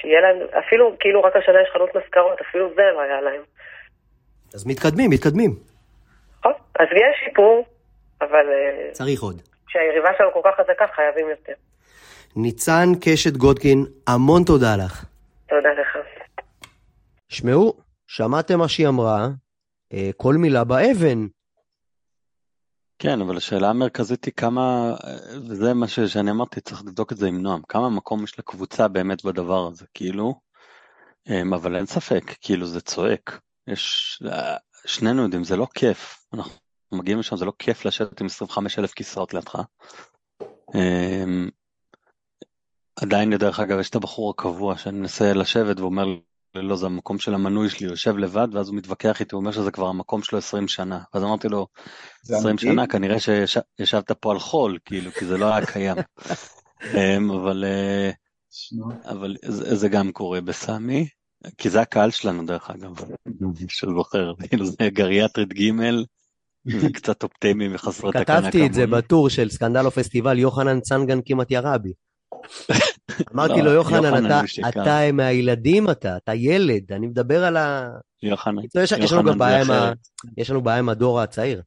שיהיה 0.00 0.20
להם, 0.20 0.36
אפילו 0.66 0.96
כאילו 1.00 1.22
רק 1.22 1.36
השנה 1.36 1.62
יש 1.62 1.68
חנות 1.72 1.90
מזכרות, 1.96 2.40
אפילו 2.40 2.68
זה 2.74 2.82
לא 2.94 3.00
היה 3.00 3.20
להם. 3.20 3.42
אז 4.54 4.66
מתקדמים, 4.66 5.10
מתקדמים. 5.10 5.50
נכון, 6.38 6.52
אז 6.78 6.86
יש 6.92 7.24
שיפור, 7.24 7.64
אבל... 8.20 8.46
צריך 8.92 9.22
עוד. 9.22 9.42
כשהיריבה 9.66 10.08
שלנו 10.18 10.32
כל 10.32 10.40
כך 10.44 10.60
חזקה, 10.60 10.84
חייבים 10.94 11.28
יותר. 11.30 11.52
ניצן 12.36 12.88
קשת 13.00 13.36
גודקין, 13.36 13.86
המון 14.06 14.44
תודה 14.44 14.76
לך. 14.76 15.04
תודה 15.48 15.68
לך. 15.80 15.96
שמעו, 17.28 17.76
שמעתם 18.06 18.58
מה 18.58 18.68
שהיא 18.68 18.88
אמרה, 18.88 19.28
כל 20.16 20.34
מילה 20.34 20.64
באבן. 20.64 21.26
כן, 22.98 23.20
אבל 23.20 23.36
השאלה 23.36 23.70
המרכזית 23.70 24.24
היא 24.24 24.34
כמה, 24.36 24.94
וזה 25.48 25.74
מה 25.74 25.88
שאני 25.88 26.30
אמרתי, 26.30 26.60
צריך 26.60 26.82
לבדוק 26.82 27.12
את 27.12 27.16
זה 27.16 27.26
עם 27.26 27.42
נועם, 27.42 27.62
כמה 27.68 27.90
מקום 27.90 28.24
יש 28.24 28.38
לקבוצה 28.38 28.88
באמת 28.88 29.24
בדבר 29.24 29.66
הזה, 29.66 29.84
כאילו, 29.94 30.34
אבל 31.54 31.76
אין 31.76 31.86
ספק, 31.86 32.22
כאילו 32.40 32.66
זה 32.66 32.80
צועק. 32.80 33.40
יש, 33.66 34.22
שנינו 34.86 35.22
יודעים, 35.22 35.44
זה 35.44 35.56
לא 35.56 35.66
כיף. 35.74 36.24
אנחנו 36.34 36.52
מגיעים 36.92 37.18
לשם, 37.18 37.36
זה 37.36 37.44
לא 37.44 37.52
כיף 37.58 37.84
לשבת 37.84 38.20
עם 38.20 38.26
25 38.26 38.78
אלף 38.78 38.92
כיסאות 38.92 39.34
לידך. 39.34 39.58
עדיין, 42.96 43.36
דרך 43.36 43.60
אגב, 43.60 43.78
יש 43.78 43.90
את 43.90 43.94
הבחור 43.94 44.30
הקבוע 44.30 44.78
שאני 44.78 44.98
מנסה 44.98 45.32
לשבת 45.32 45.80
ואומר 45.80 46.06
לא, 46.54 46.76
זה 46.76 46.86
המקום 46.86 47.18
של 47.18 47.34
המנוי 47.34 47.70
שלי, 47.70 47.86
הוא 47.86 47.92
יושב 47.92 48.16
לבד, 48.16 48.48
ואז 48.52 48.68
הוא 48.68 48.76
מתווכח 48.76 49.20
איתי, 49.20 49.34
הוא 49.34 49.40
אומר 49.40 49.52
שזה 49.52 49.70
כבר 49.70 49.88
המקום 49.88 50.22
שלו 50.22 50.38
20 50.38 50.68
שנה. 50.68 51.00
ואז 51.14 51.22
אמרתי 51.22 51.48
לו, 51.48 51.66
20 52.28 52.58
שנה, 52.58 52.86
כנראה 52.86 53.16
שישבת 53.20 54.12
פה 54.12 54.32
על 54.32 54.38
חול, 54.38 54.78
כאילו, 54.84 55.10
כי 55.12 55.24
זה 55.24 55.38
לא 55.38 55.54
היה 55.54 55.66
קיים. 55.66 55.96
אבל, 57.40 57.64
אבל 59.04 59.36
זה, 59.44 59.76
זה 59.76 59.88
גם 59.88 60.12
קורה 60.12 60.40
בסמי, 60.40 61.06
כי 61.58 61.70
זה 61.70 61.80
הקהל 61.80 62.10
שלנו, 62.10 62.46
דרך 62.46 62.70
אגב, 62.70 62.90
שזוכר, 63.68 64.32
כאילו 64.48 64.66
זה 64.66 64.88
גריאטרית 64.92 65.52
ג' 65.52 65.70
וקצת 66.66 67.22
אופטימיים 67.22 67.74
וחסרי 67.74 68.10
תקנה 68.10 68.24
כמוני. 68.24 68.42
כתבתי 68.42 68.66
את 68.66 68.74
זה 68.74 68.86
בטור 68.86 69.28
של 69.28 69.50
סקנדל 69.50 69.86
או 69.86 69.90
פסטיבל, 69.90 70.38
יוחנן 70.38 70.80
צנגן 70.80 71.18
כמעט 71.24 71.50
ירה 71.50 71.78
בי. 71.78 71.92
אמרתי 73.34 73.62
לו, 73.62 73.70
יוחנן, 73.70 74.26
אתה 74.68 75.12
מהילדים 75.12 75.90
אתה, 75.90 76.16
אתה 76.16 76.34
ילד, 76.34 76.92
אני 76.92 77.06
מדבר 77.06 77.44
על 77.44 77.56
ה... 77.56 77.90
יוחנן, 78.22 78.58
עם 78.58 78.64
יש 80.36 80.50
לנו 80.50 80.62
בעיה 80.62 80.78
עם 80.78 80.88
הדור 80.88 81.20
הצעיר. 81.20 81.62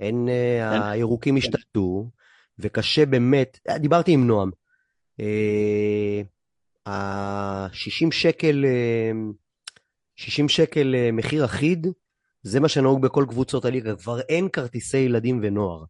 אין, 0.00 0.28
הירוקים 0.72 1.36
השתלטו, 1.36 2.10
וקשה 2.58 3.06
באמת, 3.06 3.58
דיברתי 3.78 4.12
עם 4.12 4.26
נועם, 4.26 4.50
ה-60 6.86 8.10
שקל, 8.10 8.64
60 10.16 10.48
שקל 10.48 10.94
מחיר 11.12 11.44
אחיד, 11.44 11.86
זה 12.42 12.60
מה 12.60 12.68
שנהוג 12.68 13.02
בכל 13.02 13.24
קבוצות 13.28 13.64
הליגה, 13.64 13.96
כבר 13.96 14.20
אין 14.20 14.48
כרטיסי 14.48 14.98
ילדים 14.98 15.40
ונוער. 15.42 15.84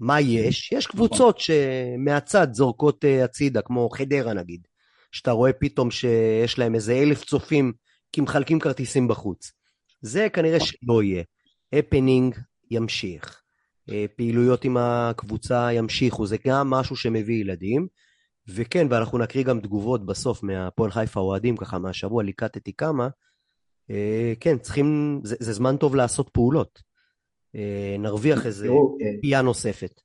מה 0.00 0.20
יש? 0.20 0.72
יש 0.72 0.86
קבוצות 0.86 1.38
שמהצד 1.38 2.48
זורקות 2.52 3.04
הצידה, 3.24 3.62
כמו 3.62 3.88
חדרה 3.90 4.34
נגיד, 4.34 4.66
שאתה 5.12 5.30
רואה 5.30 5.52
פתאום 5.52 5.90
שיש 5.90 6.58
להם 6.58 6.74
איזה 6.74 6.92
אלף 6.92 7.24
צופים 7.24 7.72
כי 8.12 8.20
מחלקים 8.20 8.60
כרטיסים 8.60 9.08
בחוץ. 9.08 9.52
זה 10.02 10.28
כנראה 10.32 10.60
שלא 10.60 11.02
יהיה. 11.02 11.22
הפנינג 11.72 12.36
ימשיך. 12.70 13.42
אה, 13.90 14.04
פעילויות 14.16 14.64
עם 14.64 14.76
הקבוצה 14.76 15.72
ימשיכו, 15.72 16.26
זה 16.26 16.36
גם 16.46 16.70
משהו 16.70 16.96
שמביא 16.96 17.40
ילדים. 17.40 17.86
וכן, 18.48 18.86
ואנחנו 18.90 19.18
נקריא 19.18 19.44
גם 19.44 19.60
תגובות 19.60 20.06
בסוף 20.06 20.42
מהפועל 20.42 20.90
חיפה 20.90 21.20
אוהדים, 21.20 21.56
ככה 21.56 21.78
מהשבוע 21.78 22.22
ליקטתי 22.22 22.72
כמה. 22.72 23.08
אה, 23.90 24.32
כן, 24.40 24.58
צריכים, 24.58 25.20
זה, 25.24 25.36
זה 25.40 25.52
זמן 25.52 25.76
טוב 25.76 25.96
לעשות 25.96 26.28
פעולות. 26.32 26.82
אה, 27.54 27.96
נרוויח 27.98 28.46
איזה 28.46 28.68
פייה 29.20 29.42
נוספת. 29.42 30.00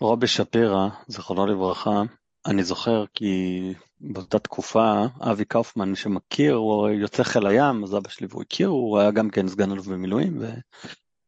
רובי 0.00 0.26
שפירא, 0.26 0.88
זכרונו 1.08 1.46
לברכה, 1.46 2.02
אני 2.46 2.64
זוכר 2.64 3.04
כי 3.14 3.72
באותה 4.00 4.38
תקופה, 4.38 5.04
אבי 5.20 5.44
קאופמן 5.44 5.94
שמכיר, 5.94 6.54
הוא 6.54 6.88
יוצא 6.88 7.22
חיל 7.22 7.46
הים, 7.46 7.84
אז 7.84 7.96
אבא 7.96 8.08
שלי 8.08 8.26
והוא 8.30 8.42
הכיר, 8.42 8.68
הוא 8.68 8.98
היה 8.98 9.10
גם 9.10 9.30
כן 9.30 9.48
סגן 9.48 9.72
אלוף 9.72 9.86
במילואים, 9.86 10.42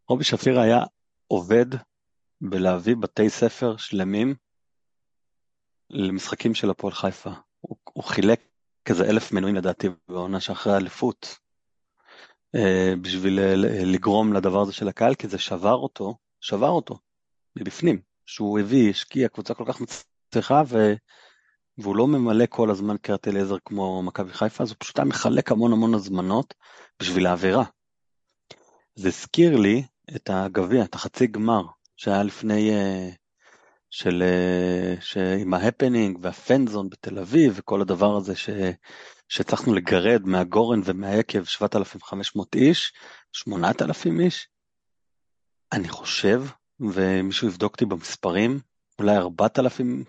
ורובי 0.06 0.24
שפירא 0.24 0.60
היה 0.60 0.84
עובד 1.28 1.66
בלהביא 2.40 2.96
בתי 2.96 3.30
ספר 3.30 3.76
שלמים 3.76 4.34
למשחקים 5.90 6.54
של 6.54 6.70
הפועל 6.70 6.92
חיפה. 6.92 7.30
הוא, 7.60 7.76
הוא 7.92 8.04
חילק 8.04 8.40
כזה 8.84 9.04
אלף 9.04 9.32
מנויים 9.32 9.56
לדעתי 9.56 9.88
בעונה 10.08 10.40
שאחרי 10.40 10.72
האליפות, 10.72 11.26
אה, 11.26 11.45
בשביל 13.00 13.40
לגרום 13.92 14.32
לדבר 14.32 14.60
הזה 14.60 14.72
של 14.72 14.88
הקהל, 14.88 15.14
כי 15.14 15.28
זה 15.28 15.38
שבר 15.38 15.74
אותו, 15.74 16.14
שבר 16.40 16.68
אותו, 16.68 16.98
מבפנים, 17.56 18.00
שהוא 18.26 18.58
הביא, 18.58 18.90
השקיע 18.90 19.28
קבוצה 19.28 19.54
כל 19.54 19.64
כך 19.66 19.80
מצליחה, 19.80 20.62
ו... 20.66 20.94
והוא 21.78 21.96
לא 21.96 22.06
ממלא 22.06 22.44
כל 22.48 22.70
הזמן 22.70 22.96
קריית 22.96 23.28
אליעזר 23.28 23.56
כמו 23.64 24.02
מכבי 24.02 24.32
חיפה, 24.32 24.62
אז 24.64 24.70
הוא 24.70 24.76
פשוט 24.78 24.98
היה 24.98 25.04
מחלק 25.04 25.52
המון 25.52 25.72
המון 25.72 25.94
הזמנות 25.94 26.54
בשביל 27.00 27.26
האווירה. 27.26 27.64
זה 28.94 29.08
הזכיר 29.08 29.56
לי 29.56 29.84
את 30.16 30.30
הגביע, 30.32 30.84
את 30.84 30.94
החצי 30.94 31.26
גמר 31.26 31.62
שהיה 31.96 32.22
לפני, 32.22 32.70
אה, 32.70 33.08
של, 33.96 34.22
אה. 35.16 35.34
עם 35.40 35.54
ההפנינג 35.54 36.18
והפנזון 36.22 36.90
בתל 36.90 37.18
אביב 37.18 37.52
וכל 37.56 37.80
הדבר 37.80 38.16
הזה 38.16 38.36
ש... 38.36 38.50
שהצלחנו 39.28 39.74
לגרד 39.74 40.22
מהגורן 40.24 40.80
ומהיקב 40.84 41.44
7,500 41.44 42.54
איש, 42.54 42.92
8,000 43.32 44.20
איש. 44.20 44.48
אני 45.72 45.88
חושב, 45.88 46.42
ומישהו 46.80 47.48
יבדוק 47.48 47.72
אותי 47.72 47.84
במספרים, 47.84 48.60
אולי 48.98 49.16
4,000 49.16 50.04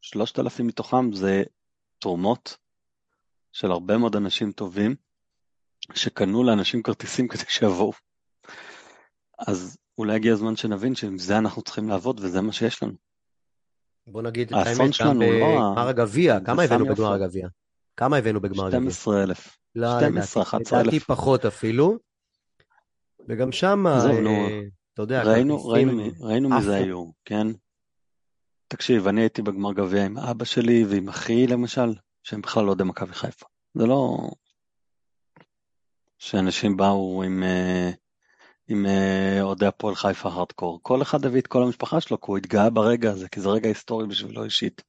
שלושת 0.00 0.38
אלפים 0.38 0.66
מתוכם 0.66 1.12
זה 1.12 1.42
תרומות 1.98 2.56
של 3.52 3.70
הרבה 3.70 3.98
מאוד 3.98 4.16
אנשים 4.16 4.52
טובים, 4.52 4.94
שקנו 5.94 6.44
לאנשים 6.44 6.82
כרטיסים 6.82 7.28
כדי 7.28 7.44
שיבואו. 7.48 7.92
אז 9.38 9.76
אולי 9.98 10.14
הגיע 10.14 10.32
הזמן 10.32 10.56
שנבין 10.56 10.94
שעם 10.94 11.18
זה 11.18 11.38
אנחנו 11.38 11.62
צריכים 11.62 11.88
לעבוד 11.88 12.20
וזה 12.20 12.40
מה 12.40 12.52
שיש 12.52 12.82
לנו. 12.82 13.05
בוא 14.06 14.22
נגיד 14.22 14.48
את 14.48 14.66
האמת, 14.66 14.90
גם 15.00 15.22
לא 15.22 15.26
בגמר 15.26 15.88
הגביע, 15.88 16.38
כמה 16.40 16.62
הבאנו 16.62 16.84
בגמר 16.84 17.12
הגביע? 17.12 17.48
כמה 17.96 18.16
הבאנו 18.16 18.40
בגמר 18.40 18.66
הגביע? 18.66 18.90
12,000. 18.90 19.56
לא, 19.74 19.88
12, 19.98 20.42
11,000. 20.42 20.80
לדעתי 20.80 21.00
פחות 21.00 21.44
אפילו. 21.44 21.98
וגם 23.28 23.52
שם, 23.52 23.86
אה, 23.86 24.60
אתה 24.94 25.02
יודע, 25.02 25.22
ראינו 25.22 26.48
מי 26.48 26.62
זה 26.62 26.74
היו, 26.74 27.10
כן? 27.24 27.46
תקשיב, 28.68 29.08
אני 29.08 29.20
הייתי 29.20 29.42
בגמר 29.42 29.72
גביע 29.72 30.04
עם 30.04 30.18
אבא 30.18 30.44
שלי 30.44 30.84
ועם 30.84 31.08
אחי 31.08 31.46
למשל, 31.46 31.94
שהם 32.22 32.40
בכלל 32.40 32.64
לא 32.64 32.68
אוהדי 32.68 32.84
מכבי 32.84 33.12
חיפה. 33.12 33.46
זה 33.74 33.86
לא 33.86 34.30
שאנשים 36.18 36.76
באו 36.76 37.22
עם, 37.22 37.42
אה, 37.42 37.90
עם 38.68 38.86
אה, 38.86 39.42
אוהדי 39.42 39.66
הפועל 39.66 39.94
חיפה 39.94 40.28
הארדקור. 40.28 40.80
כל 40.82 41.02
אחד 41.02 41.26
הביא 41.26 41.40
את 41.40 41.46
כל 41.46 41.62
המשפחה 41.62 42.00
שלו, 42.00 42.20
כי 42.20 42.26
הוא 42.26 42.38
התגאה 42.38 42.70
ברגע 42.70 43.10
הזה, 43.10 43.28
כי 43.28 43.40
זה 43.40 43.48
רגע 43.48 43.68
היסטורי 43.68 44.06
בשבילו 44.06 44.44
אישית. 44.44 44.82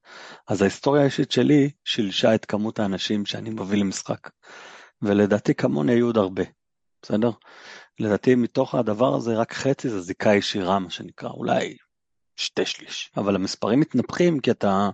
אז 0.48 0.62
ההיסטוריה 0.62 1.02
האישית 1.02 1.32
שלי 1.32 1.70
שילשה 1.84 2.36
את 2.36 2.46
כמות 2.46 2.80
האנשים 2.80 3.26
שאני 3.26 3.50
מביא 3.50 3.78
למשחק. 3.78 4.30
ולדעתי 5.02 5.56
כמוני 5.56 5.94
היו 5.94 6.06
עוד 6.06 6.18
הרבה, 6.18 6.44
בסדר? 7.02 7.32
לדעתי 8.00 8.36
מתוך 8.36 8.76
הדבר 8.76 9.16
הזה 9.16 9.36
רק 9.36 9.54
חצי 9.54 9.90
זה 9.90 10.02
זיקה 10.02 10.36
ישירה, 10.36 10.80
מה 10.80 10.90
שנקרא, 10.90 11.30
אולי 11.30 11.78
שתי 12.36 12.66
שליש. 12.66 13.12
אבל 13.18 13.36
המספרים 13.36 13.80
מתנפחים 13.80 14.40
כי 14.40 14.52
אתה, 14.52 14.90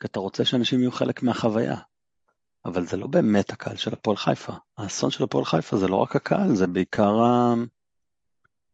כי 0.00 0.06
אתה 0.06 0.20
רוצה 0.20 0.44
שאנשים 0.44 0.80
יהיו 0.80 0.92
חלק 0.92 1.22
מהחוויה. 1.22 1.76
אבל 2.64 2.86
זה 2.86 2.96
לא 2.96 3.06
באמת 3.06 3.50
הקהל 3.50 3.76
של 3.76 3.92
הפועל 3.92 4.16
חיפה. 4.16 4.52
האסון 4.78 5.10
של 5.10 5.24
הפועל 5.24 5.44
חיפה 5.44 5.76
זה 5.76 5.88
לא 5.88 5.96
רק 5.96 6.16
הקהל, 6.16 6.54
זה 6.54 6.66
בעיקר 6.66 7.20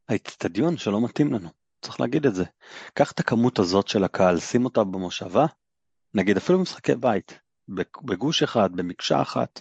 האצטדיון 0.09 0.77
שלא 0.77 1.01
מתאים 1.01 1.33
לנו. 1.33 1.49
צריך 1.83 2.01
להגיד 2.01 2.27
את 2.27 2.35
זה. 2.35 2.45
קח 2.95 3.13
את 3.13 3.21
הכמות 3.21 3.59
הזאת 3.59 3.89
של 3.89 4.05
הקהל, 4.05 4.41
שים 4.41 4.65
אותה 4.65 4.85
במושבה, 4.85 5.47
נגיד 6.15 6.37
אפילו 6.37 6.59
במשחקי 6.59 6.95
בית, 6.95 7.39
בגוש 8.05 8.43
אחד, 8.43 8.73
במקשה 8.73 9.23
אחת, 9.23 9.61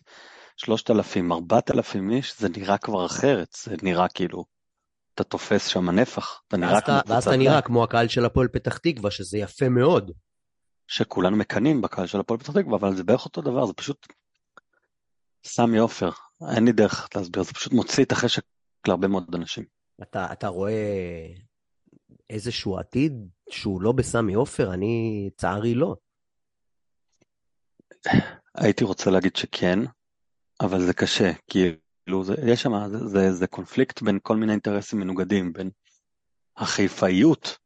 3,000, 0.58 1.32
4,000 1.32 2.12
איש, 2.12 2.39
זה 2.39 2.50
נראה 2.50 2.78
כבר 2.78 3.06
אחרת, 3.06 3.58
זה 3.64 3.76
נראה 3.84 4.08
כאילו 4.08 4.45
אתה 5.16 5.24
תופס 5.24 5.68
שם 5.68 5.89
נפח, 5.89 6.41
אתה 6.48 6.58
נראה 6.58 6.82
כמו 6.82 6.93
קבוצת... 6.93 7.10
ואז 7.10 7.28
אתה 7.28 7.38
נראה 7.38 7.62
כמו 7.62 7.84
הקהל 7.84 8.08
של 8.08 8.26
הפועל 8.26 8.48
פתח 8.48 8.78
תקווה, 8.78 9.12
שזה 9.12 9.38
יפה 9.38 9.70
מאוד. 9.70 10.12
שכולנו 10.88 11.38
מקנאים 11.38 11.82
בקהל 11.82 12.08
של 12.08 12.20
הפועל 12.20 12.39
פתח 12.39 12.54
תקווה, 12.54 12.78
אבל 12.78 12.95
זה 12.95 13.04
בערך 13.04 13.26
אותו 13.26 13.41
דבר, 13.41 13.66
זה 13.66 13.74
פשוט 13.74 14.08
סמי 15.43 15.78
עופר, 15.78 16.10
אין 16.56 16.66
לי 16.66 16.72
דרך 16.72 17.08
להסביר, 17.16 17.43
זה 17.43 17.54
פשוט 17.54 17.74
מוציא 17.74 18.04
את 18.04 18.12
החשק 18.12 18.43
להרבה 18.88 19.08
מאוד 19.08 19.36
אנשים. 19.36 19.76
אתה, 20.02 20.28
אתה 20.32 20.48
רואה 20.48 21.28
איזשהו 22.30 22.78
עתיד 22.78 23.14
שהוא 23.50 23.82
לא 23.82 23.91
בסמי 23.91 24.34
עופר? 24.34 24.74
אני, 24.74 25.30
צערי 25.38 25.76
לא. 25.76 25.95
הייתי 28.56 28.84
רוצה 28.84 29.12
להגיד 29.12 29.36
שכן, 29.36 29.80
אבל 30.62 30.82
זה 30.82 30.93
קשה, 30.93 31.32
כי 31.48 31.60
כאילו 32.06 32.24
זה, 32.24 32.36
יש 32.48 32.62
שם, 32.62 32.72
זה, 32.91 33.08
זה, 33.08 33.34
זה 33.34 33.48
קונפליקט 33.48 34.02
בין 34.02 34.20
כל 34.24 34.38
מיני 34.38 34.52
אינטרסים 34.52 35.00
מנוגדים, 35.00 35.54
בין 35.54 35.70
החיפאיות, 36.58 37.58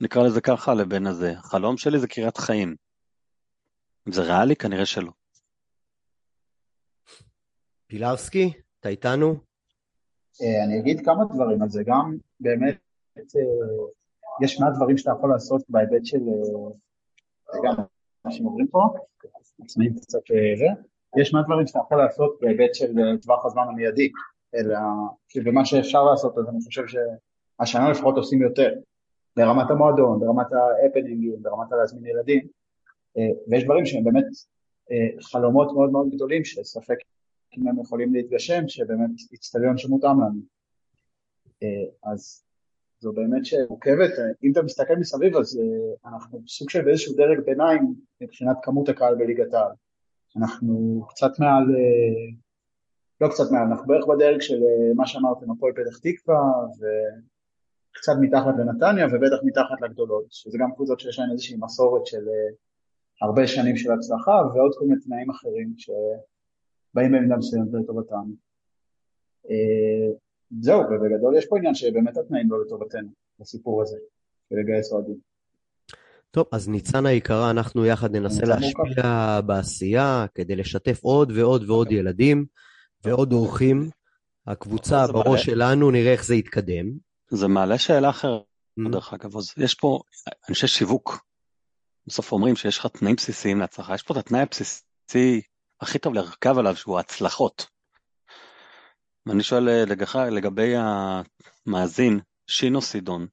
נקרא 0.00 0.22
לזה 0.22 0.40
ככה, 0.40 0.74
לבין 0.74 1.06
הזה. 1.06 1.32
החלום 1.38 1.76
שלי 1.76 1.98
זה 1.98 2.08
קריית 2.08 2.36
חיים. 2.36 2.76
אם 4.08 4.12
זה 4.12 4.22
ריאלי? 4.22 4.56
כנראה 4.56 4.86
שלא. 4.86 5.12
פילרסקי, 7.86 8.52
אתה 8.80 8.88
איתנו? 8.88 9.51
אה, 10.40 10.64
אני 10.64 10.80
אגיד 10.80 11.04
כמה 11.04 11.24
דברים 11.24 11.62
על 11.62 11.68
זה, 11.68 11.82
גם 11.86 12.16
באמת 12.40 12.76
אה, 13.16 13.42
יש 14.42 14.60
מעט 14.60 14.72
דברים 14.76 14.98
שאתה 14.98 15.10
יכול 15.18 15.30
לעשות 15.30 15.62
בהיבט 15.68 16.04
של, 16.04 16.18
אה, 16.18 17.60
גם 17.64 17.82
מה 18.24 18.32
שהם 18.32 18.46
אומרים 18.46 18.66
פה, 18.66 18.82
עצמאים 19.64 19.94
קצת 19.94 20.18
זה, 20.58 20.66
יש 21.20 21.34
מעט 21.34 21.44
דברים 21.44 21.66
שאתה 21.66 21.78
יכול 21.86 21.98
לעשות 21.98 22.38
בהיבט 22.40 22.74
של 22.74 22.92
טווח 23.22 23.46
הזמן 23.46 23.62
המיידי, 23.68 24.10
אלא 24.54 24.78
שבמה 25.28 25.64
שאפשר 25.64 26.04
לעשות 26.04 26.38
אז 26.38 26.48
אני 26.48 26.58
חושב 26.64 26.82
שהשנה 26.86 27.90
לפחות 27.90 28.16
עושים 28.16 28.42
יותר, 28.42 28.74
ברמת 29.36 29.70
המועדון, 29.70 30.20
ברמת 30.20 30.46
האפנינגים, 30.52 31.42
ברמת 31.42 31.72
הלהזמין 31.72 32.06
ילדים, 32.06 32.46
ויש 33.48 33.64
דברים 33.64 33.86
שהם 33.86 34.04
באמת 34.04 34.24
חלומות 35.20 35.72
מאוד 35.72 35.90
מאוד 35.90 36.10
גדולים 36.14 36.44
שספק 36.44 36.96
אם 37.58 37.68
הם 37.68 37.80
יכולים 37.80 38.14
להתגשם, 38.14 38.68
שבאמת 38.68 39.10
איצטדיון 39.32 39.78
שמותאם 39.78 40.20
לנו. 40.20 40.40
אז 42.04 42.44
זו 43.00 43.12
באמת 43.12 43.44
שמורכבת, 43.44 44.10
אם 44.44 44.52
אתה 44.52 44.62
מסתכל 44.62 44.96
מסביב 44.96 45.36
אז 45.36 45.60
אנחנו 46.06 46.42
סוג 46.48 46.70
של 46.70 46.82
באיזשהו 46.84 47.16
דרג 47.16 47.40
ביניים 47.44 47.94
מבחינת 48.20 48.56
כמות 48.62 48.88
הקהל 48.88 49.14
בליגת 49.14 49.54
העל. 49.54 49.72
אנחנו 50.36 51.04
קצת 51.08 51.30
מעל, 51.38 51.62
אה, 51.76 52.32
לא 53.20 53.28
קצת 53.28 53.44
מעל, 53.50 53.66
אנחנו 53.66 53.86
בערך 53.86 54.06
בדרג 54.06 54.40
של 54.40 54.54
אה, 54.62 54.94
מה 54.94 55.06
שאמרתם, 55.06 55.50
הפועל 55.50 55.72
פתח 55.72 55.98
תקווה 55.98 56.40
וקצת 56.78 58.12
מתחת 58.20 58.54
לנתניה 58.58 59.06
ובטח 59.06 59.36
מתחת 59.44 59.80
לגדולות, 59.82 60.24
שזה 60.30 60.58
גם 60.60 60.72
קבוצות 60.74 61.00
שיש 61.00 61.18
להן 61.18 61.30
איזושהי 61.30 61.56
מסורת 61.60 62.06
של 62.06 62.28
אה, 62.28 62.54
הרבה 63.22 63.46
שנים 63.46 63.76
של 63.76 63.92
הצלחה 63.92 64.42
ועוד 64.54 64.72
כל 64.78 64.84
מיני 64.84 65.00
תנאים 65.00 65.30
אחרים 65.30 65.74
שבאים 66.92 67.12
במידה 67.12 67.36
מסוימת 67.36 67.68
לטובתם. 67.82 68.30
זהו, 70.60 70.80
ובגדול 70.80 71.36
יש 71.36 71.46
פה 71.46 71.58
עניין 71.58 71.74
שבאמת 71.74 72.16
התנאים 72.16 72.50
לא 72.50 72.64
לטובתנו 72.66 73.08
בסיפור 73.38 73.82
הזה, 73.82 73.96
של 74.48 74.56
לגייס 74.56 74.92
אוהדים. 74.92 75.16
טוב, 76.30 76.46
אז 76.52 76.68
ניצן 76.68 77.06
היקרה, 77.06 77.50
אנחנו 77.50 77.86
יחד 77.86 78.16
ננסה 78.16 78.46
להשפיע 78.46 79.40
בעשייה 79.46 80.26
כדי 80.34 80.56
לשתף 80.56 81.00
עוד 81.02 81.32
ועוד 81.36 81.70
ועוד 81.70 81.92
ילדים 81.92 82.44
ועוד 83.04 83.32
אורחים. 83.32 83.90
הקבוצה 84.46 85.06
בראש 85.06 85.44
שלנו, 85.44 85.90
נראה 85.90 86.12
איך 86.12 86.24
זה 86.24 86.34
יתקדם. 86.34 86.86
זה 87.30 87.48
מעלה 87.48 87.78
שאלה 87.78 88.10
אחרת, 88.10 88.42
mm. 88.80 88.92
דרך 88.92 89.14
אגב, 89.14 89.36
אז 89.36 89.54
יש 89.56 89.74
פה 89.74 90.00
אנשי 90.48 90.66
שיווק. 90.66 91.24
בסוף 92.06 92.32
אומרים 92.32 92.56
שיש 92.56 92.78
לך 92.78 92.86
תנאים 92.86 93.16
בסיסיים 93.16 93.58
להצלחה, 93.58 93.94
יש 93.94 94.02
פה 94.02 94.14
את 94.14 94.18
התנאי 94.18 94.40
הבסיסי 94.40 95.42
הכי 95.82 95.98
טוב 95.98 96.14
לרכב 96.14 96.58
עליו, 96.58 96.76
שהוא 96.76 96.98
הצלחות. 96.98 97.66
ואני 99.26 99.42
שואל 99.42 99.68
לגבי 100.30 100.74
המאזין, 101.66 102.20
שינו 102.46 102.82
סידון, 102.82 103.26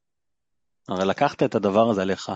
הרי 0.88 1.06
לקחת 1.06 1.44
את 1.44 1.56
הדבר 1.56 1.90
הזה 1.90 2.02
עליך. 2.02 2.32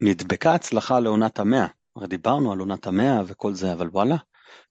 נדבקה 0.00 0.54
הצלחה 0.54 1.00
לעונת 1.00 1.38
המאה, 1.38 1.66
הרי 1.96 2.06
דיברנו 2.06 2.52
על 2.52 2.58
עונת 2.58 2.86
המאה 2.86 3.20
וכל 3.26 3.54
זה, 3.54 3.72
אבל 3.72 3.88
וואלה, 3.88 4.16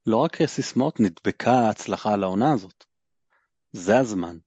לא 0.06 0.18
רק 0.18 0.46
סיסמאות, 0.46 1.00
נדבקה 1.00 1.70
הצלחה 1.70 2.16
לעונה 2.16 2.54
הזאת. 2.54 2.84
זה 3.72 3.98
הזמן, 3.98 4.38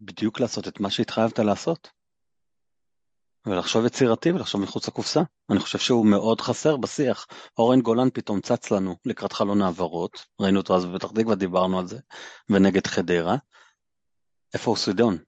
בדיוק 0.00 0.40
לעשות 0.40 0.68
את 0.68 0.80
מה 0.80 0.90
שהתחייבת 0.90 1.38
לעשות. 1.38 1.90
ולחשוב 3.46 3.86
יצירתי 3.86 4.32
ולחשוב 4.32 4.60
מחוץ 4.60 4.88
לקופסה. 4.88 5.20
אני 5.50 5.58
חושב 5.58 5.78
שהוא 5.78 6.06
מאוד 6.06 6.40
חסר 6.40 6.76
בשיח. 6.76 7.26
אורן 7.58 7.80
גולן 7.80 8.10
פתאום 8.10 8.40
צץ 8.40 8.70
לנו 8.70 8.96
לקראת 9.04 9.32
חלון 9.32 9.62
העברות, 9.62 10.26
ראינו 10.40 10.60
אותו 10.60 10.76
אז 10.76 10.86
בפתח 10.86 11.10
תקווה, 11.14 11.34
דיברנו 11.34 11.78
על 11.78 11.86
זה, 11.86 11.98
ונגד 12.50 12.86
חדרה. 12.86 13.36
איפה 14.54 14.70
הוא 14.70 14.76
סוידון? 14.76 15.18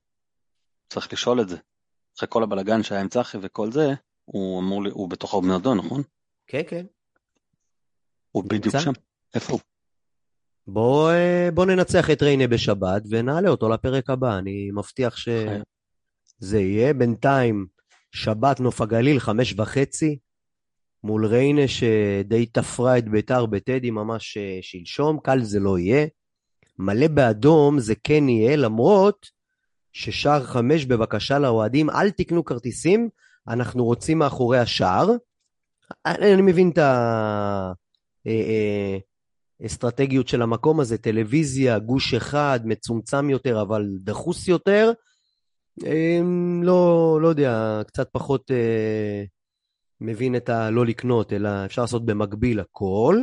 צריך 0.89 1.13
לשאול 1.13 1.41
את 1.41 1.49
זה. 1.49 1.57
אחרי 2.17 2.29
כל 2.31 2.43
הבלגן 2.43 2.83
שהיה 2.83 3.01
עם 3.01 3.09
צחי 3.09 3.39
וכל 3.43 3.73
זה, 3.73 3.95
הוא 4.25 4.61
אמור, 4.61 4.83
לי, 4.83 4.91
הוא 4.91 5.11
בתוך 5.11 5.35
המועדון, 5.35 5.79
נכון? 5.79 6.03
כן, 6.47 6.63
כן. 6.69 6.87
הוא 8.31 8.45
בדיוק 8.45 8.75
שם. 8.79 8.93
איפה 9.35 9.53
הוא? 9.53 9.61
בוא, 10.67 11.11
אה, 11.11 11.49
בוא 11.55 11.67
ננצח 11.67 12.11
את 12.11 12.23
ריינה 12.23 12.47
בשבת 12.47 13.03
ונעלה 13.11 13.49
אותו 13.49 13.69
לפרק 13.69 14.11
הבא, 14.11 14.39
אני 14.39 14.71
מבטיח 14.75 15.17
שזה 15.17 16.59
יהיה. 16.59 16.95
בינתיים, 16.95 17.67
שבת 18.13 18.61
נוף 18.61 18.81
הגליל, 18.81 19.19
חמש 19.19 19.55
וחצי, 19.57 20.19
מול 21.05 21.27
ריינה 21.27 21.69
שדי 21.69 22.47
תפרה 22.47 22.99
את 22.99 23.09
ביתר 23.09 23.47
בטדי 23.47 23.91
ממש 23.91 24.37
אה, 24.37 24.59
שלשום, 24.63 25.19
קל 25.23 25.43
זה 25.43 25.61
לא 25.61 25.79
יהיה. 25.79 26.07
מלא 26.79 27.09
באדום 27.09 27.81
זה 27.81 27.95
כן 28.05 28.29
יהיה, 28.29 28.57
למרות 28.57 29.27
ששער 29.93 30.45
חמש 30.45 30.85
בבקשה 30.85 31.39
לאוהדים, 31.39 31.91
אל 31.91 32.11
תקנו 32.11 32.45
כרטיסים, 32.45 33.09
אנחנו 33.49 33.85
רוצים 33.85 34.19
מאחורי 34.19 34.59
השער. 34.59 35.11
אני, 36.07 36.35
אני 36.35 36.43
מבין 36.43 36.71
את 36.71 36.79
האסטרטגיות 39.61 40.29
של 40.29 40.43
המקום 40.43 40.81
הזה, 40.81 40.99
טלוויזיה, 40.99 41.79
גוש 41.79 42.15
אחד, 42.15 42.61
מצומצם 42.65 43.31
יותר 43.31 43.63
אבל 43.63 43.89
דחוס 44.01 44.49
יותר. 44.49 44.93
אמ, 45.85 46.63
לא, 46.65 47.19
לא 47.23 47.29
יודע, 47.29 47.83
קצת 47.87 48.09
פחות 48.13 48.51
אה, 48.51 49.25
מבין 50.01 50.37
את 50.37 50.49
הלא 50.49 50.87
לקנות, 50.87 51.33
אלא 51.33 51.65
אפשר 51.65 51.83
לעשות 51.83 52.07
במקביל 52.07 52.61
הכל. 52.61 53.19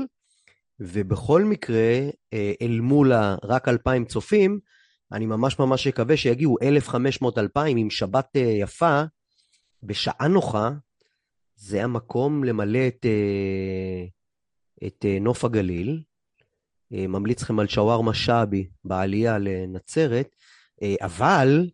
ובכל 0.80 1.44
מקרה, 1.44 2.00
אה, 2.34 2.54
אל 2.62 2.80
מול 2.80 3.12
רק 3.44 3.68
2,000 3.68 4.06
צופים, 4.06 4.60
אני 5.12 5.26
ממש 5.26 5.60
ממש 5.60 5.88
מקווה 5.88 6.18
שיגיעו 6.18 6.58
1,500-2,000 6.62 7.60
עם 7.68 7.90
שבת 7.90 8.30
אה, 8.36 8.42
יפה, 8.42 9.04
בשעה 9.84 10.28
נוחה, 10.28 10.72
זה 11.56 11.84
המקום 11.84 12.44
למלא 12.44 12.88
את, 12.88 13.06
אה, 13.06 14.06
את 14.88 15.06
אה, 15.06 15.18
נוף 15.22 15.46
הגליל. 15.46 16.04
ממליץ 16.92 17.42
לכם 17.42 17.60
על 17.60 17.68
שווארמה 17.68 18.14
שעבי 18.14 18.68
בעלייה 18.84 19.38
לנצרת, 19.38 20.36
אבל 21.02 21.70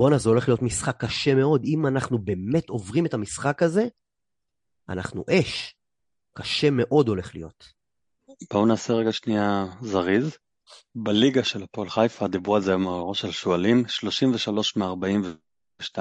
בואנה, 0.00 0.18
זה 0.18 0.28
הולך 0.28 0.48
להיות 0.48 0.62
משחק 0.62 1.04
קשה 1.04 1.34
מאוד. 1.34 1.64
אם 1.64 1.86
אנחנו 1.86 2.18
באמת 2.18 2.68
עוברים 2.68 3.06
את 3.06 3.14
המשחק 3.14 3.62
הזה, 3.62 3.88
אנחנו 4.88 5.24
אש. 5.30 5.74
קשה 6.34 6.70
מאוד 6.70 7.08
הולך 7.08 7.34
להיות. 7.34 7.72
בואו 8.52 8.66
נעשה 8.66 8.92
רגע 8.92 9.12
שנייה 9.12 9.66
זריז. 9.82 10.36
בליגה 10.94 11.44
של 11.44 11.62
הפועל 11.62 11.88
חיפה, 11.88 12.28
דיברו 12.28 12.56
על 12.56 12.62
זה 12.62 12.74
עם 12.74 12.88
הראש 12.88 13.20
של 13.20 13.30
שועלים, 13.30 13.88
33 13.88 14.76
מ-42, 14.76 15.98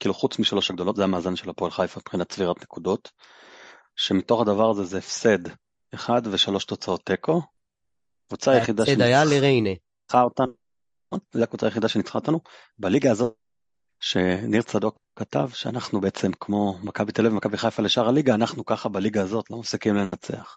כאילו 0.00 0.14
חוץ 0.14 0.38
משלוש 0.38 0.70
הגדולות, 0.70 0.96
זה 0.96 1.04
המאזן 1.04 1.36
של 1.36 1.50
הפועל 1.50 1.70
חיפה 1.70 2.00
מבחינת 2.00 2.28
צבירת 2.28 2.62
נקודות, 2.62 3.10
שמתוך 3.96 4.40
הדבר 4.40 4.70
הזה 4.70 4.84
זה 4.84 4.98
הפסד 4.98 5.38
אחד 5.94 6.22
ושלוש 6.30 6.64
תוצאות 6.64 7.00
תיקו. 7.04 7.42
קבוצה 8.28 8.50
היחידה 8.50 8.86
שניצחה. 8.86 10.22
אותנו, 10.22 10.63
זו 11.32 11.42
הקבוצה 11.42 11.66
היחידה 11.66 11.88
שניצחה 11.88 12.18
אותנו. 12.18 12.40
בליגה 12.78 13.10
הזאת, 13.10 13.34
שניר 14.00 14.62
צדוק 14.62 14.98
כתב 15.16 15.48
שאנחנו 15.52 16.00
בעצם 16.00 16.30
כמו 16.40 16.78
מכבי 16.82 17.12
תל 17.12 17.22
אביב 17.22 17.32
ומכבי 17.32 17.56
חיפה 17.56 17.82
לשאר 17.82 18.08
הליגה, 18.08 18.34
אנחנו 18.34 18.64
ככה 18.64 18.88
בליגה 18.88 19.22
הזאת 19.22 19.50
לא 19.50 19.58
מפסיקים 19.58 19.94
לנצח. 19.94 20.56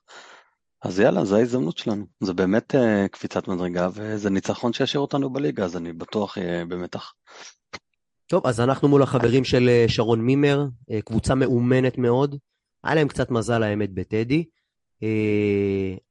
אז 0.82 1.00
יאללה, 1.00 1.26
זו 1.26 1.38
ההזדמנות 1.38 1.78
שלנו. 1.78 2.06
זה 2.20 2.34
באמת 2.34 2.76
uh, 2.76 3.08
קפיצת 3.08 3.48
מדרגה, 3.48 3.90
וזה 3.94 4.30
ניצחון 4.30 4.74
שישאיר 4.74 5.02
אותנו 5.02 5.30
בליגה, 5.30 5.64
אז 5.66 5.78
אני 5.78 5.94
בטוח 5.94 6.38
אהיה 6.38 6.66
במתח. 6.66 7.14
טוב, 8.28 8.48
אז 8.48 8.60
אנחנו 8.60 8.88
מול 8.88 9.04
החברים 9.04 9.44
של 9.44 9.70
אה, 9.70 9.86
שרון 9.88 10.22
מימר, 10.22 10.66
אה, 10.92 11.02
קבוצה 11.02 11.36
מאומנת 11.36 11.98
מאוד. 11.98 12.36
היה 12.84 12.96
להם 12.96 13.08
קצת 13.08 13.32
מזל 13.32 13.64
האמת 13.64 13.94
בטדי, 13.94 14.46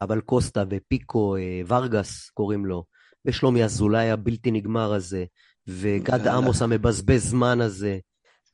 אבל 0.02 0.20
קוסטה 0.20 0.64
ופיקו, 0.70 1.36
ורגס 1.68 2.30
קוראים 2.30 2.66
לו, 2.66 2.84
ושלומי 3.26 3.64
אזולאי 3.64 4.10
הבלתי 4.10 4.50
נגמר 4.50 4.92
הזה, 4.94 5.24
וגד 5.66 6.26
עמוס 6.28 6.62
המבזבז 6.62 7.30
זמן 7.30 7.60
הזה. 7.60 7.98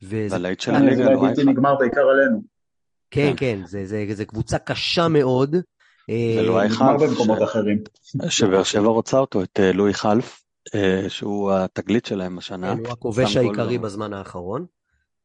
והלהיט 0.01 0.59
של 0.59 0.75
הליגה, 0.75 1.03
זה 1.03 1.15
בלתי 1.21 1.43
נגמר 1.43 1.75
בעיקר 1.75 2.01
עלינו. 2.01 2.41
כן, 3.11 3.33
כן, 3.37 3.59
זה 4.13 4.25
קבוצה 4.25 4.57
קשה 4.57 5.07
מאוד. 5.07 5.55
ולואי 6.09 6.65
אה, 6.65 6.69
חלף. 6.69 7.01
במקומות 7.01 7.43
אחרים. 7.43 7.83
שבאר 8.29 8.63
שבע 8.63 8.87
רוצה 8.87 9.19
אותו, 9.19 9.43
את 9.43 9.59
אה, 9.59 9.71
לואי 9.71 9.93
חלף, 9.93 10.43
אה, 10.75 11.09
שהוא 11.09 11.51
התגלית 11.51 12.05
שלהם 12.05 12.37
השנה. 12.37 12.75
כן, 12.75 12.79
הוא 12.79 12.91
הכובש 12.91 13.37
העיקרי 13.37 13.77
בזמן 13.77 14.13
האחרון. 14.13 14.65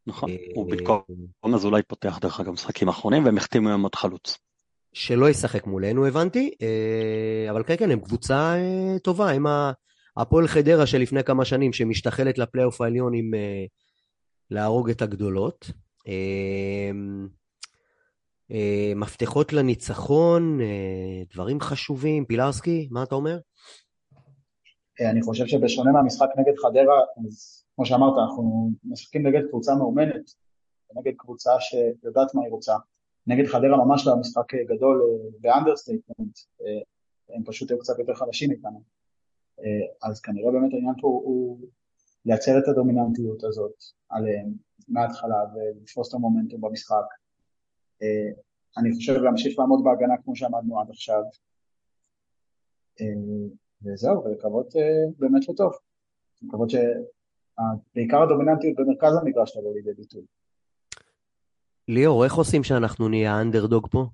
נכון, 0.07 0.30
הוא 0.55 0.70
במקום 0.70 1.55
אזולאי 1.55 1.82
פותח 1.82 2.18
דרך 2.20 2.40
אגב 2.40 2.53
משחקים 2.53 2.88
אחרונים, 2.88 3.24
והם 3.24 3.36
החתימו 3.36 3.68
היום 3.68 3.82
עוד 3.82 3.94
חלוץ. 3.94 4.38
שלא 4.99 5.30
ישחק 5.30 5.66
מולנו 5.66 6.07
הבנתי, 6.07 6.51
אבל 7.51 7.62
כן 7.62 7.76
כן 7.76 7.90
הם 7.90 8.01
קבוצה 8.01 8.57
טובה, 9.03 9.30
הם 9.30 9.46
הפועל 10.16 10.46
חדרה 10.49 10.86
של 10.86 10.99
לפני 10.99 11.24
כמה 11.24 11.44
שנים 11.44 11.72
שמשתחלת 11.72 12.38
לפלייאוף 12.38 12.80
העליון 12.80 13.14
עם 13.14 13.30
להרוג 14.51 14.90
את 14.90 15.03
הגדולות. 15.03 15.70
אה, 18.53 18.92
מפתחות 18.96 19.53
לניצחון, 19.53 20.61
אה, 20.61 21.22
דברים 21.34 21.61
חשובים. 21.61 22.24
פילרסקי, 22.24 22.88
מה 22.90 23.03
אתה 23.03 23.14
אומר? 23.14 23.38
אה, 25.01 25.11
אני 25.11 25.22
חושב 25.22 25.46
שבשונה 25.46 25.92
מהמשחק 25.92 26.28
נגד 26.38 26.57
חדרה, 26.62 27.01
אז 27.26 27.64
כמו 27.74 27.86
שאמרת, 27.86 28.14
אנחנו 28.18 28.70
משחקים 28.84 29.26
נגד 29.26 29.40
קבוצה 29.49 29.74
מאומנת, 29.74 30.30
נגד 30.96 31.12
קבוצה 31.18 31.51
שיודעת 31.61 32.34
מה 32.34 32.42
היא 32.42 32.51
רוצה. 32.51 32.74
נגד 33.28 33.46
חדרה 33.46 33.84
ממש 33.84 34.06
לא 34.06 34.16
משחק 34.16 34.54
גדול 34.54 35.02
ב 35.40 35.47
understatement, 35.47 36.38
הם 37.28 37.44
פשוט 37.44 37.70
היו 37.70 37.78
קצת 37.78 37.98
יותר 37.98 38.14
חלשים 38.14 38.50
איתנו. 38.50 38.82
אז 40.02 40.20
כנראה 40.20 40.52
באמת 40.52 40.72
העניין 40.72 40.94
פה 41.00 41.06
הוא 41.06 41.58
לייצר 42.24 42.58
את 42.58 42.68
הדומיננטיות 42.68 43.44
הזאת 43.44 43.74
עליהם 44.08 44.52
מההתחלה 44.88 45.36
ולתפוס 45.54 46.08
את 46.08 46.14
המומנטום 46.14 46.60
במשחק. 46.60 47.04
אה, 48.02 48.30
אני 48.78 48.94
חושב 48.94 49.12
להמשיך 49.12 49.58
לעמוד 49.58 49.84
בהגנה 49.84 50.14
כמו 50.24 50.36
שעמדנו 50.36 50.80
עד 50.80 50.90
עכשיו. 50.90 51.22
אה, 53.00 53.06
וזהו, 53.82 54.24
ולקוות 54.24 54.76
אה, 54.76 54.82
באמת 55.18 55.48
לטוב. 55.48 55.72
לקוות 56.42 56.70
שבעיקר 56.70 58.22
הדומיננטיות 58.22 58.76
במרכז 58.76 59.16
המגרש 59.22 59.56
תבוא 59.56 59.74
לידי 59.74 59.92
ביטוי. 59.92 60.22
ליאור, 61.89 62.24
איך 62.24 62.34
עושים 62.34 62.64
שאנחנו 62.64 63.09
נהיה 63.09 63.34
האנדרדוג 63.34 63.89
פה? 63.91 64.07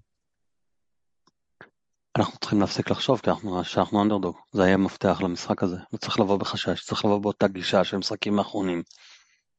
אנחנו 2.19 2.39
צריכים 2.39 2.61
להפסיק 2.61 2.91
לחשוב 2.91 3.21
כי 3.21 3.31
אנחנו, 3.31 3.65
שאנחנו 3.65 4.03
אנדרדוג, 4.03 4.37
זה 4.53 4.63
יהיה 4.63 4.77
מפתח 4.77 5.21
למשחק 5.21 5.63
הזה, 5.63 5.77
לא 5.93 5.99
צריך 5.99 6.21
לבוא 6.21 6.37
בחשש, 6.37 6.85
צריך 6.85 7.05
לבוא 7.05 7.19
באותה 7.19 7.49
גישה 7.49 7.85
של 7.85 7.97
משחקים 7.97 8.39
האחרונים, 8.39 8.83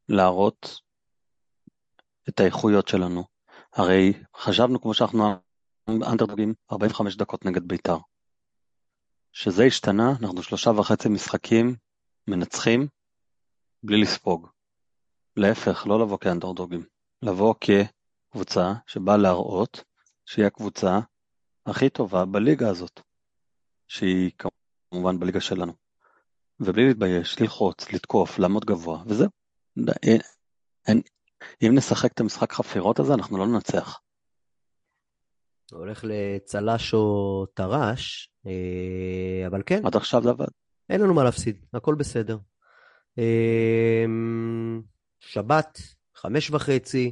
להראות 0.10 0.80
את 2.30 2.40
האיכויות 2.40 2.88
שלנו, 2.88 3.24
הרי 3.74 4.14
חשבנו 4.38 4.82
כמו 4.82 4.94
שאנחנו 4.94 5.36
אנדרדוגים 5.90 6.54
45 6.72 7.16
דקות 7.16 7.46
נגד 7.46 7.68
בית"ר. 7.68 7.98
שזה 9.32 9.64
השתנה, 9.64 10.14
אנחנו 10.22 10.44
שלושה 10.44 10.70
וחצי 10.70 11.10
משחקים 11.10 11.76
מנצחים 12.28 12.88
בלי 13.84 14.02
לספוג. 14.02 14.48
להפך, 15.38 15.88
לא 15.88 16.00
לבוא 16.00 16.18
כאנדרדוגים, 16.18 16.86
לבוא 17.22 17.54
כקבוצה 18.36 18.74
שבאה 18.88 19.18
להראות 19.18 19.84
שהיא 20.26 20.46
הקבוצה 20.46 21.00
הכי 21.66 21.90
טובה 21.90 22.26
בליגה 22.26 22.70
הזאת, 22.70 23.02
שהיא 23.88 24.32
כמובן 24.92 25.20
בליגה 25.20 25.42
שלנו. 25.42 25.74
ובלי 26.60 26.88
להתבייש, 26.88 27.42
ללחוץ, 27.42 27.94
לתקוף, 27.94 28.40
לעמוד 28.40 28.66
גבוה, 28.66 29.04
וזהו. 29.08 29.30
אין, 30.04 30.22
אין, 30.88 31.02
אם 31.62 31.76
נשחק 31.76 32.12
את 32.12 32.20
המשחק 32.20 32.54
חפירות 32.54 33.00
הזה, 33.00 33.14
אנחנו 33.14 33.38
לא 33.38 33.48
ננצח. 33.48 34.00
הולך 35.72 36.06
לצל"ש 36.08 36.94
או 36.94 37.46
טר"ש, 37.54 38.30
אה, 38.46 39.48
אבל 39.48 39.62
כן. 39.66 39.86
עד 39.86 39.96
עכשיו 39.96 40.24
זה 40.24 40.30
עבד. 40.30 40.48
אין 40.90 41.02
לנו 41.02 41.14
מה 41.14 41.24
להפסיד, 41.24 41.66
הכל 41.74 41.96
בסדר. 41.96 42.38
אמ, 43.18 44.82
שבת, 45.20 45.80
חמש 46.16 46.52
וחצי, 46.52 47.12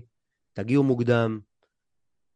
תגיעו 0.54 0.84
מוקדם, 0.84 1.39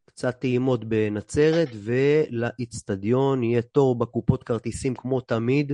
קצת 0.04 0.40
טעימות 0.40 0.84
בנצרת, 0.84 1.68
ולאיצטדיון 1.82 3.42
יהיה 3.42 3.62
תור 3.62 3.98
בקופות 3.98 4.42
כרטיסים 4.42 4.94
כמו 4.94 5.20
תמיד, 5.20 5.72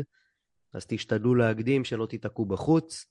אז 0.75 0.87
תשתדלו 0.87 1.35
להקדים, 1.35 1.85
שלא 1.85 2.07
תיתקעו 2.07 2.45
בחוץ. 2.47 3.07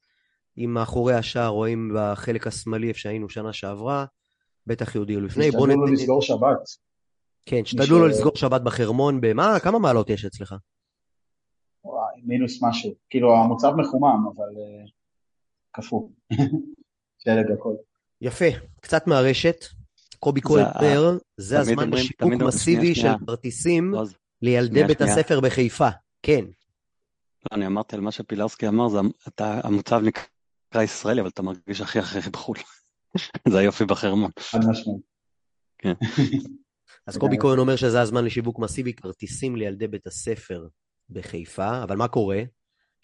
אם 0.58 0.74
מאחורי 0.74 1.14
השער 1.14 1.50
או 1.50 1.68
אם 1.68 1.92
בחלק 1.96 2.48
השמאלי, 2.48 2.88
איפה 2.88 3.00
שהיינו 3.00 3.30
שנה 3.30 3.54
שעברה, 3.54 4.06
בטח 4.68 4.96
יודיעו 4.96 5.22
לפני. 5.22 5.50
תשתדלו 5.50 5.66
לא 5.66 5.86
נת- 5.86 5.92
לסגור 5.94 6.22
שבת. 6.22 6.60
כן, 7.46 7.62
תשתדלו 7.62 8.00
לא 8.00 8.10
לסגור 8.10 8.36
שבת 8.36 8.62
בחרמון. 8.62 9.22
במה, 9.22 9.60
כמה 9.64 9.80
מעלות 9.80 10.10
יש 10.10 10.26
אצלך? 10.26 10.56
וואי, 11.86 12.22
מינוס 12.24 12.64
משהו. 12.64 12.96
כאילו, 13.10 13.34
המוצב 13.36 13.72
מחומם, 13.78 14.28
אבל 14.36 14.44
אה, 14.58 14.86
קפוא. 15.72 16.10
שלג 17.24 17.52
הכל. 17.60 17.74
יפה, 18.24 18.46
קצת 18.82 19.08
מהרשת. 19.08 19.66
קובי 20.20 20.42
אומר, 20.46 21.18
זה 21.38 21.60
הזמן 21.60 21.90
לשיווק 21.90 22.22
אומרים- 22.22 22.48
מסיבי 22.48 22.96
של 22.96 23.08
כרטיסים 23.28 23.92
לא, 23.92 24.04
לילדי 24.42 24.70
שנייה, 24.72 24.88
בית 24.88 24.98
שנייה. 24.98 25.14
הספר 25.14 25.40
בחיפה. 25.40 25.90
כן. 26.22 26.46
לא, 26.46 27.58
אני 27.58 27.66
אמרתי 27.68 27.96
על 27.96 28.02
מה 28.02 28.12
שפילרסקי 28.12 28.68
אמר, 28.68 28.88
זה 28.90 28.98
אתה, 29.28 29.60
המוצב 29.64 30.02
נקרא 30.04 30.82
ישראלי, 30.84 31.22
אבל 31.22 31.30
אתה 31.30 31.42
מרגיש 31.42 31.82
הכי 31.82 32.00
הכי 32.00 32.30
בחו"ל. 32.30 32.58
זה 33.52 33.58
היופי 33.60 33.86
בחרמון. 33.86 34.32
חד 34.40 34.60
משמעית. 34.70 35.04
אז 37.08 37.18
קובי 37.18 37.38
כהן 37.40 37.60
אומר 37.60 37.76
שזה 37.76 38.02
הזמן 38.02 38.26
לשיווק 38.26 38.60
מסיבי 38.60 38.94
כרטיסים 38.94 39.56
לילדי 39.56 39.88
בית 39.88 40.08
הספר 40.08 40.68
בחיפה, 41.10 41.84
אבל 41.84 41.96
מה 41.96 42.08
קורה? 42.08 42.42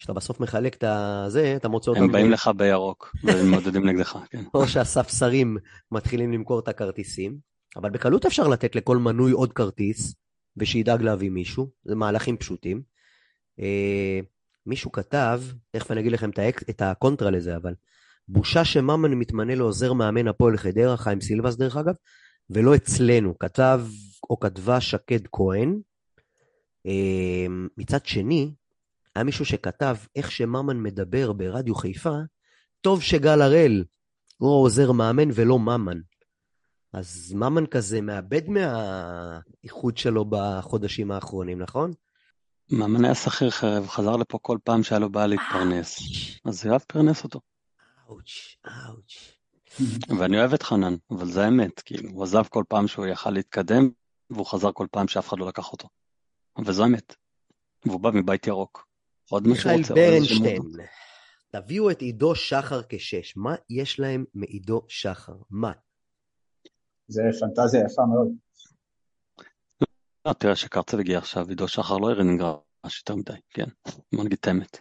כשאתה 0.00 0.12
בסוף 0.12 0.40
מחלק 0.40 0.74
את 0.74 0.84
הזה, 0.86 1.56
אתה 1.56 1.68
מוצא 1.68 1.90
אותם... 1.90 2.02
הם 2.02 2.12
באים 2.12 2.30
לך 2.30 2.50
בירוק, 2.56 3.16
והם 3.24 3.50
מעודדים 3.50 3.88
נגדך, 3.88 4.18
כן. 4.30 4.44
או 4.54 4.68
שהספסרים 4.68 5.56
מתחילים 5.92 6.32
למכור 6.32 6.58
את 6.60 6.68
הכרטיסים, 6.68 7.38
אבל 7.76 7.90
בקלות 7.90 8.26
אפשר 8.26 8.48
לתת 8.48 8.76
לכל 8.76 8.96
מנוי 8.96 9.32
עוד 9.32 9.52
כרטיס, 9.52 10.14
ושידאג 10.56 11.02
להביא 11.02 11.30
מישהו, 11.30 11.70
זה 11.84 11.94
מהלכים 11.94 12.36
פשוטים. 12.36 12.82
אה, 13.60 14.20
מישהו 14.66 14.92
כתב, 14.92 15.42
תכף 15.70 15.90
אני 15.90 16.00
אגיד 16.00 16.12
לכם 16.12 16.30
את, 16.30 16.38
האק, 16.38 16.62
את 16.70 16.82
הקונטרה 16.82 17.30
לזה, 17.30 17.56
אבל 17.56 17.74
בושה 18.28 18.64
שממן 18.64 19.14
מתמנה 19.14 19.54
לעוזר 19.54 19.92
מאמן 19.92 20.28
הפועל 20.28 20.56
חדרה, 20.56 20.96
חיים 20.96 21.20
סילבס 21.20 21.56
דרך 21.56 21.76
אגב, 21.76 21.94
ולא 22.50 22.74
אצלנו, 22.74 23.38
כתב 23.38 23.80
או 24.30 24.40
כתבה 24.40 24.80
שקד 24.80 25.26
כהן. 25.32 25.80
אה, 26.86 27.46
מצד 27.76 28.06
שני, 28.06 28.50
היה 29.14 29.24
מישהו 29.24 29.44
שכתב 29.44 29.96
איך 30.16 30.30
שממן 30.30 30.82
מדבר 30.82 31.32
ברדיו 31.32 31.74
חיפה, 31.74 32.16
טוב 32.80 33.02
שגל 33.02 33.42
הראל 33.42 33.84
הוא 34.36 34.62
עוזר 34.62 34.92
מאמן 34.92 35.28
ולא 35.34 35.58
ממן. 35.58 36.00
אז 36.92 37.32
ממן 37.34 37.66
כזה 37.66 38.00
מאבד 38.00 38.42
מהאיחוד 38.48 39.96
שלו 39.96 40.24
בחודשים 40.28 41.10
האחרונים, 41.10 41.58
נכון? 41.62 41.92
מאמן 42.70 43.04
היה 43.04 43.14
שכיר 43.14 43.50
חרב, 43.50 43.86
חזר 43.88 44.16
לפה 44.16 44.38
כל 44.42 44.58
פעם 44.64 44.82
שהיה 44.82 44.98
לו 44.98 45.10
בעיה 45.10 45.26
להתפרנס. 45.26 45.98
אז 46.44 46.64
יואב 46.64 46.84
פרנס 46.86 47.24
אותו. 47.24 47.40
אאוץ', 48.08 48.56
אאוץ'. 48.66 49.32
ואני 50.18 50.38
אוהב 50.38 50.54
את 50.54 50.62
חנן, 50.62 50.94
אבל 51.10 51.26
זה 51.26 51.44
האמת, 51.44 51.80
כאילו, 51.80 52.10
הוא 52.10 52.22
עזב 52.22 52.42
כל 52.48 52.64
פעם 52.68 52.88
שהוא 52.88 53.06
יכל 53.06 53.30
להתקדם, 53.30 53.90
והוא 54.30 54.46
חזר 54.46 54.72
כל 54.72 54.86
פעם 54.90 55.08
שאף 55.08 55.28
אחד 55.28 55.38
לא 55.38 55.46
לקח 55.46 55.72
אותו. 55.72 55.88
וזו 56.66 56.82
האמת. 56.82 57.16
והוא 57.86 58.00
בא 58.00 58.10
מבית 58.14 58.46
ירוק. 58.46 58.89
עוד 59.30 59.46
מיכאל 59.48 59.76
רוצה, 59.76 59.88
שם 59.88 59.94
ברנשטיין. 59.94 60.62
תביאו 61.50 61.90
את 61.90 62.00
עידו 62.00 62.34
שחר 62.34 62.80
כשש. 62.88 63.36
מה 63.36 63.54
יש 63.70 64.00
להם 64.00 64.24
מעידו 64.34 64.82
שחר? 64.88 65.36
מה? 65.50 65.72
זה 67.08 67.22
פנטזיה 67.40 67.80
יפה 67.84 68.02
מאוד. 68.06 68.28
לא, 70.26 70.32
תראה 70.32 70.56
שקרצב 70.56 70.98
הגיע 70.98 71.18
עכשיו, 71.18 71.48
עידו 71.48 71.68
שחר 71.68 71.96
לא 71.96 72.10
הרים 72.10 72.34
מגרש 72.34 72.58
יותר 72.84 73.14
מדי, 73.14 73.40
כן. 73.50 73.66
בוא 74.12 74.24
נגיד 74.24 74.38
את 74.40 74.48
האמת. 74.48 74.78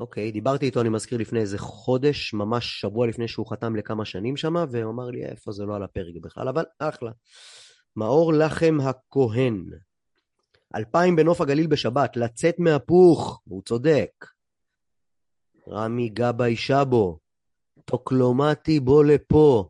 אוקיי, 0.00 0.32
דיברתי 0.32 0.66
איתו, 0.66 0.80
אני 0.80 0.88
מזכיר, 0.88 1.18
לפני 1.18 1.40
איזה 1.40 1.58
חודש, 1.58 2.34
ממש 2.34 2.80
שבוע 2.80 3.06
לפני 3.06 3.28
שהוא 3.28 3.50
חתם 3.50 3.76
לכמה 3.76 4.04
שנים 4.04 4.36
שם, 4.36 4.54
והוא 4.70 4.92
אמר 4.92 5.10
לי, 5.10 5.24
איפה 5.24 5.52
זה 5.52 5.64
לא 5.64 5.76
על 5.76 5.82
הפרק 5.82 6.14
בכלל, 6.22 6.48
אבל 6.48 6.64
אחלה. 6.78 7.10
מאור 7.96 8.32
לחם 8.32 8.78
הכהן, 8.80 9.64
אלפיים 10.74 11.16
בנוף 11.16 11.40
הגליל 11.40 11.66
בשבת, 11.66 12.16
לצאת 12.16 12.54
מהפוך, 12.58 13.40
הוא 13.44 13.62
צודק. 13.62 14.26
רמי 15.68 16.08
גבאי 16.08 16.56
שבו, 16.56 17.18
טוקלומטי 17.84 18.80
בוא 18.80 19.04
לפה. 19.04 19.68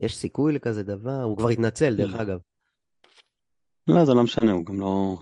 יש 0.00 0.16
סיכוי 0.16 0.52
לכזה 0.52 0.82
דבר? 0.82 1.22
הוא 1.22 1.36
כבר 1.36 1.48
התנצל, 1.48 1.96
דרך 1.96 2.14
אגב. 2.14 2.38
לא, 3.88 4.04
זה 4.04 4.14
לא 4.14 4.22
משנה, 4.22 4.52
הוא 4.52 4.64
גם 4.66 4.80
לא... 4.80 5.16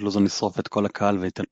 לוזון 0.00 0.26
ישרוף 0.26 0.60
את 0.60 0.68
כל 0.68 0.86
הקהל 0.86 1.18
וייתן 1.18 1.42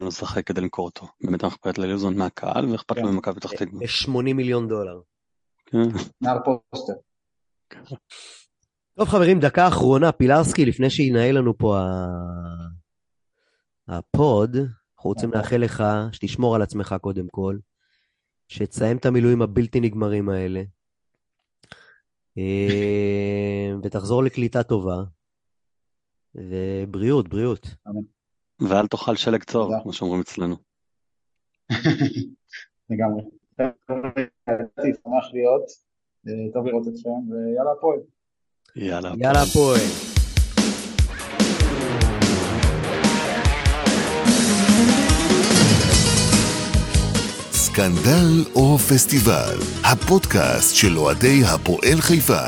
לו 0.00 0.08
לשחק 0.08 0.46
כדי 0.46 0.60
למכור 0.60 0.84
אותו. 0.84 1.06
באמת 1.20 1.44
אכפת 1.44 1.78
ללוזון 1.78 2.16
מהקהל 2.16 2.70
ואכפת 2.72 2.96
לו 2.96 3.02
כן. 3.02 3.08
ממכבי 3.08 3.40
פתח 3.40 3.52
תקווה. 3.52 3.80
ב-80 3.80 4.34
מיליון 4.34 4.68
דולר. 4.68 5.00
כן. 5.66 5.78
נער 6.20 6.38
פוסטר. 6.44 6.92
טוב 8.94 9.08
חברים, 9.08 9.40
דקה 9.40 9.68
אחרונה, 9.68 10.12
פילרסקי, 10.12 10.64
לפני 10.64 10.90
שינהל 10.90 11.38
לנו 11.38 11.58
פה 11.58 11.78
ה... 11.78 12.06
הפוד, 13.88 14.56
אנחנו 14.96 15.10
רוצים 15.10 15.30
לאחל 15.32 15.56
לך 15.56 15.84
שתשמור 16.12 16.54
על 16.54 16.62
עצמך 16.62 16.94
קודם 17.00 17.28
כל, 17.30 17.58
שתסיים 18.48 18.96
את 18.96 19.06
המילואים 19.06 19.42
הבלתי 19.42 19.80
נגמרים 19.80 20.28
האלה, 20.28 20.62
אה, 22.38 23.72
ותחזור 23.82 24.22
לקליטה 24.22 24.62
טובה, 24.62 25.02
ובריאות, 26.34 27.28
בריאות. 27.28 27.74
ואל 28.60 28.86
תאכל 28.86 29.16
שלג 29.16 29.44
צור, 29.44 29.64
תודה. 29.64 29.82
כמו 29.82 29.92
שאומרים 29.92 30.20
אצלנו. 30.20 30.56
לגמרי. 32.90 33.22
שמח 35.02 35.24
להיות, 35.32 35.64
אה, 36.28 36.52
טוב 36.52 36.66
לראות 36.66 36.88
אתכם, 36.88 37.30
ויאללה 37.30 37.72
הפועל. 37.78 37.98
יאללה. 38.76 39.12
יאללה 39.18 39.42
הפועל. 39.42 39.80
סקנדל 47.52 48.44
או 48.54 48.78
פסטיבל, 48.78 49.58
הפודקאסט 49.84 50.76
של 50.76 50.98
אוהדי 50.98 51.42
הפועל 51.44 52.00
חיפה. 52.00 52.46